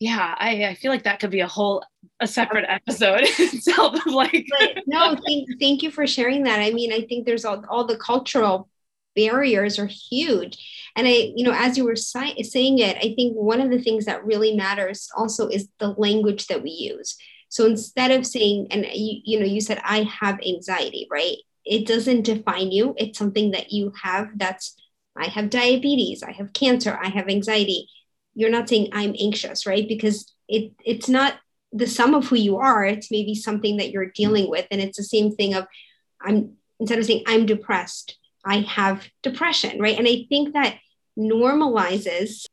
yeah, 0.00 0.34
I, 0.38 0.66
I 0.66 0.74
feel 0.74 0.92
like 0.92 1.04
that 1.04 1.18
could 1.18 1.30
be 1.30 1.40
a 1.40 1.48
whole 1.48 1.82
a 2.20 2.26
separate 2.26 2.66
episode 2.68 3.22
itself 3.22 3.94
of 4.06 4.12
like 4.12 4.46
no, 4.86 5.16
thank, 5.26 5.48
thank 5.58 5.82
you 5.82 5.90
for 5.90 6.06
sharing 6.06 6.44
that. 6.44 6.60
I 6.60 6.72
mean, 6.72 6.92
I 6.92 7.06
think 7.06 7.24
there's 7.24 7.46
all, 7.46 7.64
all 7.70 7.86
the 7.86 7.96
cultural 7.96 8.68
barriers 9.18 9.78
are 9.78 9.90
huge. 10.10 10.54
And 10.94 11.06
I, 11.06 11.32
you 11.34 11.44
know, 11.44 11.54
as 11.54 11.76
you 11.76 11.84
were 11.84 11.96
si- 11.96 12.42
saying 12.44 12.78
it, 12.78 12.96
I 12.98 13.14
think 13.14 13.34
one 13.34 13.60
of 13.60 13.70
the 13.70 13.82
things 13.82 14.04
that 14.04 14.24
really 14.24 14.54
matters 14.54 15.08
also 15.16 15.48
is 15.48 15.68
the 15.78 15.94
language 15.98 16.46
that 16.46 16.62
we 16.62 16.70
use. 16.70 17.16
So 17.48 17.66
instead 17.66 18.10
of 18.10 18.26
saying, 18.26 18.68
and 18.70 18.86
you, 18.92 19.20
you 19.24 19.40
know, 19.40 19.46
you 19.46 19.60
said, 19.60 19.80
I 19.84 20.02
have 20.02 20.38
anxiety, 20.46 21.06
right? 21.10 21.36
It 21.64 21.86
doesn't 21.86 22.22
define 22.22 22.70
you. 22.70 22.94
It's 22.96 23.18
something 23.18 23.52
that 23.52 23.72
you 23.72 23.92
have 24.02 24.28
that's 24.36 24.76
I 25.16 25.26
have 25.26 25.50
diabetes, 25.50 26.22
I 26.22 26.32
have 26.32 26.52
cancer, 26.52 26.96
I 27.02 27.08
have 27.08 27.28
anxiety. 27.28 27.88
You're 28.34 28.50
not 28.50 28.68
saying 28.68 28.90
I'm 28.92 29.16
anxious, 29.18 29.66
right? 29.66 29.86
Because 29.88 30.32
it 30.46 30.72
it's 30.84 31.08
not 31.08 31.34
the 31.72 31.86
sum 31.86 32.14
of 32.14 32.26
who 32.28 32.36
you 32.36 32.58
are. 32.58 32.84
It's 32.84 33.10
maybe 33.10 33.34
something 33.34 33.78
that 33.78 33.90
you're 33.90 34.06
mm-hmm. 34.06 34.22
dealing 34.22 34.50
with. 34.50 34.66
And 34.70 34.80
it's 34.80 34.96
the 34.96 35.04
same 35.04 35.34
thing 35.34 35.54
of 35.54 35.66
I'm 36.20 36.56
instead 36.80 36.98
of 36.98 37.06
saying 37.06 37.24
I'm 37.26 37.46
depressed, 37.46 38.16
I 38.44 38.60
have 38.60 39.06
depression, 39.22 39.80
right? 39.80 39.98
And 39.98 40.08
I 40.08 40.26
think 40.28 40.54
that 40.54 40.76
normalizes 41.18 42.46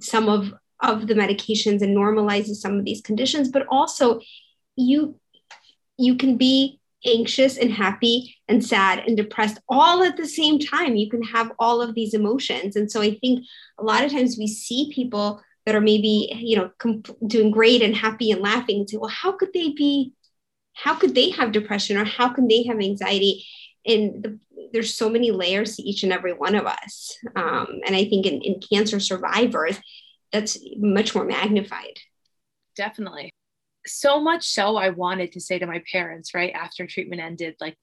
some 0.00 0.28
of 0.28 0.52
of 0.80 1.08
the 1.08 1.14
medications 1.14 1.82
and 1.82 1.96
normalizes 1.96 2.56
some 2.56 2.78
of 2.78 2.84
these 2.84 3.00
conditions, 3.00 3.50
but 3.50 3.66
also 3.68 4.20
you 4.76 5.18
you 5.96 6.16
can 6.16 6.36
be 6.36 6.80
anxious 7.04 7.56
and 7.56 7.72
happy 7.72 8.36
and 8.48 8.64
sad 8.64 9.00
and 9.06 9.16
depressed 9.16 9.58
all 9.68 10.02
at 10.02 10.16
the 10.16 10.26
same 10.26 10.58
time. 10.58 10.96
You 10.96 11.08
can 11.08 11.22
have 11.22 11.52
all 11.58 11.80
of 11.80 11.94
these 11.94 12.14
emotions. 12.14 12.76
And 12.76 12.90
so 12.90 13.00
I 13.00 13.14
think 13.20 13.44
a 13.78 13.84
lot 13.84 14.04
of 14.04 14.10
times 14.10 14.36
we 14.38 14.46
see 14.46 14.90
people 14.92 15.40
that 15.64 15.74
are 15.74 15.80
maybe, 15.80 16.32
you 16.36 16.56
know, 16.56 16.70
comp- 16.78 17.16
doing 17.26 17.50
great 17.50 17.82
and 17.82 17.94
happy 17.94 18.30
and 18.30 18.40
laughing 18.40 18.80
and 18.80 18.90
say, 18.90 18.96
well, 18.96 19.10
how 19.10 19.32
could 19.32 19.52
they 19.52 19.70
be, 19.72 20.12
how 20.74 20.94
could 20.94 21.14
they 21.14 21.30
have 21.30 21.52
depression 21.52 21.96
or 21.96 22.04
how 22.04 22.32
can 22.32 22.48
they 22.48 22.64
have 22.64 22.80
anxiety? 22.80 23.46
And 23.88 24.22
the, 24.22 24.38
there's 24.72 24.94
so 24.94 25.08
many 25.08 25.30
layers 25.30 25.76
to 25.76 25.82
each 25.82 26.02
and 26.02 26.12
every 26.12 26.34
one 26.34 26.54
of 26.54 26.66
us. 26.66 27.16
Um, 27.34 27.80
and 27.86 27.96
I 27.96 28.04
think 28.04 28.26
in, 28.26 28.40
in 28.42 28.60
cancer 28.60 29.00
survivors, 29.00 29.80
that's 30.30 30.58
much 30.76 31.14
more 31.14 31.24
magnified. 31.24 31.98
Definitely 32.76 33.32
so 33.88 34.20
much 34.20 34.46
so 34.46 34.76
I 34.76 34.90
wanted 34.90 35.32
to 35.32 35.40
say 35.40 35.58
to 35.58 35.66
my 35.66 35.82
parents 35.90 36.34
right 36.34 36.52
after 36.52 36.86
treatment 36.86 37.22
ended, 37.22 37.56
like, 37.60 37.76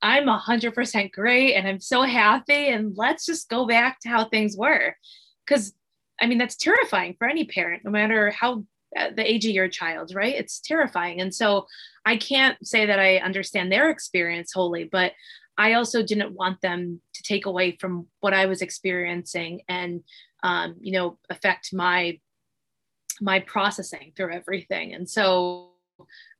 I'm 0.00 0.26
100% 0.26 1.10
great 1.10 1.54
and 1.54 1.66
I'm 1.66 1.80
so 1.80 2.02
happy, 2.02 2.68
and 2.68 2.96
let's 2.96 3.26
just 3.26 3.48
go 3.48 3.66
back 3.66 3.98
to 4.00 4.08
how 4.08 4.28
things 4.28 4.56
were. 4.56 4.94
Because, 5.44 5.72
I 6.20 6.26
mean, 6.26 6.38
that's 6.38 6.56
terrifying 6.56 7.16
for 7.18 7.26
any 7.26 7.44
parent, 7.44 7.84
no 7.84 7.90
matter 7.90 8.30
how 8.30 8.64
the 8.94 9.30
age 9.30 9.44
of 9.46 9.52
your 9.52 9.68
child, 9.68 10.14
right? 10.14 10.34
It's 10.34 10.60
terrifying. 10.60 11.20
And 11.20 11.34
so 11.34 11.66
I 12.04 12.16
can't 12.16 12.56
say 12.66 12.86
that 12.86 12.98
I 12.98 13.18
understand 13.18 13.70
their 13.70 13.90
experience 13.90 14.52
wholly, 14.52 14.84
but 14.84 15.12
I 15.58 15.74
also 15.74 16.02
didn't 16.02 16.34
want 16.34 16.60
them 16.60 17.00
to 17.14 17.22
take 17.22 17.46
away 17.46 17.76
from 17.80 18.06
what 18.20 18.32
I 18.32 18.46
was 18.46 18.62
experiencing 18.62 19.62
and, 19.68 20.02
um, 20.42 20.76
you 20.80 20.92
know, 20.92 21.18
affect 21.28 21.72
my 21.72 22.18
my 23.20 23.40
processing 23.40 24.12
through 24.16 24.32
everything. 24.32 24.94
And 24.94 25.10
so 25.10 25.70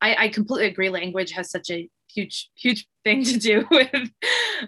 I, 0.01 0.15
I 0.15 0.29
completely 0.29 0.69
agree. 0.69 0.91
Language 0.91 1.33
has 1.33 1.51
such 1.51 1.71
a 1.71 1.89
huge, 2.09 2.51
huge 2.55 2.87
thing 3.05 3.25
to 3.25 3.39
do 3.39 3.67
with 3.71 4.11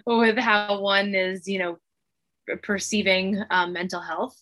with 0.05 0.37
how 0.37 0.81
one 0.81 1.15
is, 1.15 1.47
you 1.47 1.59
know, 1.59 1.77
perceiving 2.61 3.41
um, 3.49 3.73
mental 3.73 4.01
health. 4.01 4.35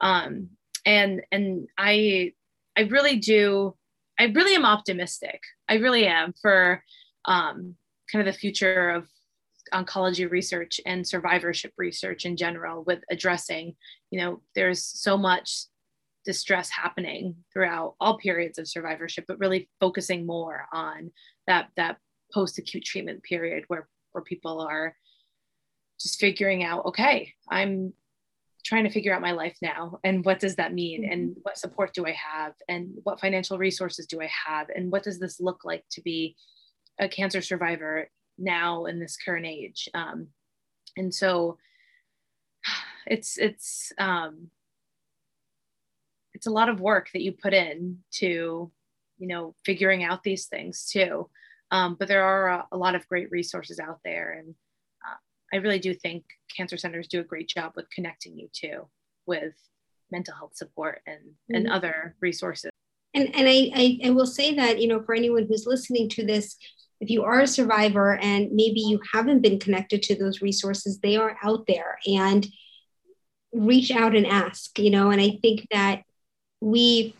Um, 0.00 0.50
and 0.84 1.22
and 1.32 1.66
I 1.76 2.32
I 2.76 2.82
really 2.82 3.16
do 3.16 3.74
I 4.18 4.24
really 4.24 4.54
am 4.54 4.64
optimistic. 4.64 5.40
I 5.68 5.74
really 5.74 6.06
am 6.06 6.32
for 6.40 6.82
um, 7.26 7.74
kind 8.10 8.26
of 8.26 8.32
the 8.32 8.38
future 8.38 8.90
of 8.90 9.06
oncology 9.74 10.30
research 10.30 10.80
and 10.86 11.06
survivorship 11.06 11.72
research 11.76 12.24
in 12.24 12.36
general 12.36 12.84
with 12.84 13.00
addressing 13.10 13.74
you 14.10 14.20
know 14.20 14.40
there's 14.54 14.84
so 14.84 15.18
much 15.18 15.66
distress 16.26 16.68
happening 16.68 17.36
throughout 17.52 17.94
all 18.00 18.18
periods 18.18 18.58
of 18.58 18.68
survivorship, 18.68 19.24
but 19.26 19.38
really 19.38 19.70
focusing 19.80 20.26
more 20.26 20.66
on 20.72 21.12
that 21.46 21.68
that 21.76 21.96
post-acute 22.34 22.84
treatment 22.84 23.22
period 23.22 23.64
where 23.68 23.88
where 24.12 24.24
people 24.24 24.60
are 24.60 24.94
just 26.00 26.20
figuring 26.20 26.62
out, 26.62 26.84
okay, 26.84 27.32
I'm 27.48 27.94
trying 28.66 28.82
to 28.82 28.90
figure 28.90 29.14
out 29.14 29.22
my 29.22 29.30
life 29.30 29.56
now 29.62 29.98
and 30.02 30.24
what 30.24 30.40
does 30.40 30.56
that 30.56 30.74
mean 30.74 31.02
mm-hmm. 31.02 31.12
and 31.12 31.36
what 31.42 31.56
support 31.56 31.94
do 31.94 32.04
I 32.04 32.12
have 32.12 32.52
and 32.68 32.90
what 33.04 33.20
financial 33.20 33.58
resources 33.58 34.06
do 34.06 34.20
I 34.20 34.28
have 34.46 34.66
and 34.74 34.90
what 34.90 35.04
does 35.04 35.20
this 35.20 35.40
look 35.40 35.64
like 35.64 35.84
to 35.92 36.02
be 36.02 36.34
a 36.98 37.08
cancer 37.08 37.40
survivor 37.40 38.10
now 38.38 38.86
in 38.86 38.98
this 38.98 39.16
current 39.16 39.46
age 39.46 39.88
um, 39.94 40.28
and 40.96 41.14
so 41.14 41.58
it's 43.06 43.38
it's 43.38 43.92
um, 43.98 44.48
it's 46.34 46.48
a 46.48 46.52
lot 46.52 46.68
of 46.68 46.80
work 46.80 47.08
that 47.12 47.22
you 47.22 47.32
put 47.32 47.54
in 47.54 47.98
to 48.14 48.72
you 49.18 49.28
know 49.28 49.54
figuring 49.64 50.02
out 50.02 50.24
these 50.24 50.46
things 50.46 50.90
too 50.90 51.30
um, 51.70 51.96
but 51.98 52.08
there 52.08 52.24
are 52.24 52.48
a, 52.48 52.66
a, 52.72 52.76
lot 52.76 52.94
of 52.94 53.08
great 53.08 53.30
resources 53.30 53.80
out 53.80 53.98
there 54.04 54.32
and 54.32 54.54
i 55.52 55.56
really 55.56 55.78
do 55.78 55.94
think 55.94 56.24
cancer 56.54 56.76
centers 56.76 57.08
do 57.08 57.20
a 57.20 57.24
great 57.24 57.48
job 57.48 57.72
with 57.76 57.90
connecting 57.90 58.38
you 58.38 58.48
to 58.52 58.86
with 59.26 59.54
mental 60.10 60.34
health 60.34 60.56
support 60.56 61.02
and 61.06 61.18
mm-hmm. 61.18 61.56
and 61.56 61.70
other 61.70 62.16
resources 62.20 62.70
and 63.14 63.34
and 63.34 63.48
I, 63.48 63.70
I 63.74 64.00
i 64.06 64.10
will 64.10 64.26
say 64.26 64.54
that 64.54 64.80
you 64.80 64.88
know 64.88 65.02
for 65.02 65.14
anyone 65.14 65.46
who's 65.48 65.66
listening 65.66 66.08
to 66.10 66.24
this 66.24 66.56
if 67.00 67.10
you 67.10 67.24
are 67.24 67.40
a 67.40 67.46
survivor 67.46 68.16
and 68.16 68.50
maybe 68.52 68.80
you 68.80 69.00
haven't 69.12 69.42
been 69.42 69.58
connected 69.58 70.02
to 70.04 70.14
those 70.16 70.40
resources 70.40 70.98
they 70.98 71.16
are 71.16 71.36
out 71.42 71.66
there 71.66 71.98
and 72.06 72.46
reach 73.52 73.90
out 73.90 74.14
and 74.14 74.26
ask 74.26 74.78
you 74.78 74.90
know 74.90 75.10
and 75.10 75.20
i 75.20 75.38
think 75.42 75.66
that 75.70 76.02
we 76.60 77.14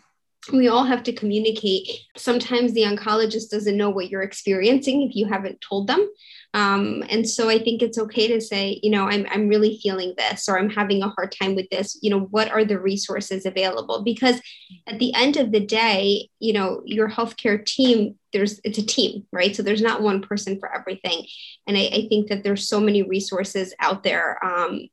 we 0.53 0.69
all 0.69 0.85
have 0.85 1.03
to 1.05 1.13
communicate. 1.13 1.89
Sometimes 2.17 2.73
the 2.73 2.83
oncologist 2.83 3.51
doesn't 3.51 3.77
know 3.77 3.91
what 3.91 4.11
you're 4.11 4.23
experiencing 4.23 5.03
if 5.03 5.15
you 5.17 5.27
haven't 5.27 5.61
told 5.61 5.87
them. 5.87 6.09
Um, 6.55 7.05
and 7.11 7.29
so 7.29 7.51
I 7.51 7.59
think 7.59 7.83
it's 7.83 7.99
okay 7.99 8.29
to 8.29 8.41
say, 8.41 8.81
you 8.83 8.91
know, 8.91 9.09
I'm, 9.09 9.27
I'm 9.31 9.49
really 9.49 9.79
feeling 9.83 10.15
this 10.17 10.49
or 10.49 10.59
I'm 10.59 10.71
having 10.71 11.03
a 11.03 11.11
hard 11.11 11.33
time 11.33 11.55
with 11.55 11.69
this. 11.71 11.99
You 12.01 12.11
know, 12.11 12.21
what 12.21 12.51
are 12.51 12.65
the 12.65 12.79
resources 12.79 13.45
available? 13.45 14.03
Because 14.03 14.41
at 14.87 14.99
the 14.99 15.13
end 15.15 15.37
of 15.37 15.53
the 15.53 15.61
day, 15.61 16.31
you 16.39 16.53
know, 16.53 16.83
your 16.85 17.11
healthcare 17.11 17.65
team, 17.65 18.15
there's 18.33 18.61
it's 18.65 18.79
a 18.79 18.87
team, 18.87 19.27
right? 19.33 19.55
So 19.55 19.63
there's 19.63 19.83
not 19.83 20.01
one 20.03 20.23
person 20.23 20.59
for 20.59 20.73
everything. 20.75 21.27
And 21.67 21.77
I, 21.77 21.91
I 21.93 22.07
think 22.09 22.29
that 22.29 22.43
there's 22.43 22.69
so 22.69 22.81
many 22.81 23.03
resources 23.03 23.75
out 23.79 24.03
there 24.03 24.43
um, 24.45 24.89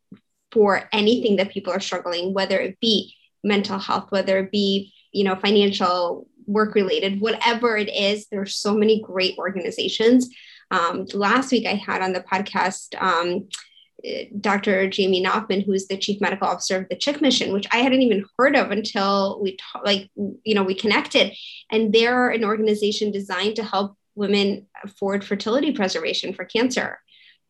for 0.51 0.89
anything 0.91 1.37
that 1.37 1.51
people 1.51 1.71
are 1.71 1.79
struggling, 1.79 2.33
whether 2.33 2.59
it 2.59 2.79
be 2.79 3.15
mental 3.43 3.79
health, 3.79 4.07
whether 4.09 4.39
it 4.39 4.51
be, 4.51 4.93
you 5.13 5.23
know, 5.23 5.35
financial, 5.35 6.27
work 6.45 6.75
related, 6.75 7.21
whatever 7.21 7.77
it 7.77 7.89
is, 7.93 8.27
there's 8.27 8.55
so 8.55 8.73
many 8.73 9.01
great 9.01 9.37
organizations. 9.37 10.29
Um, 10.71 11.05
last 11.13 11.51
week 11.51 11.65
I 11.65 11.75
had 11.75 12.01
on 12.01 12.13
the 12.13 12.19
podcast 12.21 13.01
um, 13.01 13.47
Dr. 14.39 14.91
Jaime 14.95 15.23
Knopman, 15.23 15.65
who's 15.65 15.87
the 15.87 15.97
chief 15.97 16.19
medical 16.19 16.47
officer 16.47 16.77
of 16.77 16.89
the 16.89 16.95
Chick 16.95 17.21
Mission, 17.21 17.53
which 17.53 17.67
I 17.71 17.77
hadn't 17.77 18.01
even 18.01 18.25
heard 18.37 18.55
of 18.55 18.71
until 18.71 19.39
we 19.41 19.55
ta- 19.55 19.81
like 19.83 20.09
you 20.15 20.55
know 20.55 20.63
we 20.63 20.75
connected, 20.75 21.33
and 21.71 21.93
they're 21.93 22.29
an 22.29 22.43
organization 22.43 23.11
designed 23.11 23.55
to 23.55 23.63
help 23.63 23.97
women 24.15 24.67
afford 24.83 25.23
fertility 25.23 25.71
preservation 25.71 26.33
for 26.33 26.43
cancer. 26.43 26.99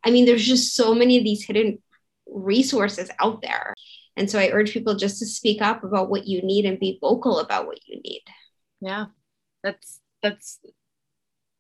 I 0.06 0.12
mean, 0.12 0.26
there's 0.26 0.46
just 0.46 0.76
so 0.76 0.94
many 0.94 1.18
of 1.18 1.24
these 1.24 1.44
hidden 1.44 1.82
resources 2.28 3.10
out 3.20 3.42
there, 3.42 3.74
and 4.18 4.30
so 4.30 4.40
I 4.40 4.50
urge 4.52 4.72
people 4.72 4.96
just 4.96 5.20
to 5.20 5.26
speak 5.26 5.62
up 5.62 5.84
about 5.84 6.10
what 6.10 6.28
you 6.28 6.42
need 6.42 6.66
and 6.66 6.80
be 6.80 6.98
vocal 7.02 7.40
about 7.40 7.66
what 7.66 7.80
you 7.88 8.00
need. 8.04 8.24
Yeah, 8.82 9.06
that's 9.64 10.00
that's 10.22 10.60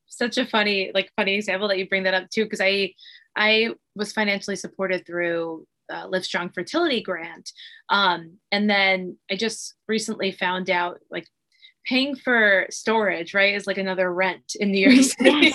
such 0.07 0.37
a 0.37 0.45
funny 0.45 0.91
like 0.93 1.11
funny 1.15 1.35
example 1.35 1.67
that 1.67 1.79
you 1.79 1.87
bring 1.87 2.03
that 2.03 2.13
up 2.13 2.29
too 2.29 2.43
because 2.43 2.61
I 2.61 2.93
I 3.35 3.71
was 3.95 4.13
financially 4.13 4.55
supported 4.55 5.05
through 5.05 5.65
uh, 5.89 6.07
Livestrong 6.07 6.53
Fertility 6.53 7.01
Grant. 7.01 7.51
Um, 7.89 8.37
and 8.51 8.69
then 8.69 9.17
I 9.29 9.35
just 9.35 9.75
recently 9.87 10.31
found 10.31 10.69
out 10.69 10.99
like 11.11 11.27
paying 11.85 12.15
for 12.15 12.67
storage, 12.69 13.33
right, 13.33 13.55
is 13.55 13.67
like 13.67 13.77
another 13.77 14.13
rent 14.13 14.55
in 14.59 14.71
New 14.71 14.89
York 14.89 15.03
City. 15.19 15.53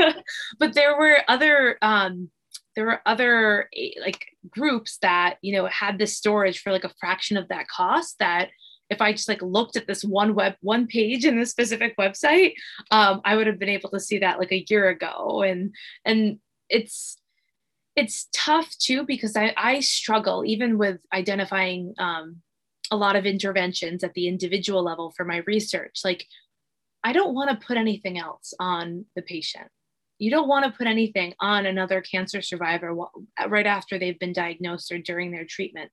but 0.58 0.74
there 0.74 0.98
were 0.98 1.18
other, 1.28 1.78
um, 1.82 2.30
there 2.74 2.86
were 2.86 3.00
other 3.06 3.68
eh, 3.76 3.90
like 4.00 4.26
groups 4.50 4.98
that, 5.02 5.36
you 5.42 5.52
know, 5.54 5.66
had 5.66 5.98
this 5.98 6.16
storage 6.16 6.60
for 6.60 6.72
like 6.72 6.84
a 6.84 6.94
fraction 7.00 7.36
of 7.36 7.48
that 7.48 7.68
cost 7.68 8.18
that 8.18 8.50
if 8.90 9.00
I 9.00 9.12
just 9.12 9.28
like 9.28 9.42
looked 9.42 9.76
at 9.76 9.86
this 9.86 10.04
one 10.04 10.34
web, 10.34 10.54
one 10.60 10.86
page 10.86 11.24
in 11.24 11.38
this 11.38 11.50
specific 11.50 11.96
website, 11.96 12.54
um, 12.90 13.20
I 13.24 13.36
would 13.36 13.46
have 13.46 13.58
been 13.58 13.68
able 13.68 13.90
to 13.90 14.00
see 14.00 14.18
that 14.18 14.38
like 14.38 14.52
a 14.52 14.64
year 14.68 14.88
ago. 14.88 15.42
And, 15.42 15.74
and 16.04 16.38
it's 16.68 17.18
it's 17.94 18.28
tough 18.32 18.74
too 18.78 19.04
because 19.04 19.36
I, 19.36 19.52
I 19.56 19.80
struggle 19.80 20.44
even 20.46 20.78
with 20.78 20.98
identifying 21.12 21.94
um, 21.98 22.36
a 22.90 22.96
lot 22.96 23.16
of 23.16 23.26
interventions 23.26 24.02
at 24.02 24.14
the 24.14 24.28
individual 24.28 24.82
level 24.82 25.12
for 25.16 25.24
my 25.24 25.42
research. 25.46 26.00
Like, 26.04 26.26
I 27.04 27.12
don't 27.12 27.34
want 27.34 27.50
to 27.50 27.66
put 27.66 27.76
anything 27.76 28.18
else 28.18 28.54
on 28.58 29.06
the 29.16 29.22
patient. 29.22 29.68
You 30.22 30.30
don't 30.30 30.46
want 30.46 30.64
to 30.64 30.70
put 30.70 30.86
anything 30.86 31.34
on 31.40 31.66
another 31.66 32.00
cancer 32.00 32.42
survivor 32.42 32.94
right 33.48 33.66
after 33.66 33.98
they've 33.98 34.18
been 34.20 34.32
diagnosed 34.32 34.92
or 34.92 34.98
during 34.98 35.32
their 35.32 35.44
treatment. 35.44 35.90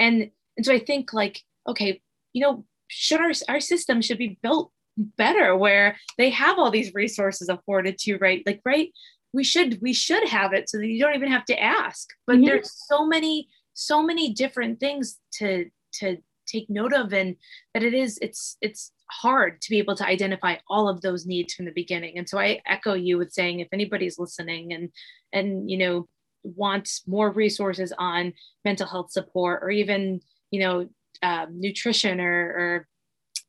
And, 0.00 0.32
and 0.56 0.66
so 0.66 0.72
I 0.72 0.80
think 0.80 1.12
like, 1.12 1.40
okay, 1.68 2.02
you 2.32 2.42
know, 2.42 2.64
should 2.88 3.20
our, 3.20 3.30
our 3.48 3.60
system 3.60 4.02
should 4.02 4.18
be 4.18 4.40
built 4.42 4.72
better 4.96 5.56
where 5.56 5.96
they 6.18 6.30
have 6.30 6.58
all 6.58 6.72
these 6.72 6.92
resources 6.94 7.48
afforded 7.48 7.96
to 7.98 8.16
right 8.16 8.42
like 8.44 8.60
right 8.64 8.90
we 9.32 9.44
should 9.44 9.78
we 9.80 9.92
should 9.92 10.28
have 10.28 10.52
it 10.52 10.68
so 10.68 10.76
that 10.76 10.88
you 10.88 11.00
don't 11.00 11.14
even 11.14 11.30
have 11.30 11.44
to 11.44 11.58
ask 11.58 12.08
but 12.26 12.36
mm-hmm. 12.36 12.46
there's 12.46 12.70
so 12.88 13.06
many 13.06 13.48
so 13.72 14.02
many 14.02 14.34
different 14.34 14.80
things 14.80 15.18
to 15.32 15.70
to 15.92 16.18
take 16.50 16.68
note 16.68 16.92
of 16.92 17.12
and 17.12 17.36
that 17.74 17.82
it 17.82 17.94
is 17.94 18.18
it's 18.20 18.56
it's 18.60 18.92
hard 19.10 19.60
to 19.60 19.70
be 19.70 19.78
able 19.78 19.96
to 19.96 20.06
identify 20.06 20.56
all 20.68 20.88
of 20.88 21.00
those 21.00 21.26
needs 21.26 21.54
from 21.54 21.64
the 21.64 21.72
beginning. 21.72 22.18
And 22.18 22.28
so 22.28 22.38
i 22.38 22.60
echo 22.66 22.94
you 22.94 23.18
with 23.18 23.32
saying 23.32 23.60
if 23.60 23.68
anybody's 23.72 24.18
listening 24.18 24.72
and 24.72 24.90
and 25.32 25.70
you 25.70 25.78
know 25.78 26.08
wants 26.42 27.02
more 27.06 27.30
resources 27.30 27.92
on 27.98 28.32
mental 28.64 28.86
health 28.86 29.12
support 29.12 29.62
or 29.62 29.70
even 29.70 30.20
you 30.50 30.60
know 30.60 30.88
um, 31.22 31.48
nutrition 31.60 32.18
or, 32.20 32.32
or 32.32 32.88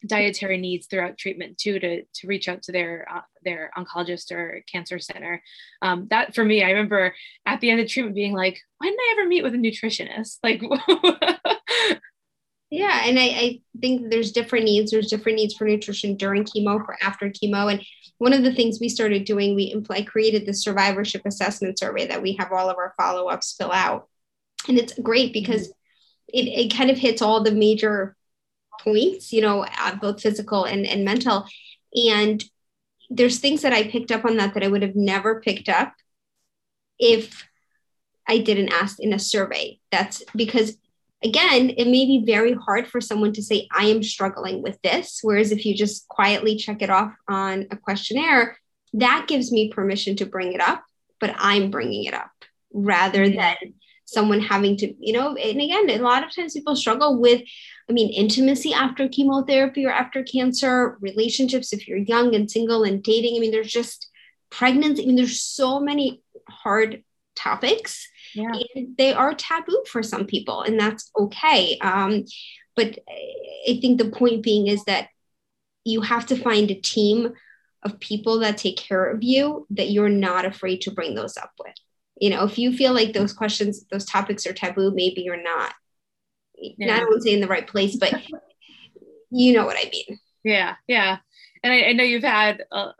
dietary 0.07 0.57
needs 0.57 0.87
throughout 0.87 1.17
treatment 1.17 1.57
too 1.57 1.79
to, 1.79 2.03
to 2.13 2.27
reach 2.27 2.49
out 2.49 2.63
to 2.63 2.71
their 2.71 3.07
uh, 3.13 3.21
their 3.43 3.71
oncologist 3.77 4.31
or 4.31 4.61
cancer 4.69 4.99
center 4.99 5.41
um, 5.83 6.07
that 6.09 6.33
for 6.35 6.43
me 6.43 6.63
i 6.63 6.71
remember 6.71 7.13
at 7.45 7.61
the 7.61 7.69
end 7.69 7.79
of 7.79 7.87
treatment 7.87 8.15
being 8.15 8.33
like 8.33 8.59
why 8.79 8.87
didn't 8.87 8.99
i 8.99 9.15
ever 9.19 9.27
meet 9.27 9.43
with 9.43 9.53
a 9.53 9.57
nutritionist? 9.57 10.39
Like 10.41 10.61
yeah 12.71 13.01
and 13.03 13.19
I, 13.19 13.23
I 13.23 13.61
think 13.79 14.09
there's 14.09 14.31
different 14.31 14.65
needs 14.65 14.91
there's 14.91 15.09
different 15.09 15.37
needs 15.37 15.53
for 15.53 15.65
nutrition 15.65 16.15
during 16.15 16.43
chemo 16.43 16.83
for 16.83 16.97
after 17.03 17.29
chemo 17.29 17.71
and 17.71 17.85
one 18.17 18.33
of 18.33 18.43
the 18.43 18.53
things 18.53 18.79
we 18.79 18.89
started 18.89 19.25
doing 19.25 19.55
we 19.55 19.75
I 19.89 20.01
created 20.01 20.45
the 20.45 20.53
survivorship 20.53 21.21
assessment 21.25 21.77
survey 21.77 22.07
that 22.07 22.21
we 22.21 22.33
have 22.39 22.51
all 22.51 22.69
of 22.69 22.77
our 22.77 22.93
follow-ups 22.97 23.55
fill 23.57 23.71
out 23.71 24.07
and 24.67 24.77
it's 24.77 24.97
great 24.99 25.33
because 25.33 25.67
mm-hmm. 25.67 26.37
it, 26.37 26.47
it 26.47 26.73
kind 26.75 26.89
of 26.89 26.97
hits 26.97 27.21
all 27.21 27.43
the 27.43 27.51
major 27.51 28.15
points, 28.79 29.31
you 29.31 29.41
know, 29.41 29.65
uh, 29.79 29.95
both 29.95 30.21
physical 30.21 30.65
and, 30.65 30.85
and 30.85 31.05
mental. 31.05 31.45
And 31.93 32.43
there's 33.09 33.39
things 33.39 33.61
that 33.61 33.73
I 33.73 33.87
picked 33.87 34.11
up 34.11 34.25
on 34.25 34.37
that 34.37 34.53
that 34.53 34.63
I 34.63 34.67
would 34.67 34.81
have 34.81 34.95
never 34.95 35.41
picked 35.41 35.69
up 35.69 35.93
if 36.99 37.47
I 38.27 38.37
didn't 38.37 38.69
ask 38.69 38.99
in 38.99 39.13
a 39.13 39.19
survey. 39.19 39.79
That's 39.91 40.23
because, 40.35 40.77
again, 41.23 41.69
it 41.77 41.85
may 41.85 42.05
be 42.05 42.23
very 42.25 42.53
hard 42.53 42.87
for 42.87 42.99
someone 43.01 43.33
to 43.33 43.43
say, 43.43 43.67
I 43.71 43.85
am 43.85 44.03
struggling 44.03 44.61
with 44.61 44.81
this. 44.81 45.19
Whereas 45.21 45.51
if 45.51 45.65
you 45.65 45.75
just 45.75 46.07
quietly 46.07 46.55
check 46.55 46.81
it 46.81 46.89
off 46.89 47.13
on 47.27 47.67
a 47.71 47.77
questionnaire, 47.77 48.57
that 48.93 49.25
gives 49.27 49.51
me 49.51 49.71
permission 49.71 50.15
to 50.17 50.25
bring 50.25 50.53
it 50.53 50.61
up, 50.61 50.83
but 51.19 51.33
I'm 51.37 51.71
bringing 51.71 52.05
it 52.05 52.13
up 52.13 52.31
rather 52.73 53.29
than 53.29 53.55
someone 54.05 54.41
having 54.41 54.75
to, 54.77 54.93
you 54.99 55.13
know, 55.13 55.35
and 55.35 55.61
again, 55.61 55.89
a 55.89 55.97
lot 55.99 56.23
of 56.23 56.35
times 56.35 56.53
people 56.53 56.75
struggle 56.75 57.19
with, 57.19 57.41
I 57.89 57.93
mean, 57.93 58.09
intimacy 58.09 58.73
after 58.73 59.07
chemotherapy 59.07 59.85
or 59.85 59.91
after 59.91 60.23
cancer, 60.23 60.97
relationships 60.99 61.71
if 61.71 61.87
you're 61.87 61.97
young 61.97 62.35
and 62.35 62.51
single 62.51 62.83
and 62.83 63.01
dating. 63.01 63.37
I 63.37 63.39
mean, 63.39 63.51
there's 63.51 63.71
just 63.71 64.09
pregnancy. 64.49 65.03
I 65.03 65.05
mean, 65.05 65.15
there's 65.15 65.41
so 65.41 65.79
many 65.79 66.21
hard 66.49 67.03
topics. 67.35 68.07
Yeah. 68.33 68.51
And 68.75 68.95
they 68.97 69.13
are 69.13 69.33
taboo 69.33 69.83
for 69.89 70.03
some 70.03 70.25
people, 70.25 70.61
and 70.61 70.79
that's 70.79 71.11
okay. 71.17 71.77
Um, 71.79 72.25
but 72.75 72.97
I 73.67 73.79
think 73.81 73.97
the 73.97 74.09
point 74.09 74.43
being 74.43 74.67
is 74.67 74.83
that 74.85 75.09
you 75.83 76.01
have 76.01 76.25
to 76.27 76.35
find 76.35 76.71
a 76.71 76.75
team 76.75 77.33
of 77.83 77.99
people 77.99 78.39
that 78.39 78.57
take 78.57 78.77
care 78.77 79.09
of 79.09 79.23
you 79.23 79.65
that 79.71 79.89
you're 79.89 80.09
not 80.09 80.45
afraid 80.45 80.81
to 80.81 80.91
bring 80.91 81.15
those 81.15 81.37
up 81.37 81.51
with 81.59 81.73
you 82.19 82.29
know 82.29 82.43
if 82.45 82.57
you 82.57 82.71
feel 82.71 82.93
like 82.93 83.13
those 83.13 83.33
questions 83.33 83.85
those 83.91 84.05
topics 84.05 84.45
are 84.45 84.53
taboo 84.53 84.91
maybe 84.93 85.21
you're 85.21 85.41
not 85.41 85.73
yeah. 86.55 86.97
not 86.97 87.03
only 87.03 87.33
in 87.33 87.41
the 87.41 87.47
right 87.47 87.67
place 87.67 87.97
but 87.97 88.13
you 89.31 89.51
know 89.51 89.65
what 89.65 89.77
i 89.77 89.89
mean 89.91 90.19
yeah 90.43 90.75
yeah 90.87 91.17
and 91.63 91.73
i, 91.73 91.89
I 91.89 91.93
know 91.93 92.03
you've 92.03 92.23
had 92.23 92.63
a, 92.71 92.77
a, 92.77 92.95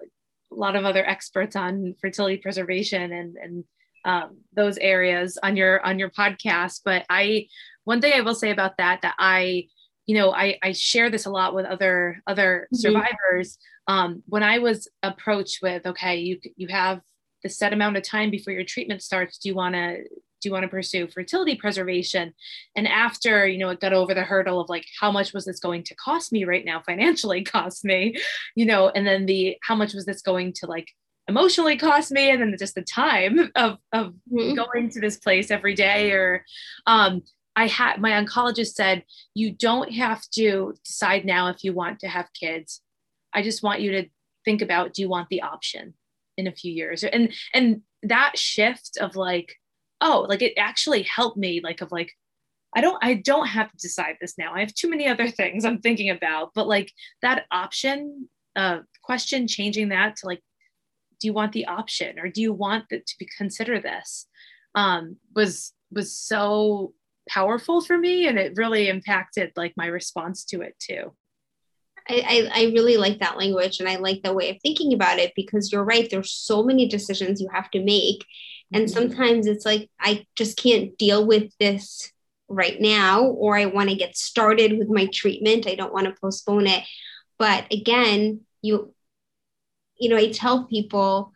lot 0.50 0.76
of 0.76 0.84
other 0.84 1.06
experts 1.08 1.56
on 1.56 1.96
fertility 2.02 2.38
preservation 2.38 3.14
and 3.14 3.38
and 3.38 3.64
um, 4.06 4.38
those 4.54 4.78
areas 4.78 5.38
on 5.42 5.56
your 5.56 5.86
on 5.86 6.00
your 6.00 6.10
podcast. 6.10 6.82
But 6.84 7.06
i 7.10 7.48
one 7.84 8.02
thing 8.02 8.14
i 8.14 8.22
will 8.22 8.36
say 8.36 8.52
about 8.52 8.78
that 8.78 9.02
that 9.02 9.16
i 9.20 9.68
you 10.06 10.16
know 10.16 10.32
i 10.32 10.58
i 10.62 10.72
share 10.72 11.10
this 11.10 11.26
a 11.26 11.32
lot 11.32 11.56
with 11.56 11.66
other 11.66 12.22
other 12.28 12.68
mm-hmm. 12.74 12.78
survivors. 12.78 13.58
Um, 13.88 14.24
when 14.28 14.44
i 14.44 14.60
was 14.60 14.88
approached 15.02 15.60
with 15.62 15.86
okay 15.86 16.18
you 16.18 16.40
you 16.56 16.68
have 16.68 17.02
the 17.44 17.50
set 17.50 17.74
amount 17.74 17.98
of 17.98 18.04
time 18.04 18.30
before 18.30 18.54
your 18.54 18.64
treatment 18.64 19.02
starts 19.02 19.40
do 19.40 19.50
you 19.50 19.56
want 19.56 19.74
to 19.76 20.04
do 20.42 20.50
you 20.50 20.54
want 20.54 20.64
to 20.64 20.70
pursue 20.70 21.08
fertility 21.08 21.56
preservation? 21.56 22.34
And 22.76 22.88
after 22.88 23.48
you 23.48 23.60
know 23.60 23.70
it 23.70 23.80
got 23.80 23.94
over 23.94 24.14
the 24.14 24.24
hurdle 24.24 24.60
of 24.60 24.70
like 24.70 24.86
how 25.00 25.12
much 25.12 25.34
was 25.34 25.46
this 25.46 25.60
going 25.60 25.84
to 25.84 25.96
cost 25.96 26.32
me 26.32 26.44
right 26.44 26.66
now 26.66 26.82
financially 26.86 27.44
cost 27.46 27.86
me 27.86 28.16
you 28.56 28.66
know 28.66 28.90
and 28.90 29.06
then 29.06 29.26
the 29.26 29.56
how 29.62 29.76
much 29.76 29.94
was 29.94 30.06
this 30.06 30.22
going 30.22 30.54
to 30.54 30.66
like 30.66 30.88
emotionally 31.32 31.78
cost 31.78 32.12
me 32.12 32.30
and 32.30 32.42
then 32.42 32.54
just 32.60 32.76
the 32.76 32.82
time 32.82 33.40
of 33.56 33.78
of 33.94 34.14
mm-hmm. 34.32 34.54
going 34.54 34.90
to 34.90 35.00
this 35.00 35.18
place 35.18 35.50
every 35.50 35.74
day 35.74 36.12
or 36.12 36.44
um 36.86 37.22
I 37.56 37.68
had 37.68 38.00
my 38.00 38.12
oncologist 38.12 38.74
said 38.74 39.04
you 39.34 39.52
don't 39.52 39.92
have 39.94 40.22
to 40.36 40.74
decide 40.86 41.26
now 41.26 41.48
if 41.50 41.64
you 41.64 41.74
want 41.74 42.00
to 42.00 42.08
have 42.08 42.28
kids. 42.40 42.82
I 43.34 43.42
just 43.42 43.64
want 43.64 43.82
you 43.82 43.92
to 43.92 44.10
think 44.46 44.62
about 44.62 44.94
do 44.94 45.02
you 45.02 45.10
want 45.10 45.30
the 45.30 45.42
option 45.42 45.94
in 46.38 46.48
a 46.48 46.52
few 46.52 46.72
years? 46.72 47.04
And 47.04 47.34
and 47.54 47.82
that 48.04 48.38
shift 48.38 48.98
of 49.00 49.16
like 49.16 49.56
oh 50.02 50.26
like 50.28 50.42
it 50.42 50.54
actually 50.58 51.04
helped 51.04 51.38
me 51.38 51.62
like 51.64 51.82
of 51.82 51.92
like 51.92 52.12
i 52.76 52.82
don't 52.82 52.98
i 53.04 53.14
don't 53.14 53.48
have 53.48 53.70
to 53.72 53.78
decide 53.78 54.16
this 54.20 54.38
now. 54.38 54.54
I 54.54 54.62
have 54.62 54.74
too 54.74 54.90
many 54.90 55.08
other 55.08 55.30
things 55.40 55.66
i'm 55.66 55.80
thinking 55.80 56.10
about. 56.10 56.52
But 56.56 56.68
like 56.68 56.92
that 57.22 57.46
option 57.52 58.30
uh 58.56 58.80
question 59.04 59.48
changing 59.48 59.90
that 59.90 60.18
to 60.18 60.26
like 60.26 60.42
do 61.22 61.28
you 61.28 61.34
want 61.34 61.54
the 61.54 61.68
option 61.68 62.20
or 62.20 62.28
do 62.28 62.42
you 62.42 62.52
want 62.52 62.90
to 62.90 63.02
be, 63.20 63.30
consider 63.38 63.80
this 63.80 64.28
um 64.76 65.18
was 65.36 65.74
was 65.92 66.16
so 66.16 66.94
powerful 67.30 67.82
for 67.82 67.98
me 67.98 68.28
and 68.28 68.38
it 68.38 68.58
really 68.58 68.90
impacted 68.90 69.52
like 69.56 69.74
my 69.78 69.86
response 69.86 70.44
to 70.44 70.62
it 70.62 70.76
too 70.80 71.14
I, 72.10 72.50
I, 72.52 72.64
really 72.74 72.98
like 72.98 73.20
that 73.20 73.38
language 73.38 73.80
and 73.80 73.88
I 73.88 73.98
like 73.98 74.24
the 74.24 74.34
way 74.34 74.50
of 74.50 74.58
thinking 74.62 74.94
about 74.94 75.20
it 75.20 75.34
because 75.36 75.72
you're 75.72 75.84
right. 75.84 76.10
There's 76.10 76.32
so 76.32 76.64
many 76.64 76.88
decisions 76.88 77.40
you 77.40 77.48
have 77.54 77.70
to 77.72 77.84
make. 77.84 78.26
And 78.74 78.86
mm-hmm. 78.86 78.94
sometimes 78.94 79.48
it's 79.48 79.66
like, 79.66 79.90
I 80.00 80.26
just 80.36 80.58
can't 80.58 80.98
deal 80.98 81.26
with 81.26 81.52
this 81.60 82.12
right 82.48 82.80
now, 82.80 83.24
or 83.24 83.58
I 83.58 83.66
want 83.66 83.90
to 83.90 83.96
get 83.96 84.18
started 84.18 84.78
with 84.78 84.90
my 84.90 85.08
treatment. 85.14 85.68
I 85.68 85.76
don't 85.76 85.94
want 85.94 86.08
to 86.08 86.16
postpone 86.20 86.68
it. 86.68 86.84
But 87.38 87.72
again, 87.72 88.42
you, 88.62 88.94
you 90.02 90.10
know, 90.10 90.18
I 90.18 90.32
tell 90.32 90.66
people 90.66 91.32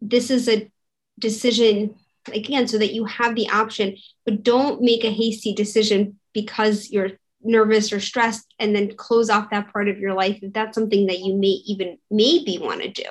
this 0.00 0.30
is 0.30 0.48
a 0.48 0.70
decision 1.18 1.94
again 2.32 2.66
so 2.66 2.78
that 2.78 2.92
you 2.92 3.04
have 3.04 3.34
the 3.34 3.48
option 3.48 3.96
but 4.24 4.42
don't 4.42 4.80
make 4.80 5.04
a 5.04 5.10
hasty 5.10 5.54
decision 5.54 6.18
because 6.32 6.90
you're 6.90 7.12
nervous 7.42 7.92
or 7.92 8.00
stressed 8.00 8.54
and 8.58 8.74
then 8.74 8.96
close 8.96 9.28
off 9.28 9.50
that 9.50 9.72
part 9.72 9.88
of 9.88 9.98
your 9.98 10.14
life 10.14 10.38
if 10.42 10.52
that's 10.52 10.74
something 10.74 11.06
that 11.06 11.18
you 11.20 11.36
may 11.36 11.60
even 11.66 11.98
maybe 12.10 12.58
want 12.58 12.82
to 12.82 12.88
do. 12.88 13.04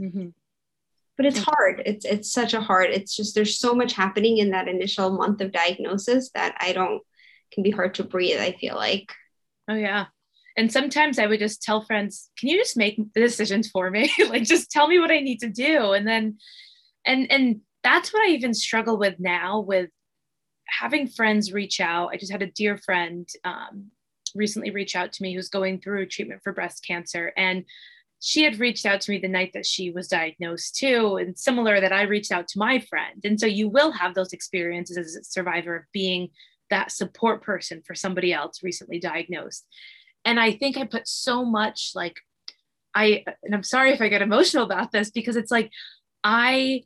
Mm-hmm. 0.00 0.28
but 1.16 1.24
it's 1.24 1.38
hard. 1.38 1.82
It's 1.86 2.04
it's 2.04 2.30
such 2.30 2.52
a 2.52 2.60
hard 2.60 2.90
it's 2.90 3.16
just 3.16 3.34
there's 3.34 3.58
so 3.58 3.74
much 3.74 3.94
happening 3.94 4.36
in 4.38 4.50
that 4.50 4.68
initial 4.68 5.10
month 5.10 5.40
of 5.40 5.52
diagnosis 5.52 6.30
that 6.34 6.54
i 6.60 6.74
don't 6.74 7.00
can 7.52 7.62
be 7.62 7.70
hard 7.70 7.94
to 7.94 8.04
breathe 8.04 8.38
i 8.38 8.52
feel 8.52 8.74
like. 8.74 9.10
Oh 9.68 9.74
yeah 9.74 10.06
and 10.56 10.72
sometimes 10.72 11.18
i 11.18 11.26
would 11.26 11.40
just 11.40 11.62
tell 11.62 11.82
friends 11.84 12.30
can 12.38 12.48
you 12.48 12.58
just 12.58 12.76
make 12.76 12.96
the 13.14 13.20
decisions 13.20 13.68
for 13.68 13.90
me 13.90 14.10
like 14.28 14.44
just 14.44 14.70
tell 14.70 14.88
me 14.88 14.98
what 14.98 15.10
i 15.10 15.20
need 15.20 15.38
to 15.38 15.48
do 15.48 15.92
and 15.92 16.06
then 16.06 16.36
and 17.04 17.30
and 17.30 17.60
that's 17.86 18.12
what 18.12 18.28
I 18.28 18.32
even 18.32 18.52
struggle 18.52 18.98
with 18.98 19.14
now 19.20 19.60
with 19.60 19.90
having 20.66 21.06
friends 21.06 21.52
reach 21.52 21.80
out. 21.80 22.10
I 22.12 22.16
just 22.16 22.32
had 22.32 22.42
a 22.42 22.50
dear 22.50 22.78
friend 22.78 23.28
um, 23.44 23.92
recently 24.34 24.72
reach 24.72 24.96
out 24.96 25.12
to 25.12 25.22
me 25.22 25.32
who's 25.32 25.48
going 25.48 25.80
through 25.80 26.06
treatment 26.06 26.40
for 26.42 26.52
breast 26.52 26.84
cancer. 26.84 27.32
And 27.36 27.64
she 28.18 28.42
had 28.42 28.58
reached 28.58 28.86
out 28.86 29.02
to 29.02 29.12
me 29.12 29.18
the 29.18 29.28
night 29.28 29.52
that 29.54 29.66
she 29.66 29.92
was 29.92 30.08
diagnosed 30.08 30.74
too, 30.74 31.16
and 31.16 31.38
similar 31.38 31.80
that 31.80 31.92
I 31.92 32.02
reached 32.02 32.32
out 32.32 32.48
to 32.48 32.58
my 32.58 32.80
friend. 32.80 33.20
And 33.22 33.38
so 33.38 33.46
you 33.46 33.68
will 33.68 33.92
have 33.92 34.14
those 34.14 34.32
experiences 34.32 34.96
as 34.96 35.14
a 35.14 35.22
survivor 35.22 35.76
of 35.76 35.84
being 35.92 36.30
that 36.70 36.90
support 36.90 37.40
person 37.40 37.82
for 37.86 37.94
somebody 37.94 38.32
else 38.32 38.64
recently 38.64 38.98
diagnosed. 38.98 39.64
And 40.26 40.38
I 40.38 40.52
think 40.52 40.76
I 40.76 40.84
put 40.84 41.08
so 41.08 41.44
much 41.44 41.92
like, 41.94 42.16
I, 42.94 43.24
and 43.42 43.54
I'm 43.54 43.62
sorry 43.62 43.92
if 43.92 44.02
I 44.02 44.08
get 44.08 44.20
emotional 44.20 44.64
about 44.64 44.92
this 44.92 45.10
because 45.10 45.36
it's 45.36 45.50
like, 45.50 45.70
I 46.24 46.82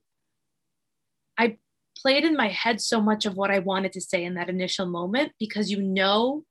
I 1.38 1.56
played 1.96 2.24
in 2.24 2.36
my 2.36 2.48
head 2.48 2.80
so 2.80 3.00
much 3.00 3.24
of 3.24 3.36
what 3.36 3.50
I 3.50 3.60
wanted 3.60 3.92
to 3.94 4.00
say 4.00 4.24
in 4.24 4.34
that 4.34 4.50
initial 4.50 4.86
moment 4.86 5.32
because 5.38 5.70
you 5.70 5.80
know 5.80 6.44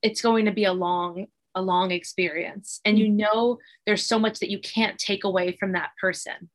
it's 0.00 0.22
going 0.22 0.46
to 0.46 0.52
be 0.52 0.64
a 0.64 0.72
long 0.72 1.26
a 1.54 1.60
long 1.60 1.90
experience 1.90 2.80
and 2.86 2.98
you 2.98 3.08
mm-hmm. 3.08 3.18
know 3.18 3.58
there's 3.84 4.06
so 4.06 4.18
much 4.18 4.38
that 4.38 4.50
you 4.50 4.58
can't 4.58 4.98
take 4.98 5.24
away 5.24 5.54
from 5.60 5.72
that 5.72 5.90
person 6.00 6.48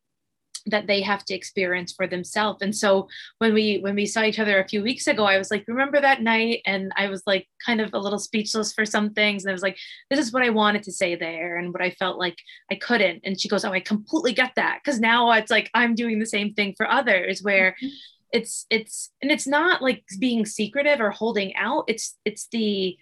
that 0.68 0.88
they 0.88 1.02
have 1.02 1.24
to 1.26 1.34
experience 1.34 1.94
for 1.94 2.08
themselves. 2.08 2.62
And 2.62 2.76
so 2.76 3.08
when 3.40 3.54
we 3.54 3.80
when 3.80 3.96
we 3.96 4.06
saw 4.06 4.24
each 4.24 4.40
other 4.40 4.60
a 4.60 4.68
few 4.68 4.84
weeks 4.84 5.08
ago 5.08 5.24
i 5.26 5.38
was 5.38 5.52
like 5.52 5.66
remember 5.68 6.00
that 6.02 6.22
night? 6.22 6.62
And 6.66 6.92
i 6.96 7.10
was 7.10 7.24
like 7.26 7.48
kind 7.66 7.82
of 7.82 7.94
a 7.94 8.00
little 8.00 8.20
speechless 8.20 8.74
for 8.74 8.86
some 8.86 9.14
things. 9.14 9.44
And 9.44 9.52
i 9.52 9.54
was 9.54 9.62
like 9.62 9.78
this 10.10 10.20
is 10.20 10.34
what 10.34 10.44
i 10.44 10.50
wanted 10.50 10.84
to 10.84 10.92
say 10.92 11.16
there 11.16 11.58
and 11.58 11.74
what 11.74 11.82
i 11.82 11.92
felt 11.92 12.18
like 12.18 12.38
i 12.72 12.76
couldn't. 12.76 13.22
And 13.24 13.40
she 13.40 13.50
goes 13.50 13.66
oh 13.66 13.72
i 13.72 13.80
completely 13.80 14.34
get 14.34 14.54
that. 14.56 14.80
Because 14.84 15.00
now 15.00 15.32
it's 15.32 15.52
like 15.52 15.70
i'm 15.74 15.96
doing 15.96 16.20
the 16.20 16.26
same 16.26 16.54
thing 16.54 16.74
for 16.78 16.90
others 16.90 17.42
where 17.42 17.72
mm-hmm. 17.72 17.88
it's 18.32 18.66
it's 18.70 19.12
and 19.22 19.32
it's 19.32 19.48
not 19.48 19.82
like 19.82 20.04
being 20.20 20.46
secretive 20.46 21.00
or 21.00 21.12
holding 21.12 21.56
out. 21.56 21.86
It's 21.88 22.18
it's 22.26 22.48
the 22.52 22.98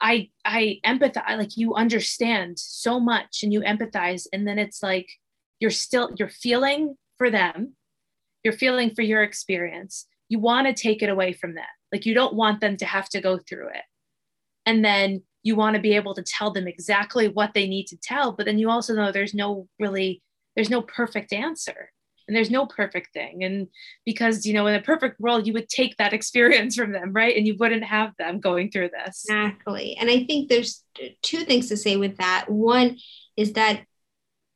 I 0.00 0.30
I 0.44 0.80
empathize 0.84 1.38
like 1.38 1.56
you 1.56 1.74
understand 1.74 2.58
so 2.58 2.98
much 2.98 3.42
and 3.42 3.52
you 3.52 3.60
empathize. 3.60 4.26
And 4.32 4.46
then 4.46 4.58
it's 4.58 4.82
like 4.82 5.08
you're 5.60 5.70
still 5.70 6.10
you're 6.18 6.28
feeling 6.28 6.96
for 7.18 7.30
them. 7.30 7.74
You're 8.42 8.54
feeling 8.54 8.94
for 8.94 9.02
your 9.02 9.22
experience. 9.22 10.06
You 10.28 10.38
want 10.38 10.66
to 10.66 10.72
take 10.72 11.02
it 11.02 11.10
away 11.10 11.34
from 11.34 11.54
them. 11.54 11.64
Like 11.92 12.06
you 12.06 12.14
don't 12.14 12.34
want 12.34 12.60
them 12.60 12.76
to 12.78 12.86
have 12.86 13.08
to 13.10 13.20
go 13.20 13.38
through 13.38 13.68
it. 13.68 13.84
And 14.66 14.84
then 14.84 15.22
you 15.42 15.54
want 15.54 15.76
to 15.76 15.82
be 15.82 15.94
able 15.94 16.14
to 16.14 16.22
tell 16.22 16.50
them 16.50 16.66
exactly 16.66 17.28
what 17.28 17.54
they 17.54 17.66
need 17.66 17.86
to 17.86 17.96
tell 17.96 18.32
but 18.32 18.44
then 18.44 18.58
you 18.58 18.68
also 18.68 18.94
know 18.94 19.10
there's 19.10 19.32
no 19.32 19.66
really 19.78 20.22
there's 20.56 20.70
no 20.70 20.82
perfect 20.82 21.32
answer. 21.32 21.90
And 22.28 22.36
there's 22.36 22.50
no 22.50 22.66
perfect 22.66 23.12
thing. 23.12 23.42
And 23.42 23.66
because 24.06 24.46
you 24.46 24.54
know 24.54 24.66
in 24.66 24.76
a 24.76 24.82
perfect 24.82 25.20
world 25.20 25.46
you 25.46 25.52
would 25.52 25.68
take 25.68 25.96
that 25.96 26.12
experience 26.18 26.76
from 26.76 26.92
them 26.92 27.12
right? 27.12 27.36
And 27.36 27.46
you 27.46 27.56
wouldn't 27.58 27.84
have 27.84 28.12
them 28.18 28.40
going 28.40 28.70
through 28.70 28.90
this. 28.90 29.24
Exactly. 29.28 29.96
And 30.00 30.08
i 30.08 30.24
think 30.24 30.48
there's 30.48 30.84
two 31.22 31.44
things 31.44 31.68
to 31.68 31.76
say 31.76 31.96
with 31.96 32.16
that. 32.16 32.46
One 32.48 32.96
is 33.36 33.54
that 33.54 33.84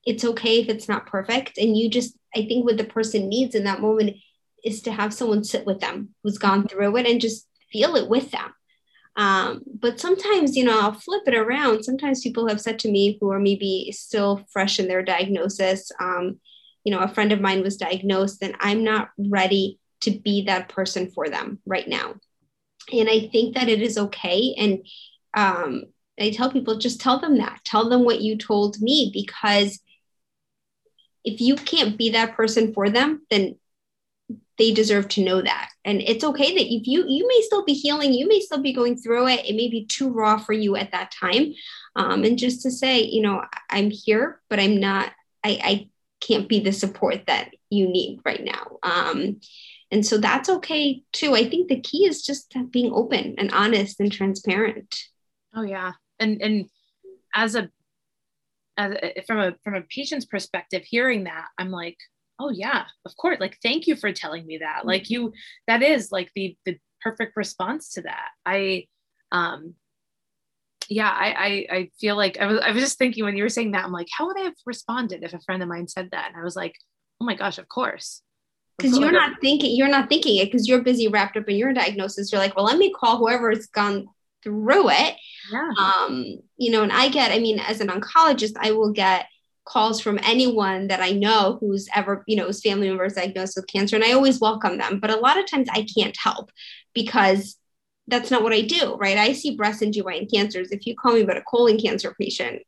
it's 0.07 0.25
okay 0.25 0.61
if 0.61 0.69
it's 0.69 0.89
not 0.89 1.07
perfect. 1.07 1.59
And 1.59 1.77
you 1.77 1.89
just, 1.89 2.17
I 2.35 2.45
think 2.47 2.65
what 2.65 2.77
the 2.77 2.85
person 2.85 3.29
needs 3.29 3.55
in 3.55 3.65
that 3.65 3.81
moment 3.81 4.17
is 4.65 4.83
to 4.83 4.93
have 4.93 5.15
someone 5.15 5.45
sit 5.45 5.67
with 5.67 5.81
them 5.81 6.11
who's 6.23 6.39
gone 6.39 6.67
through 6.67 6.97
it 6.97 7.07
and 7.07 7.21
just 7.21 7.47
feel 7.71 7.97
it 7.97 8.09
with 8.09 8.31
them. 8.31 8.55
Um, 9.17 9.63
but 9.67 10.01
sometimes, 10.01 10.57
you 10.57 10.65
know, 10.65 10.81
I'll 10.81 10.93
flip 10.93 11.23
it 11.27 11.35
around. 11.35 11.85
Sometimes 11.85 12.23
people 12.23 12.49
have 12.49 12.61
said 12.61 12.79
to 12.81 12.91
me 12.91 13.19
who 13.21 13.31
are 13.31 13.39
maybe 13.39 13.93
still 13.93 14.45
fresh 14.51 14.81
in 14.81 14.89
their 14.89 15.03
diagnosis, 15.03 15.93
um, 16.01 16.41
you 16.83 16.93
know, 16.93 17.01
a 17.01 17.09
friend 17.09 17.33
of 17.33 17.41
mine 17.41 17.63
was 17.63 17.77
diagnosed 17.77 18.43
and 18.43 18.57
I'm 18.61 18.85
not 18.85 19.11
ready 19.17 19.79
to 20.03 20.11
be 20.11 20.45
that 20.45 20.69
person 20.69 21.11
for 21.11 21.29
them 21.29 21.61
right 21.65 21.89
now. 21.89 22.15
And 22.93 23.09
I 23.09 23.29
think 23.29 23.55
that 23.55 23.69
it 23.69 23.81
is 23.81 23.97
okay. 23.97 24.55
And 24.59 24.87
um, 25.35 25.85
I 26.21 26.31
tell 26.31 26.51
people 26.51 26.79
just 26.79 27.01
tell 27.01 27.19
them 27.19 27.39
that, 27.39 27.61
tell 27.65 27.89
them 27.89 28.05
what 28.05 28.21
you 28.21 28.37
told 28.37 28.81
me 28.81 29.11
because 29.13 29.81
if 31.25 31.41
you 31.41 31.57
can't 31.57 31.97
be 31.97 32.11
that 32.11 32.35
person 32.37 32.73
for 32.75 32.91
them, 32.91 33.27
then 33.31 33.57
they 34.57 34.73
deserve 34.73 35.09
to 35.09 35.25
know 35.25 35.43
that. 35.43 35.71
And 35.85 36.01
it's 36.01 36.25
okay 36.25 36.55
that 36.55 36.73
if 36.73 36.87
you 36.87 37.05
you 37.09 37.27
may 37.27 37.41
still 37.43 37.65
be 37.65 37.73
healing, 37.73 38.13
you 38.13 38.29
may 38.29 38.41
still 38.41 38.63
be 38.63 38.73
going 38.73 38.97
through 38.97 39.29
it. 39.29 39.45
It 39.45 39.57
may 39.57 39.69
be 39.69 39.87
too 39.87 40.11
raw 40.11 40.39
for 40.39 40.53
you 40.53 40.77
at 40.77 40.93
that 40.93 41.11
time. 41.11 41.55
Um, 41.97 42.25
and 42.25 42.39
just 42.39 42.63
to 42.63 42.71
say, 42.71 43.03
you 43.03 43.23
know, 43.23 43.43
I'm 43.71 43.91
here, 43.91 44.41
but 44.49 44.61
I'm 44.61 44.79
not. 44.79 45.13
I, 45.43 45.61
I 45.63 45.89
can't 46.21 46.49
be 46.49 46.61
the 46.61 46.73
support 46.73 47.27
that 47.27 47.51
you 47.69 47.89
need 47.89 48.21
right 48.25 48.43
now. 48.43 48.79
Um, 48.83 49.41
and 49.91 50.07
so 50.07 50.19
that's 50.19 50.49
okay 50.49 51.03
too. 51.13 51.35
I 51.35 51.49
think 51.49 51.69
the 51.69 51.81
key 51.81 52.07
is 52.07 52.23
just 52.23 52.55
being 52.71 52.93
open 52.93 53.35
and 53.39 53.53
honest 53.53 54.01
and 54.01 54.11
transparent. 54.11 54.95
Oh 55.55 55.63
yeah, 55.63 55.93
and 56.19 56.41
and 56.41 56.71
as 57.35 57.55
a 57.55 57.71
as 58.77 58.97
from 59.27 59.39
a 59.39 59.55
from 59.63 59.75
a 59.75 59.83
patient's 59.83 60.27
perspective 60.27 60.83
hearing 60.85 61.25
that 61.25 61.47
i'm 61.59 61.71
like 61.71 61.97
oh 62.39 62.51
yeah 62.51 62.85
of 63.05 63.17
course 63.17 63.39
like 63.41 63.59
thank 63.63 63.87
you 63.87 63.97
for 63.97 64.13
telling 64.13 64.47
me 64.47 64.59
that. 64.59 64.87
Like 64.87 65.11
you 65.11 65.33
that 65.67 65.83
is 65.83 66.11
like 66.11 66.31
the 66.35 66.57
the 66.65 66.79
perfect 67.01 67.37
response 67.37 67.91
to 67.95 68.03
that. 68.03 68.29
I 68.45 68.87
um 69.33 69.75
yeah 70.89 71.11
I, 71.11 71.33
I 71.71 71.77
i 71.77 71.91
feel 71.99 72.15
like 72.15 72.39
i 72.39 72.47
was 72.47 72.61
i 72.61 72.71
was 72.71 72.83
just 72.83 72.99
thinking 72.99 73.25
when 73.25 73.39
you 73.39 73.43
were 73.43 73.49
saying 73.49 73.71
that 73.73 73.87
i'm 73.87 73.91
like 73.91 74.09
how 74.13 74.27
would 74.27 74.39
i 74.39 74.43
have 74.43 74.55
responded 74.67 75.23
if 75.23 75.33
a 75.33 75.41
friend 75.41 75.63
of 75.63 75.69
mine 75.69 75.89
said 75.89 76.11
that? 76.13 76.29
And 76.29 76.37
i 76.37 76.45
was 76.45 76.57
like 76.57 76.75
oh 77.21 77.25
my 77.25 77.35
gosh 77.35 77.59
of 77.59 77.69
course. 77.69 78.23
Because 78.77 78.99
you're 78.99 79.13
not 79.13 79.41
thinking 79.41 79.77
you're 79.77 79.89
not 79.89 80.09
thinking 80.09 80.37
it 80.37 80.47
because 80.47 80.69
you're 80.69 80.83
busy 80.83 81.07
wrapped 81.09 81.37
up 81.37 81.49
in 81.49 81.57
your 81.57 81.73
diagnosis. 81.73 82.33
You're 82.33 82.41
like 82.41 82.57
well 82.57 82.65
let 82.65 82.79
me 82.79 82.93
call 82.93 83.19
whoever's 83.19 83.67
gone 83.67 84.09
through 84.45 84.91
it. 84.91 85.17
Yeah. 85.51 85.71
Um, 85.79 86.39
you 86.57 86.71
know, 86.71 86.85
and 86.85 86.93
I 86.93 87.09
get, 87.09 87.33
I 87.33 87.41
mean, 87.41 87.59
as 87.59 87.81
an 87.81 87.89
oncologist, 87.89 88.53
I 88.61 88.71
will 88.71 88.93
get 88.93 89.27
calls 89.65 90.01
from 90.01 90.21
anyone 90.23 90.89
that 90.89 91.01
I 91.01 91.11
know 91.11 91.57
who's 91.61 91.89
ever, 91.95 92.23
you 92.29 92.37
know, 92.37 92.47
whose 92.47 92.63
family 92.63 92.89
members 92.89 93.15
diagnosed 93.15 93.57
with 93.57 93.67
cancer, 93.67 93.97
and 93.97 94.05
I 94.05 94.13
always 94.13 94.41
welcome 94.41 94.79
them. 94.79 95.01
But 95.01 95.11
a 95.11 95.17
lot 95.17 95.39
of 95.39 95.51
times 95.51 95.69
I 95.73 95.87
can't 95.97 96.17
help 96.17 96.53
because 96.95 97.57
that's 98.07 98.31
not 98.31 98.43
what 98.43 98.53
I 98.53 98.61
do, 98.61 98.97
right? 98.97 99.17
I 99.17 99.33
see 99.33 99.57
breast 99.57 99.83
and 99.83 99.93
GYN 99.93 100.31
cancers. 100.33 100.71
If 100.71 100.87
you 100.87 100.95
call 100.95 101.15
me 101.15 101.23
about 101.23 101.39
a 101.39 101.43
colon 101.43 101.79
cancer 101.79 102.15
patient, 102.21 102.63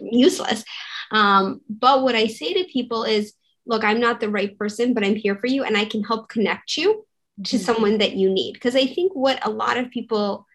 useless. 0.00 0.64
Um, 1.10 1.60
but 1.68 2.02
what 2.02 2.14
I 2.14 2.26
say 2.26 2.52
to 2.54 2.64
people 2.64 3.04
is, 3.04 3.34
look, 3.66 3.84
I'm 3.84 4.00
not 4.00 4.20
the 4.20 4.28
right 4.28 4.58
person, 4.58 4.94
but 4.94 5.04
I'm 5.04 5.14
here 5.14 5.36
for 5.36 5.46
you 5.46 5.62
and 5.62 5.76
I 5.76 5.84
can 5.84 6.02
help 6.02 6.28
connect 6.28 6.76
you 6.76 7.06
to 7.44 7.56
mm-hmm. 7.56 7.64
someone 7.64 7.98
that 7.98 8.14
you 8.14 8.30
need. 8.30 8.54
Because 8.54 8.74
I 8.74 8.86
think 8.86 9.12
what 9.14 9.46
a 9.46 9.50
lot 9.50 9.76
of 9.76 9.90
people 9.90 10.46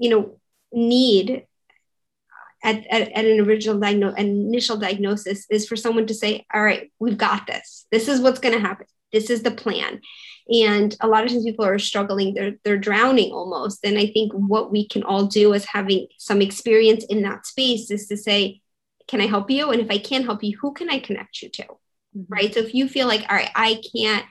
you 0.00 0.10
know, 0.10 0.40
need 0.72 1.46
at, 2.64 2.86
at, 2.90 3.12
at, 3.12 3.24
an 3.24 3.40
original 3.40 3.78
diagnosis, 3.78 4.18
initial 4.18 4.76
diagnosis 4.76 5.46
is 5.50 5.68
for 5.68 5.76
someone 5.76 6.06
to 6.06 6.14
say, 6.14 6.46
all 6.52 6.62
right, 6.62 6.90
we've 6.98 7.18
got 7.18 7.46
this. 7.46 7.86
This 7.92 8.08
is 8.08 8.20
what's 8.20 8.40
going 8.40 8.54
to 8.54 8.60
happen. 8.60 8.86
This 9.12 9.30
is 9.30 9.42
the 9.42 9.50
plan. 9.50 10.00
And 10.48 10.96
a 11.00 11.06
lot 11.06 11.24
of 11.24 11.30
times 11.30 11.44
people 11.44 11.64
are 11.64 11.78
struggling, 11.78 12.34
they're, 12.34 12.54
they're 12.64 12.78
drowning 12.78 13.32
almost. 13.32 13.84
And 13.84 13.98
I 13.98 14.06
think 14.06 14.32
what 14.32 14.72
we 14.72 14.88
can 14.88 15.02
all 15.02 15.26
do 15.26 15.54
as 15.54 15.64
having 15.64 16.06
some 16.18 16.40
experience 16.40 17.04
in 17.04 17.22
that 17.22 17.46
space 17.46 17.90
is 17.90 18.08
to 18.08 18.16
say, 18.16 18.60
can 19.06 19.20
I 19.20 19.26
help 19.26 19.50
you? 19.50 19.70
And 19.70 19.80
if 19.80 19.90
I 19.90 19.98
can't 19.98 20.24
help 20.24 20.42
you, 20.42 20.56
who 20.60 20.72
can 20.72 20.88
I 20.88 20.98
connect 20.98 21.42
you 21.42 21.50
to? 21.50 21.62
Mm-hmm. 21.62 22.22
Right. 22.28 22.54
So 22.54 22.60
if 22.60 22.74
you 22.74 22.88
feel 22.88 23.06
like, 23.06 23.24
all 23.28 23.36
right, 23.36 23.50
I 23.54 23.82
can't 23.94 24.24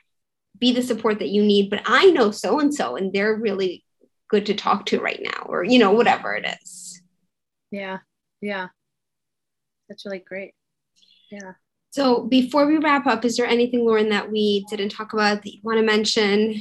be 0.57 0.73
the 0.73 0.81
support 0.81 1.19
that 1.19 1.29
you 1.29 1.43
need, 1.43 1.69
but 1.69 1.81
I 1.85 2.11
know 2.11 2.31
so 2.31 2.59
and 2.59 2.73
so, 2.73 2.95
and 2.95 3.13
they're 3.13 3.35
really 3.35 3.83
good 4.29 4.45
to 4.45 4.53
talk 4.53 4.85
to 4.85 4.99
right 4.99 5.21
now 5.21 5.43
or 5.47 5.63
you 5.63 5.79
know 5.79 5.91
whatever 5.91 6.33
it 6.33 6.45
is 6.61 7.01
yeah 7.71 7.97
yeah 8.41 8.67
that's 9.87 10.05
really 10.05 10.19
great 10.19 10.53
yeah 11.31 11.53
so 11.91 12.23
before 12.23 12.67
we 12.67 12.77
wrap 12.77 13.07
up 13.07 13.25
is 13.25 13.37
there 13.37 13.47
anything 13.47 13.85
lauren 13.85 14.09
that 14.09 14.31
we 14.31 14.65
didn't 14.69 14.89
talk 14.89 15.13
about 15.13 15.41
that 15.41 15.53
you 15.53 15.59
want 15.63 15.77
to 15.77 15.85
mention 15.85 16.55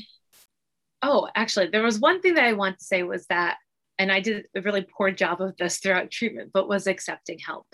oh 1.02 1.28
actually 1.34 1.68
there 1.68 1.82
was 1.82 2.00
one 2.00 2.20
thing 2.20 2.34
that 2.34 2.44
i 2.44 2.52
want 2.52 2.78
to 2.78 2.84
say 2.84 3.02
was 3.02 3.26
that 3.26 3.56
and 3.98 4.10
i 4.10 4.20
did 4.20 4.46
a 4.54 4.60
really 4.62 4.86
poor 4.96 5.10
job 5.10 5.40
of 5.40 5.56
this 5.56 5.78
throughout 5.78 6.10
treatment 6.10 6.50
but 6.52 6.68
was 6.68 6.86
accepting 6.86 7.38
help 7.38 7.66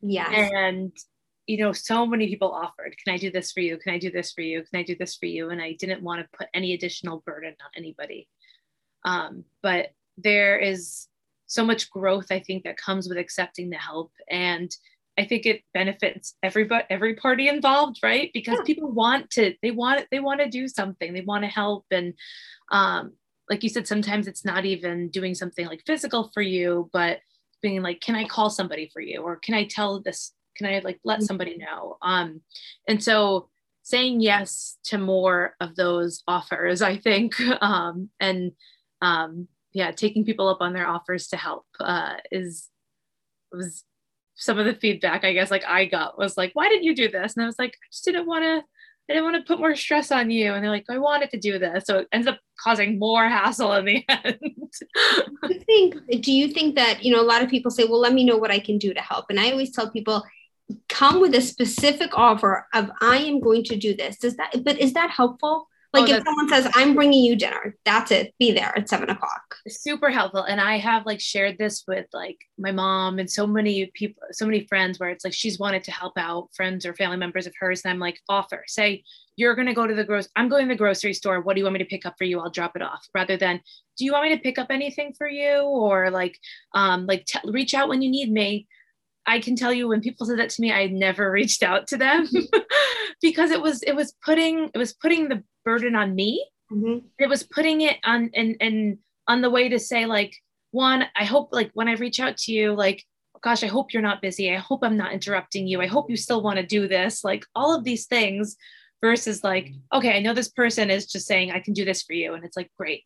yeah 0.00 0.30
and 0.30 0.92
you 1.48 1.56
know, 1.56 1.72
so 1.72 2.06
many 2.06 2.28
people 2.28 2.52
offered, 2.52 2.94
can 3.02 3.14
I 3.14 3.16
do 3.16 3.32
this 3.32 3.52
for 3.52 3.60
you? 3.60 3.78
Can 3.78 3.94
I 3.94 3.98
do 3.98 4.10
this 4.10 4.32
for 4.32 4.42
you? 4.42 4.62
Can 4.62 4.80
I 4.80 4.82
do 4.82 4.94
this 4.96 5.16
for 5.16 5.24
you? 5.24 5.48
And 5.48 5.62
I 5.62 5.72
didn't 5.78 6.02
want 6.02 6.20
to 6.20 6.38
put 6.38 6.48
any 6.52 6.74
additional 6.74 7.22
burden 7.24 7.54
on 7.64 7.70
anybody. 7.74 8.28
Um, 9.04 9.44
but 9.62 9.88
there 10.16 10.58
is 10.58 11.06
so 11.46 11.64
much 11.64 11.90
growth, 11.90 12.26
I 12.30 12.40
think, 12.40 12.64
that 12.64 12.76
comes 12.76 13.08
with 13.08 13.18
accepting 13.18 13.70
the 13.70 13.76
help. 13.76 14.12
And 14.30 14.70
I 15.18 15.24
think 15.24 15.46
it 15.46 15.62
benefits 15.74 16.34
everybody, 16.42 16.84
every 16.90 17.14
party 17.14 17.48
involved, 17.48 17.98
right? 18.02 18.30
Because 18.32 18.58
yeah. 18.58 18.64
people 18.64 18.90
want 18.90 19.30
to, 19.30 19.54
they 19.62 19.70
want, 19.70 20.06
they 20.10 20.20
want 20.20 20.40
to 20.40 20.48
do 20.48 20.68
something, 20.68 21.12
they 21.12 21.22
want 21.22 21.44
to 21.44 21.50
help. 21.50 21.86
And 21.90 22.14
um, 22.70 23.14
like 23.50 23.62
you 23.62 23.68
said, 23.68 23.88
sometimes 23.88 24.28
it's 24.28 24.44
not 24.44 24.64
even 24.64 25.08
doing 25.08 25.34
something 25.34 25.66
like 25.66 25.82
physical 25.86 26.30
for 26.34 26.42
you, 26.42 26.90
but 26.92 27.20
being 27.62 27.82
like, 27.82 28.00
can 28.00 28.14
I 28.14 28.24
call 28.24 28.50
somebody 28.50 28.90
for 28.92 29.00
you? 29.00 29.22
Or 29.22 29.36
can 29.36 29.54
I 29.54 29.64
tell 29.64 30.00
this 30.00 30.32
can 30.58 30.66
i 30.66 30.80
like 30.80 30.98
let 31.04 31.20
mm-hmm. 31.20 31.24
somebody 31.24 31.56
know 31.56 31.96
um 32.02 32.42
and 32.86 33.02
so 33.02 33.48
saying 33.82 34.20
yes 34.20 34.76
to 34.84 34.98
more 34.98 35.54
of 35.60 35.76
those 35.76 36.22
offers 36.28 36.82
i 36.82 36.96
think 36.96 37.40
um 37.62 38.10
and 38.20 38.52
um 39.02 39.48
yeah 39.72 39.90
taking 39.90 40.24
people 40.24 40.48
up 40.48 40.60
on 40.60 40.72
their 40.72 40.86
offers 40.86 41.28
to 41.28 41.36
help 41.36 41.64
uh 41.80 42.14
is 42.30 42.68
was 43.52 43.84
some 44.34 44.58
of 44.58 44.66
the 44.66 44.74
feedback 44.74 45.24
i 45.24 45.32
guess 45.32 45.50
like 45.50 45.64
i 45.64 45.84
got 45.84 46.18
was 46.18 46.36
like 46.36 46.50
why 46.54 46.68
didn't 46.68 46.84
you 46.84 46.94
do 46.94 47.08
this 47.08 47.34
and 47.34 47.42
i 47.42 47.46
was 47.46 47.58
like 47.58 47.70
i 47.70 47.86
just 47.90 48.04
didn't 48.04 48.26
want 48.26 48.44
to 48.44 48.62
I 49.08 49.14
didn't 49.14 49.24
want 49.24 49.36
to 49.36 49.48
put 49.48 49.58
more 49.58 49.74
stress 49.74 50.12
on 50.12 50.30
you. 50.30 50.52
And 50.52 50.62
they're 50.62 50.70
like, 50.70 50.84
I 50.90 50.98
wanted 50.98 51.30
to 51.30 51.38
do 51.38 51.58
this. 51.58 51.84
So 51.86 52.00
it 52.00 52.08
ends 52.12 52.26
up 52.26 52.38
causing 52.62 52.98
more 52.98 53.26
hassle 53.26 53.72
in 53.74 53.86
the 53.86 54.04
end. 54.08 54.38
do 55.48 55.60
think, 55.60 56.22
do 56.22 56.30
you 56.30 56.48
think 56.48 56.74
that, 56.74 57.02
you 57.02 57.14
know, 57.14 57.20
a 57.20 57.24
lot 57.24 57.42
of 57.42 57.48
people 57.48 57.70
say, 57.70 57.84
well, 57.84 58.00
let 58.00 58.12
me 58.12 58.24
know 58.24 58.36
what 58.36 58.50
I 58.50 58.58
can 58.58 58.76
do 58.76 58.92
to 58.92 59.00
help. 59.00 59.26
And 59.30 59.40
I 59.40 59.50
always 59.50 59.72
tell 59.72 59.90
people, 59.90 60.24
come 60.90 61.20
with 61.20 61.34
a 61.34 61.40
specific 61.40 62.10
offer 62.12 62.66
of 62.74 62.90
I 63.00 63.18
am 63.18 63.40
going 63.40 63.64
to 63.64 63.76
do 63.76 63.96
this. 63.96 64.18
Does 64.18 64.36
that 64.36 64.62
but 64.62 64.78
is 64.78 64.92
that 64.92 65.10
helpful? 65.10 65.66
Like 65.94 66.10
oh, 66.10 66.16
if 66.16 66.24
someone 66.24 66.48
says, 66.50 66.70
I'm 66.74 66.94
bringing 66.94 67.24
you 67.24 67.34
dinner, 67.34 67.74
that's 67.84 68.10
it. 68.10 68.34
Be 68.38 68.52
there 68.52 68.76
at 68.76 68.90
seven 68.90 69.08
o'clock. 69.08 69.56
Super 69.66 70.10
helpful. 70.10 70.42
And 70.42 70.60
I 70.60 70.76
have 70.76 71.06
like 71.06 71.20
shared 71.20 71.56
this 71.56 71.84
with 71.88 72.04
like 72.12 72.36
my 72.58 72.72
mom 72.72 73.18
and 73.18 73.30
so 73.30 73.46
many 73.46 73.90
people, 73.94 74.22
so 74.32 74.44
many 74.44 74.66
friends 74.66 74.98
where 74.98 75.08
it's 75.08 75.24
like 75.24 75.32
she's 75.32 75.58
wanted 75.58 75.84
to 75.84 75.90
help 75.90 76.12
out 76.18 76.50
friends 76.54 76.84
or 76.84 76.94
family 76.94 77.16
members 77.16 77.46
of 77.46 77.54
hers. 77.58 77.82
And 77.84 77.92
I'm 77.92 77.98
like, 77.98 78.20
offer, 78.28 78.64
say, 78.66 79.02
you're 79.36 79.54
going 79.54 79.68
to 79.68 79.74
go 79.74 79.86
to 79.86 79.94
the 79.94 80.04
grocery. 80.04 80.30
I'm 80.36 80.50
going 80.50 80.68
to 80.68 80.74
the 80.74 80.78
grocery 80.78 81.14
store. 81.14 81.40
What 81.40 81.54
do 81.54 81.60
you 81.60 81.64
want 81.64 81.74
me 81.74 81.78
to 81.78 81.86
pick 81.86 82.04
up 82.04 82.16
for 82.18 82.24
you? 82.24 82.38
I'll 82.40 82.50
drop 82.50 82.76
it 82.76 82.82
off 82.82 83.06
rather 83.14 83.38
than, 83.38 83.60
do 83.96 84.04
you 84.04 84.12
want 84.12 84.28
me 84.28 84.36
to 84.36 84.42
pick 84.42 84.58
up 84.58 84.68
anything 84.70 85.14
for 85.16 85.28
you? 85.28 85.60
Or 85.62 86.10
like, 86.10 86.38
um, 86.74 87.06
like 87.06 87.24
t- 87.24 87.38
reach 87.44 87.72
out 87.72 87.88
when 87.88 88.02
you 88.02 88.10
need 88.10 88.30
me 88.30 88.66
I 89.28 89.40
can 89.40 89.56
tell 89.56 89.74
you 89.74 89.88
when 89.88 90.00
people 90.00 90.24
said 90.24 90.38
that 90.38 90.48
to 90.50 90.62
me, 90.62 90.72
I 90.72 90.86
never 90.86 91.30
reached 91.38 91.62
out 91.62 91.86
to 91.88 91.98
them 91.98 92.26
because 93.22 93.50
it 93.50 93.60
was 93.60 93.82
it 93.82 93.94
was 93.94 94.14
putting 94.24 94.70
it 94.74 94.78
was 94.78 94.94
putting 94.94 95.28
the 95.28 95.44
burden 95.68 95.94
on 95.94 96.14
me. 96.14 96.48
Mm-hmm. 96.72 97.06
It 97.18 97.28
was 97.28 97.42
putting 97.42 97.82
it 97.82 97.98
on 98.04 98.30
and 98.34 98.56
and 98.60 98.98
on 99.26 99.42
the 99.42 99.50
way 99.50 99.68
to 99.68 99.78
say 99.78 100.06
like 100.06 100.34
one, 100.70 101.04
I 101.14 101.24
hope 101.24 101.50
like 101.52 101.70
when 101.74 101.88
I 101.88 101.94
reach 102.04 102.20
out 102.20 102.36
to 102.38 102.52
you, 102.52 102.74
like 102.74 103.04
gosh, 103.42 103.62
I 103.62 103.68
hope 103.68 103.92
you're 103.92 104.10
not 104.10 104.22
busy. 104.22 104.52
I 104.52 104.56
hope 104.56 104.80
I'm 104.82 104.96
not 104.96 105.12
interrupting 105.12 105.68
you. 105.68 105.80
I 105.80 105.86
hope 105.86 106.10
you 106.10 106.16
still 106.16 106.42
want 106.42 106.58
to 106.58 106.66
do 106.66 106.88
this. 106.88 107.22
Like 107.22 107.44
all 107.54 107.76
of 107.76 107.84
these 107.84 108.06
things 108.06 108.56
versus 109.00 109.44
like, 109.44 109.72
okay, 109.92 110.16
I 110.16 110.20
know 110.20 110.34
this 110.34 110.48
person 110.62 110.90
is 110.90 111.06
just 111.06 111.26
saying 111.26 111.52
I 111.52 111.60
can 111.60 111.74
do 111.74 111.84
this 111.84 112.02
for 112.02 112.14
you. 112.14 112.34
And 112.34 112.44
it's 112.44 112.56
like, 112.56 112.70
great. 112.76 113.04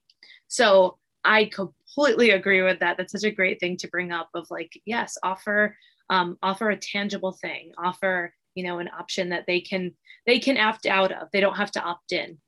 So 0.48 0.96
I 1.22 1.50
completely 1.52 2.30
agree 2.30 2.62
with 2.62 2.80
that. 2.80 2.96
That's 2.96 3.12
such 3.12 3.24
a 3.24 3.30
great 3.30 3.60
thing 3.60 3.76
to 3.78 3.88
bring 3.88 4.10
up 4.10 4.30
of 4.34 4.46
like, 4.50 4.72
yes, 4.86 5.18
offer 5.22 5.76
um, 6.10 6.36
offer 6.42 6.70
a 6.70 6.76
tangible 6.76 7.32
thing 7.32 7.72
offer 7.78 8.34
you 8.54 8.64
know 8.64 8.78
an 8.80 8.90
option 8.98 9.30
that 9.30 9.44
they 9.46 9.60
can 9.60 9.92
they 10.26 10.38
can 10.38 10.58
opt 10.58 10.84
out 10.84 11.10
of 11.10 11.28
they 11.32 11.40
don't 11.40 11.56
have 11.56 11.72
to 11.72 11.82
opt 11.82 12.12
in 12.12 12.38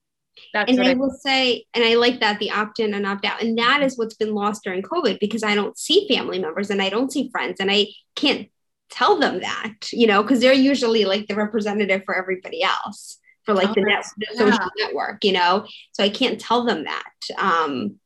that's 0.52 0.70
and 0.70 0.82
I, 0.82 0.90
I, 0.90 0.94
will 0.94 1.10
say, 1.10 1.64
and 1.74 1.84
I 1.84 1.94
like 1.94 2.20
that 2.20 2.38
the 2.38 2.50
opt 2.50 2.80
in 2.80 2.94
and 2.94 3.06
opt 3.06 3.24
out. 3.24 3.42
And 3.42 3.58
that 3.58 3.82
is 3.82 3.98
what's 3.98 4.14
been 4.14 4.34
lost 4.34 4.64
during 4.64 4.82
COVID 4.82 5.20
because 5.20 5.42
I 5.42 5.54
don't 5.54 5.78
see 5.78 6.08
family 6.08 6.38
members 6.38 6.70
and 6.70 6.82
I 6.82 6.88
don't 6.88 7.12
see 7.12 7.30
friends 7.30 7.60
and 7.60 7.70
I 7.70 7.88
can't 8.14 8.48
tell 8.90 9.18
them 9.18 9.40
that, 9.40 9.74
you 9.92 10.06
know, 10.06 10.22
because 10.22 10.40
they're 10.40 10.52
usually 10.52 11.04
like 11.04 11.26
the 11.26 11.34
representative 11.34 12.02
for 12.04 12.16
everybody 12.16 12.62
else 12.62 13.18
for 13.44 13.54
like 13.54 13.70
oh, 13.70 13.74
the, 13.74 13.82
net, 13.82 14.04
the 14.16 14.26
yeah. 14.30 14.38
social 14.38 14.70
network, 14.78 15.24
you 15.24 15.32
know. 15.32 15.66
So 15.92 16.04
I 16.04 16.08
can't 16.08 16.40
tell 16.40 16.64
them 16.64 16.84
that. 16.84 17.12
Um, 17.38 17.98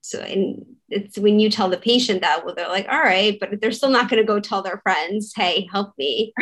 so 0.00 0.20
and 0.20 0.64
it's 0.88 1.18
when 1.18 1.38
you 1.38 1.50
tell 1.50 1.68
the 1.68 1.76
patient 1.76 2.22
that 2.22 2.44
well 2.44 2.54
they're 2.54 2.68
like 2.68 2.88
all 2.88 2.98
right 2.98 3.38
but 3.38 3.60
they're 3.60 3.70
still 3.70 3.90
not 3.90 4.08
going 4.08 4.20
to 4.20 4.26
go 4.26 4.40
tell 4.40 4.62
their 4.62 4.80
friends 4.82 5.32
hey 5.36 5.68
help 5.70 5.92
me 5.98 6.32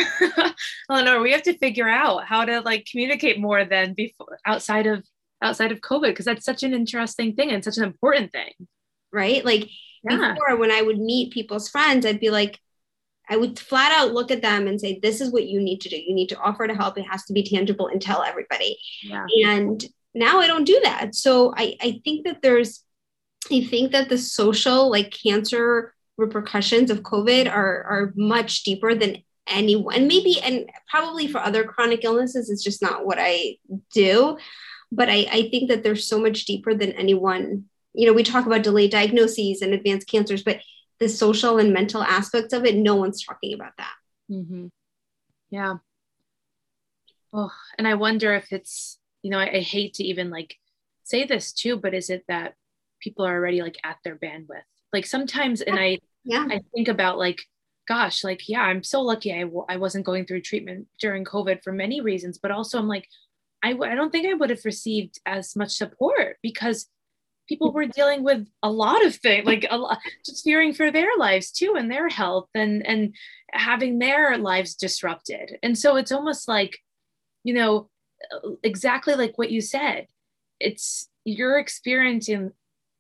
eleanor 0.91 1.21
we 1.21 1.33
have 1.33 1.43
to 1.43 1.59
figure 1.59 1.89
out 1.89 2.25
how 2.25 2.45
to 2.45 2.61
like 2.61 2.87
communicate 2.91 3.39
more 3.39 3.65
than 3.65 3.95
before 3.95 4.39
outside 4.47 4.87
of 4.87 5.05
outside 5.43 5.73
of 5.73 5.81
covid 5.81 6.09
because 6.09 6.25
that's 6.25 6.45
such 6.45 6.63
an 6.63 6.75
interesting 6.75 7.35
thing 7.35 7.51
and 7.51 7.65
such 7.65 7.77
an 7.77 7.85
important 7.85 8.33
thing 8.33 8.53
right 9.13 9.45
like 9.45 9.69
yeah. 10.09 10.35
before 10.35 10.57
when 10.57 10.71
i 10.71 10.83
would 10.83 10.99
meet 10.99 11.33
people's 11.33 11.69
friends 11.69 12.05
i'd 12.05 12.21
be 12.21 12.31
like 12.31 12.59
i 13.29 13.37
would 13.37 13.59
flat 13.59 13.93
out 13.93 14.13
look 14.13 14.31
at 14.31 14.43
them 14.43 14.67
and 14.67 14.81
say 14.81 14.99
this 15.01 15.21
is 15.21 15.33
what 15.33 15.47
you 15.47 15.61
need 15.61 15.81
to 15.81 15.89
do 15.89 15.97
you 15.97 16.15
need 16.15 16.29
to 16.29 16.39
offer 16.39 16.67
to 16.67 16.75
help 16.75 16.99
it 16.99 17.07
has 17.09 17.25
to 17.25 17.33
be 17.33 17.43
tangible 17.43 17.89
and 17.89 18.03
tell 18.03 18.23
everybody 18.23 18.79
yeah. 19.03 19.27
and 19.45 19.85
now 20.15 20.39
i 20.41 20.47
don't 20.47 20.65
do 20.65 20.81
that 20.83 21.15
so 21.15 21.55
i 21.57 21.77
i 21.81 22.01
think 22.05 22.27
that 22.27 22.43
there's 22.43 22.85
I 23.51 23.65
think 23.65 23.93
that 23.93 24.09
the 24.09 24.19
social, 24.19 24.91
like 24.91 25.11
cancer 25.11 25.95
repercussions 26.17 26.91
of 26.91 27.03
COVID 27.03 27.51
are, 27.51 27.83
are 27.85 28.13
much 28.17 28.65
deeper 28.65 28.95
than 28.95 29.19
anyone. 29.47 29.95
And 29.95 30.09
maybe, 30.09 30.41
and 30.43 30.69
probably 30.91 31.29
for 31.29 31.39
other 31.39 31.65
chronic 31.65 32.05
illnesses, 32.05 32.51
it's 32.51 32.65
just 32.65 32.83
not 32.83 33.07
what 33.07 33.19
I 33.21 33.57
do. 33.93 34.37
But 34.91 35.09
I, 35.09 35.27
I 35.31 35.49
think 35.51 35.69
that 35.69 35.83
they're 35.83 35.97
so 35.97 36.21
much 36.21 36.45
deeper 36.45 36.75
than 36.75 36.93
anyone. 36.93 37.65
You 37.95 38.07
know, 38.07 38.13
we 38.13 38.23
talk 38.23 38.47
about 38.47 38.63
delayed 38.63 38.91
diagnoses 38.91 39.63
and 39.63 39.75
advanced 39.75 40.09
cancers, 40.09 40.43
but 40.43 40.61
the 40.99 41.09
social 41.09 41.59
and 41.59 41.73
mental 41.73 42.03
aspects 42.03 42.53
of 42.53 42.65
it, 42.65 42.77
no 42.77 42.97
one's 42.97 43.25
talking 43.25 43.55
about 43.55 43.73
that. 43.79 43.95
Mm-hmm. 44.31 44.67
Yeah. 45.51 45.75
Oh, 47.33 47.53
and 47.77 47.87
I 47.87 47.95
wonder 47.95 48.35
if 48.35 48.53
it's, 48.53 48.99
you 49.23 49.31
know, 49.31 49.39
I, 49.39 49.57
I 49.57 49.61
hate 49.61 49.95
to 49.95 50.05
even 50.05 50.31
like 50.31 50.57
say 51.05 51.25
this 51.25 51.53
too, 51.53 51.77
but 51.77 51.95
is 51.95 52.11
it 52.11 52.25
that 52.29 52.55
people 53.01 53.27
are 53.27 53.35
already 53.35 53.63
like 53.63 53.79
at 53.85 53.97
their 54.05 54.17
bandwidth 54.17 54.63
like 54.93 55.07
sometimes 55.07 55.61
and 55.61 55.79
i 55.79 55.99
yeah 56.25 56.47
i 56.51 56.61
think 56.75 56.89
about 56.89 57.19
like 57.19 57.41
gosh 57.87 58.25
like 58.25 58.49
yeah 58.49 58.63
i'm 58.63 58.83
so 58.83 59.01
lucky 59.03 59.33
I 59.33 59.43
w- 59.43 59.65
I 59.69 59.77
wasn't 59.77 60.07
going 60.07 60.27
through 60.27 60.43
treatment 60.43 60.87
during 61.01 61.25
covid 61.25 61.63
for 61.63 61.73
many 61.73 62.01
reasons 62.01 62.39
but 62.39 62.51
also 62.51 62.79
i'm 62.79 62.89
like 62.89 63.09
I 63.63 63.73
w- 63.73 63.91
I 63.91 63.95
don't 63.95 64.11
think 64.11 64.27
i 64.27 64.35
would 64.35 64.51
have 64.51 64.65
received 64.65 65.21
as 65.27 65.57
much 65.57 65.73
support 65.73 66.37
because 66.43 66.87
people 67.49 67.73
were 67.73 67.87
dealing 67.87 68.23
with 68.23 68.47
a 68.63 68.71
lot 68.71 69.05
of 69.05 69.17
things 69.17 69.47
like 69.47 69.67
a 69.71 69.79
lot 69.79 69.99
just 70.25 70.45
fearing 70.45 70.75
for 70.75 70.91
their 70.91 71.17
lives 71.17 71.51
too 71.51 71.75
and 71.77 71.91
their 71.91 72.09
health 72.09 72.49
and 72.55 72.87
and 72.87 73.15
having 73.53 73.99
their 73.99 74.37
lives 74.37 74.75
disrupted. 74.75 75.59
And 75.63 75.77
so 75.77 75.97
it's 75.97 76.13
almost 76.13 76.47
like 76.49 76.79
you 77.45 77.55
know 77.55 77.89
exactly 78.63 79.15
like 79.15 79.39
what 79.39 79.51
you 79.51 79.61
said 79.61 80.07
it's 80.61 81.09
you're 81.25 81.59
experiencing 81.59 82.51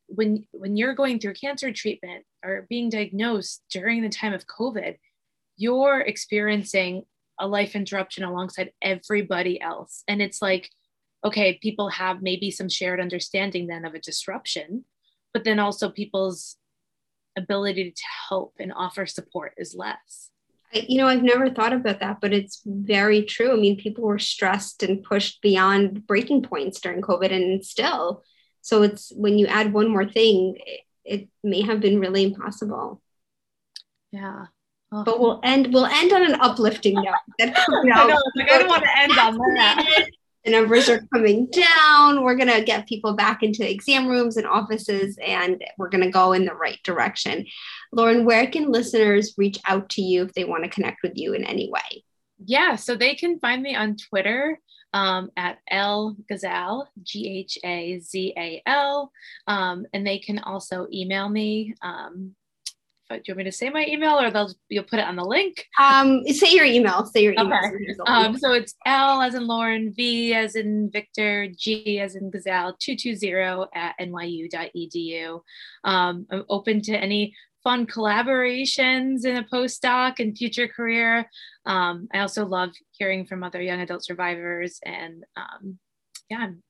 when 0.06 0.46
when 0.52 0.76
you're 0.76 0.94
going 0.94 1.18
through 1.18 1.34
cancer 1.34 1.72
treatment 1.72 2.24
or 2.44 2.66
being 2.68 2.88
diagnosed 2.88 3.62
during 3.70 4.02
the 4.02 4.08
time 4.08 4.32
of 4.32 4.46
covid 4.46 4.96
you're 5.56 6.00
experiencing 6.00 7.02
a 7.38 7.46
life 7.46 7.74
interruption 7.74 8.24
alongside 8.24 8.72
everybody 8.82 9.60
else 9.60 10.02
and 10.08 10.20
it's 10.22 10.42
like 10.42 10.70
okay 11.24 11.58
people 11.60 11.88
have 11.88 12.22
maybe 12.22 12.50
some 12.50 12.68
shared 12.68 13.00
understanding 13.00 13.66
then 13.66 13.84
of 13.84 13.94
a 13.94 14.00
disruption 14.00 14.84
but 15.32 15.44
then 15.44 15.58
also 15.58 15.90
people's 15.90 16.56
ability 17.36 17.92
to 17.92 18.02
help 18.28 18.54
and 18.58 18.72
offer 18.72 19.06
support 19.06 19.52
is 19.56 19.74
less 19.74 20.30
you 20.72 20.98
know 20.98 21.06
i've 21.06 21.22
never 21.22 21.48
thought 21.48 21.72
about 21.72 22.00
that 22.00 22.20
but 22.20 22.32
it's 22.32 22.60
very 22.66 23.22
true 23.22 23.52
i 23.52 23.56
mean 23.56 23.76
people 23.76 24.04
were 24.04 24.18
stressed 24.18 24.82
and 24.82 25.02
pushed 25.02 25.40
beyond 25.40 26.06
breaking 26.06 26.42
points 26.42 26.80
during 26.80 27.00
covid 27.00 27.32
and 27.32 27.64
still 27.64 28.22
so 28.68 28.82
it's 28.82 29.10
when 29.16 29.38
you 29.38 29.46
add 29.46 29.72
one 29.72 29.88
more 29.88 30.06
thing, 30.06 30.56
it, 30.58 30.80
it 31.04 31.28
may 31.42 31.62
have 31.62 31.80
been 31.80 32.00
really 32.00 32.22
impossible. 32.22 33.00
Yeah. 34.10 34.46
Oh. 34.90 35.04
But 35.04 35.20
we'll 35.20 35.40
end 35.44 35.72
we'll 35.72 35.86
end 35.86 36.12
on 36.12 36.24
an 36.24 36.40
uplifting 36.40 36.94
note. 36.94 37.14
I 37.40 37.46
know, 37.84 38.20
like 38.36 38.50
I 38.50 38.58
don't 38.58 38.68
want 38.68 38.84
to 38.84 38.98
end 38.98 39.18
on 39.18 39.36
that. 39.54 40.08
The 40.44 40.52
numbers 40.52 40.88
are 40.88 41.06
coming 41.12 41.46
down. 41.50 42.22
We're 42.22 42.36
gonna 42.36 42.62
get 42.62 42.88
people 42.88 43.12
back 43.12 43.42
into 43.42 43.68
exam 43.68 44.06
rooms 44.06 44.38
and 44.38 44.46
offices, 44.46 45.18
and 45.22 45.62
we're 45.76 45.90
gonna 45.90 46.10
go 46.10 46.32
in 46.32 46.46
the 46.46 46.54
right 46.54 46.78
direction. 46.84 47.44
Lauren, 47.92 48.24
where 48.24 48.46
can 48.46 48.72
listeners 48.72 49.34
reach 49.36 49.58
out 49.66 49.90
to 49.90 50.02
you 50.02 50.24
if 50.24 50.32
they 50.32 50.44
want 50.44 50.64
to 50.64 50.70
connect 50.70 51.02
with 51.02 51.12
you 51.16 51.34
in 51.34 51.44
any 51.44 51.70
way? 51.70 52.04
Yeah, 52.42 52.76
so 52.76 52.94
they 52.94 53.14
can 53.14 53.38
find 53.40 53.62
me 53.62 53.74
on 53.74 53.96
Twitter 53.96 54.58
um, 54.92 55.30
at 55.36 55.58
L 55.70 56.16
Ghazal, 56.28 56.86
G 57.02 57.40
H 57.40 57.58
A 57.64 57.98
Z 58.00 58.34
A 58.36 58.62
L. 58.64 59.12
Um, 59.46 59.86
and 59.92 60.06
they 60.06 60.18
can 60.18 60.38
also 60.38 60.86
email 60.92 61.28
me. 61.28 61.74
Um, 61.82 62.34
do 63.08 63.22
you 63.26 63.32
want 63.32 63.38
me 63.38 63.44
to 63.44 63.52
say 63.52 63.70
my 63.70 63.86
email 63.86 64.20
or 64.20 64.30
they'll 64.30 64.52
you'll 64.68 64.84
put 64.84 64.98
it 64.98 65.06
on 65.06 65.16
the 65.16 65.24
link? 65.24 65.66
Um, 65.80 66.24
say 66.26 66.52
your 66.52 66.64
email. 66.64 67.06
Say 67.06 67.22
your 67.22 67.32
email. 67.32 67.58
Okay. 67.58 67.94
Um, 68.06 68.36
so 68.38 68.52
it's 68.52 68.74
L 68.86 69.22
as 69.22 69.34
in 69.34 69.46
Lauren, 69.46 69.92
V 69.94 70.34
as 70.34 70.56
in 70.56 70.90
Victor, 70.90 71.48
G 71.56 72.00
as 72.00 72.14
in 72.16 72.30
Gazelle, 72.30 72.76
220 72.78 73.68
at 73.74 73.94
nyu.edu. 74.00 75.40
Um, 75.84 76.26
I'm 76.30 76.44
open 76.48 76.82
to 76.82 76.92
any 76.92 77.34
fun 77.64 77.86
collaborations 77.86 79.24
in 79.24 79.36
a 79.36 79.44
postdoc 79.44 80.20
and 80.20 80.36
future 80.36 80.68
career. 80.68 81.28
Um, 81.66 82.08
I 82.12 82.20
also 82.20 82.46
love 82.46 82.70
hearing 82.92 83.26
from 83.26 83.42
other 83.42 83.60
young 83.60 83.80
adult 83.80 84.04
survivors 84.04 84.80
and 84.84 85.24
um, 85.36 85.78
yeah, 86.30 86.38
I'm 86.38 86.62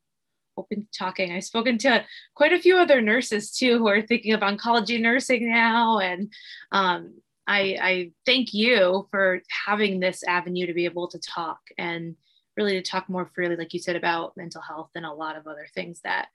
open 0.58 0.82
to 0.82 0.98
talking. 0.98 1.32
I've 1.32 1.44
spoken 1.44 1.78
to 1.78 2.04
quite 2.34 2.52
a 2.52 2.58
few 2.58 2.76
other 2.76 3.00
nurses 3.00 3.52
too 3.52 3.78
who 3.78 3.88
are 3.88 4.02
thinking 4.02 4.32
of 4.32 4.40
oncology 4.40 5.00
nursing 5.00 5.50
now. 5.50 5.98
And 5.98 6.32
um, 6.72 7.14
I, 7.46 7.78
I 7.80 8.12
thank 8.26 8.52
you 8.52 9.08
for 9.10 9.40
having 9.66 10.00
this 10.00 10.22
avenue 10.22 10.66
to 10.66 10.74
be 10.74 10.84
able 10.84 11.08
to 11.08 11.18
talk 11.18 11.60
and 11.78 12.16
really 12.56 12.74
to 12.74 12.82
talk 12.82 13.08
more 13.08 13.30
freely, 13.34 13.56
like 13.56 13.72
you 13.72 13.80
said, 13.80 13.96
about 13.96 14.36
mental 14.36 14.60
health 14.60 14.90
and 14.94 15.06
a 15.06 15.12
lot 15.12 15.36
of 15.36 15.46
other 15.46 15.66
things 15.74 16.00
that 16.02 16.28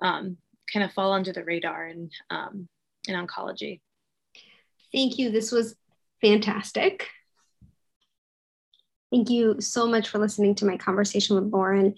um, 0.00 0.36
kind 0.72 0.84
of 0.84 0.92
fall 0.92 1.12
under 1.12 1.32
the 1.32 1.44
radar 1.44 1.86
in, 1.86 2.10
um, 2.30 2.68
in 3.06 3.14
oncology. 3.14 3.80
Thank 4.92 5.18
you. 5.18 5.30
This 5.30 5.52
was 5.52 5.76
fantastic. 6.20 7.08
Thank 9.10 9.30
you 9.30 9.60
so 9.60 9.86
much 9.86 10.08
for 10.08 10.18
listening 10.18 10.54
to 10.56 10.66
my 10.66 10.76
conversation 10.76 11.36
with 11.36 11.52
Lauren 11.52 11.94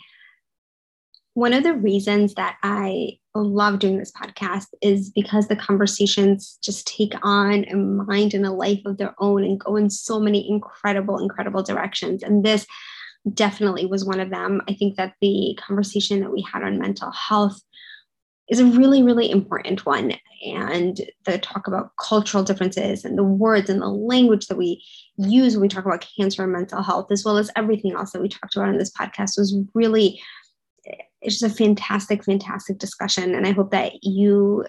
one 1.34 1.52
of 1.52 1.62
the 1.62 1.74
reasons 1.74 2.34
that 2.34 2.56
I 2.62 3.18
love 3.34 3.78
doing 3.78 3.98
this 3.98 4.12
podcast 4.12 4.66
is 4.82 5.10
because 5.10 5.46
the 5.46 5.56
conversations 5.56 6.58
just 6.62 6.86
take 6.86 7.14
on 7.22 7.64
a 7.66 7.76
mind 7.76 8.34
and 8.34 8.44
a 8.44 8.52
life 8.52 8.80
of 8.84 8.98
their 8.98 9.14
own 9.20 9.44
and 9.44 9.60
go 9.60 9.76
in 9.76 9.88
so 9.90 10.18
many 10.18 10.48
incredible, 10.50 11.18
incredible 11.18 11.62
directions. 11.62 12.22
And 12.22 12.44
this 12.44 12.66
definitely 13.32 13.86
was 13.86 14.04
one 14.04 14.20
of 14.20 14.30
them. 14.30 14.60
I 14.68 14.74
think 14.74 14.96
that 14.96 15.14
the 15.20 15.56
conversation 15.60 16.20
that 16.20 16.32
we 16.32 16.42
had 16.42 16.62
on 16.62 16.78
mental 16.78 17.12
health 17.12 17.60
is 18.48 18.58
a 18.58 18.66
really, 18.66 19.02
really 19.02 19.30
important 19.30 19.86
one. 19.86 20.14
And 20.44 21.00
the 21.24 21.38
talk 21.38 21.68
about 21.68 21.92
cultural 22.00 22.42
differences 22.42 23.04
and 23.04 23.16
the 23.16 23.22
words 23.22 23.70
and 23.70 23.80
the 23.80 23.88
language 23.88 24.46
that 24.46 24.56
we 24.56 24.82
use 25.16 25.54
when 25.54 25.62
we 25.62 25.68
talk 25.68 25.84
about 25.84 26.06
cancer 26.16 26.42
and 26.42 26.52
mental 26.52 26.82
health, 26.82 27.12
as 27.12 27.24
well 27.24 27.38
as 27.38 27.50
everything 27.54 27.92
else 27.92 28.10
that 28.10 28.22
we 28.22 28.28
talked 28.28 28.56
about 28.56 28.70
in 28.70 28.78
this 28.78 28.90
podcast, 28.90 29.38
was 29.38 29.56
really 29.74 30.20
it's 31.22 31.38
just 31.38 31.52
a 31.52 31.56
fantastic, 31.56 32.24
fantastic 32.24 32.78
discussion. 32.78 33.34
And 33.34 33.46
I 33.46 33.52
hope 33.52 33.70
that 33.70 34.02
you 34.02 34.64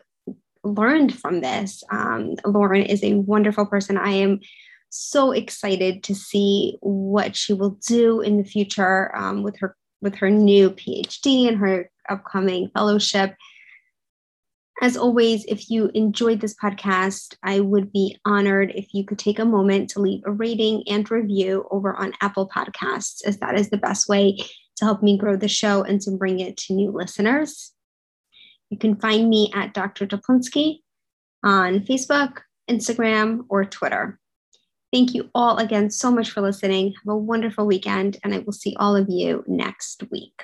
learned 0.63 1.17
from 1.17 1.41
this. 1.41 1.83
Um, 1.91 2.35
Lauren 2.45 2.83
is 2.83 3.03
a 3.03 3.15
wonderful 3.15 3.65
person. 3.65 3.97
I 3.97 4.11
am 4.11 4.41
so 4.89 5.31
excited 5.31 6.03
to 6.03 6.13
see 6.13 6.77
what 6.81 7.35
she 7.35 7.53
will 7.53 7.77
do 7.87 8.21
in 8.21 8.37
the 8.37 8.43
future 8.43 9.15
um, 9.15 9.43
with 9.43 9.57
her 9.59 9.75
with 10.01 10.15
her 10.15 10.29
new 10.29 10.71
PhD 10.71 11.47
and 11.47 11.57
her 11.57 11.89
upcoming 12.09 12.69
fellowship. 12.73 13.35
As 14.81 14.97
always, 14.97 15.45
if 15.45 15.69
you 15.69 15.91
enjoyed 15.93 16.41
this 16.41 16.55
podcast, 16.55 17.35
I 17.43 17.59
would 17.59 17.93
be 17.93 18.17
honored 18.25 18.71
if 18.73 18.95
you 18.95 19.05
could 19.05 19.19
take 19.19 19.37
a 19.37 19.45
moment 19.45 19.91
to 19.91 20.01
leave 20.01 20.23
a 20.25 20.31
rating 20.31 20.83
and 20.87 21.09
review 21.09 21.67
over 21.69 21.95
on 21.95 22.13
Apple 22.19 22.49
Podcasts, 22.49 23.23
as 23.23 23.37
that 23.37 23.59
is 23.59 23.69
the 23.69 23.77
best 23.77 24.09
way 24.09 24.37
to 24.81 24.85
help 24.85 25.03
me 25.03 25.15
grow 25.15 25.35
the 25.35 25.47
show 25.47 25.83
and 25.83 26.01
to 26.01 26.09
bring 26.09 26.39
it 26.39 26.57
to 26.57 26.73
new 26.73 26.89
listeners. 26.89 27.71
You 28.71 28.79
can 28.79 28.95
find 28.95 29.29
me 29.29 29.51
at 29.53 29.75
Dr. 29.75 30.07
Teplinsky 30.07 30.79
on 31.43 31.81
Facebook, 31.81 32.39
Instagram, 32.67 33.45
or 33.47 33.63
Twitter. 33.63 34.19
Thank 34.91 35.13
you 35.13 35.29
all 35.35 35.57
again 35.57 35.91
so 35.91 36.09
much 36.09 36.31
for 36.31 36.41
listening. 36.41 36.93
Have 37.05 37.13
a 37.13 37.17
wonderful 37.17 37.67
weekend, 37.67 38.17
and 38.23 38.33
I 38.33 38.39
will 38.39 38.53
see 38.53 38.75
all 38.79 38.95
of 38.95 39.07
you 39.07 39.43
next 39.47 40.03
week. 40.09 40.41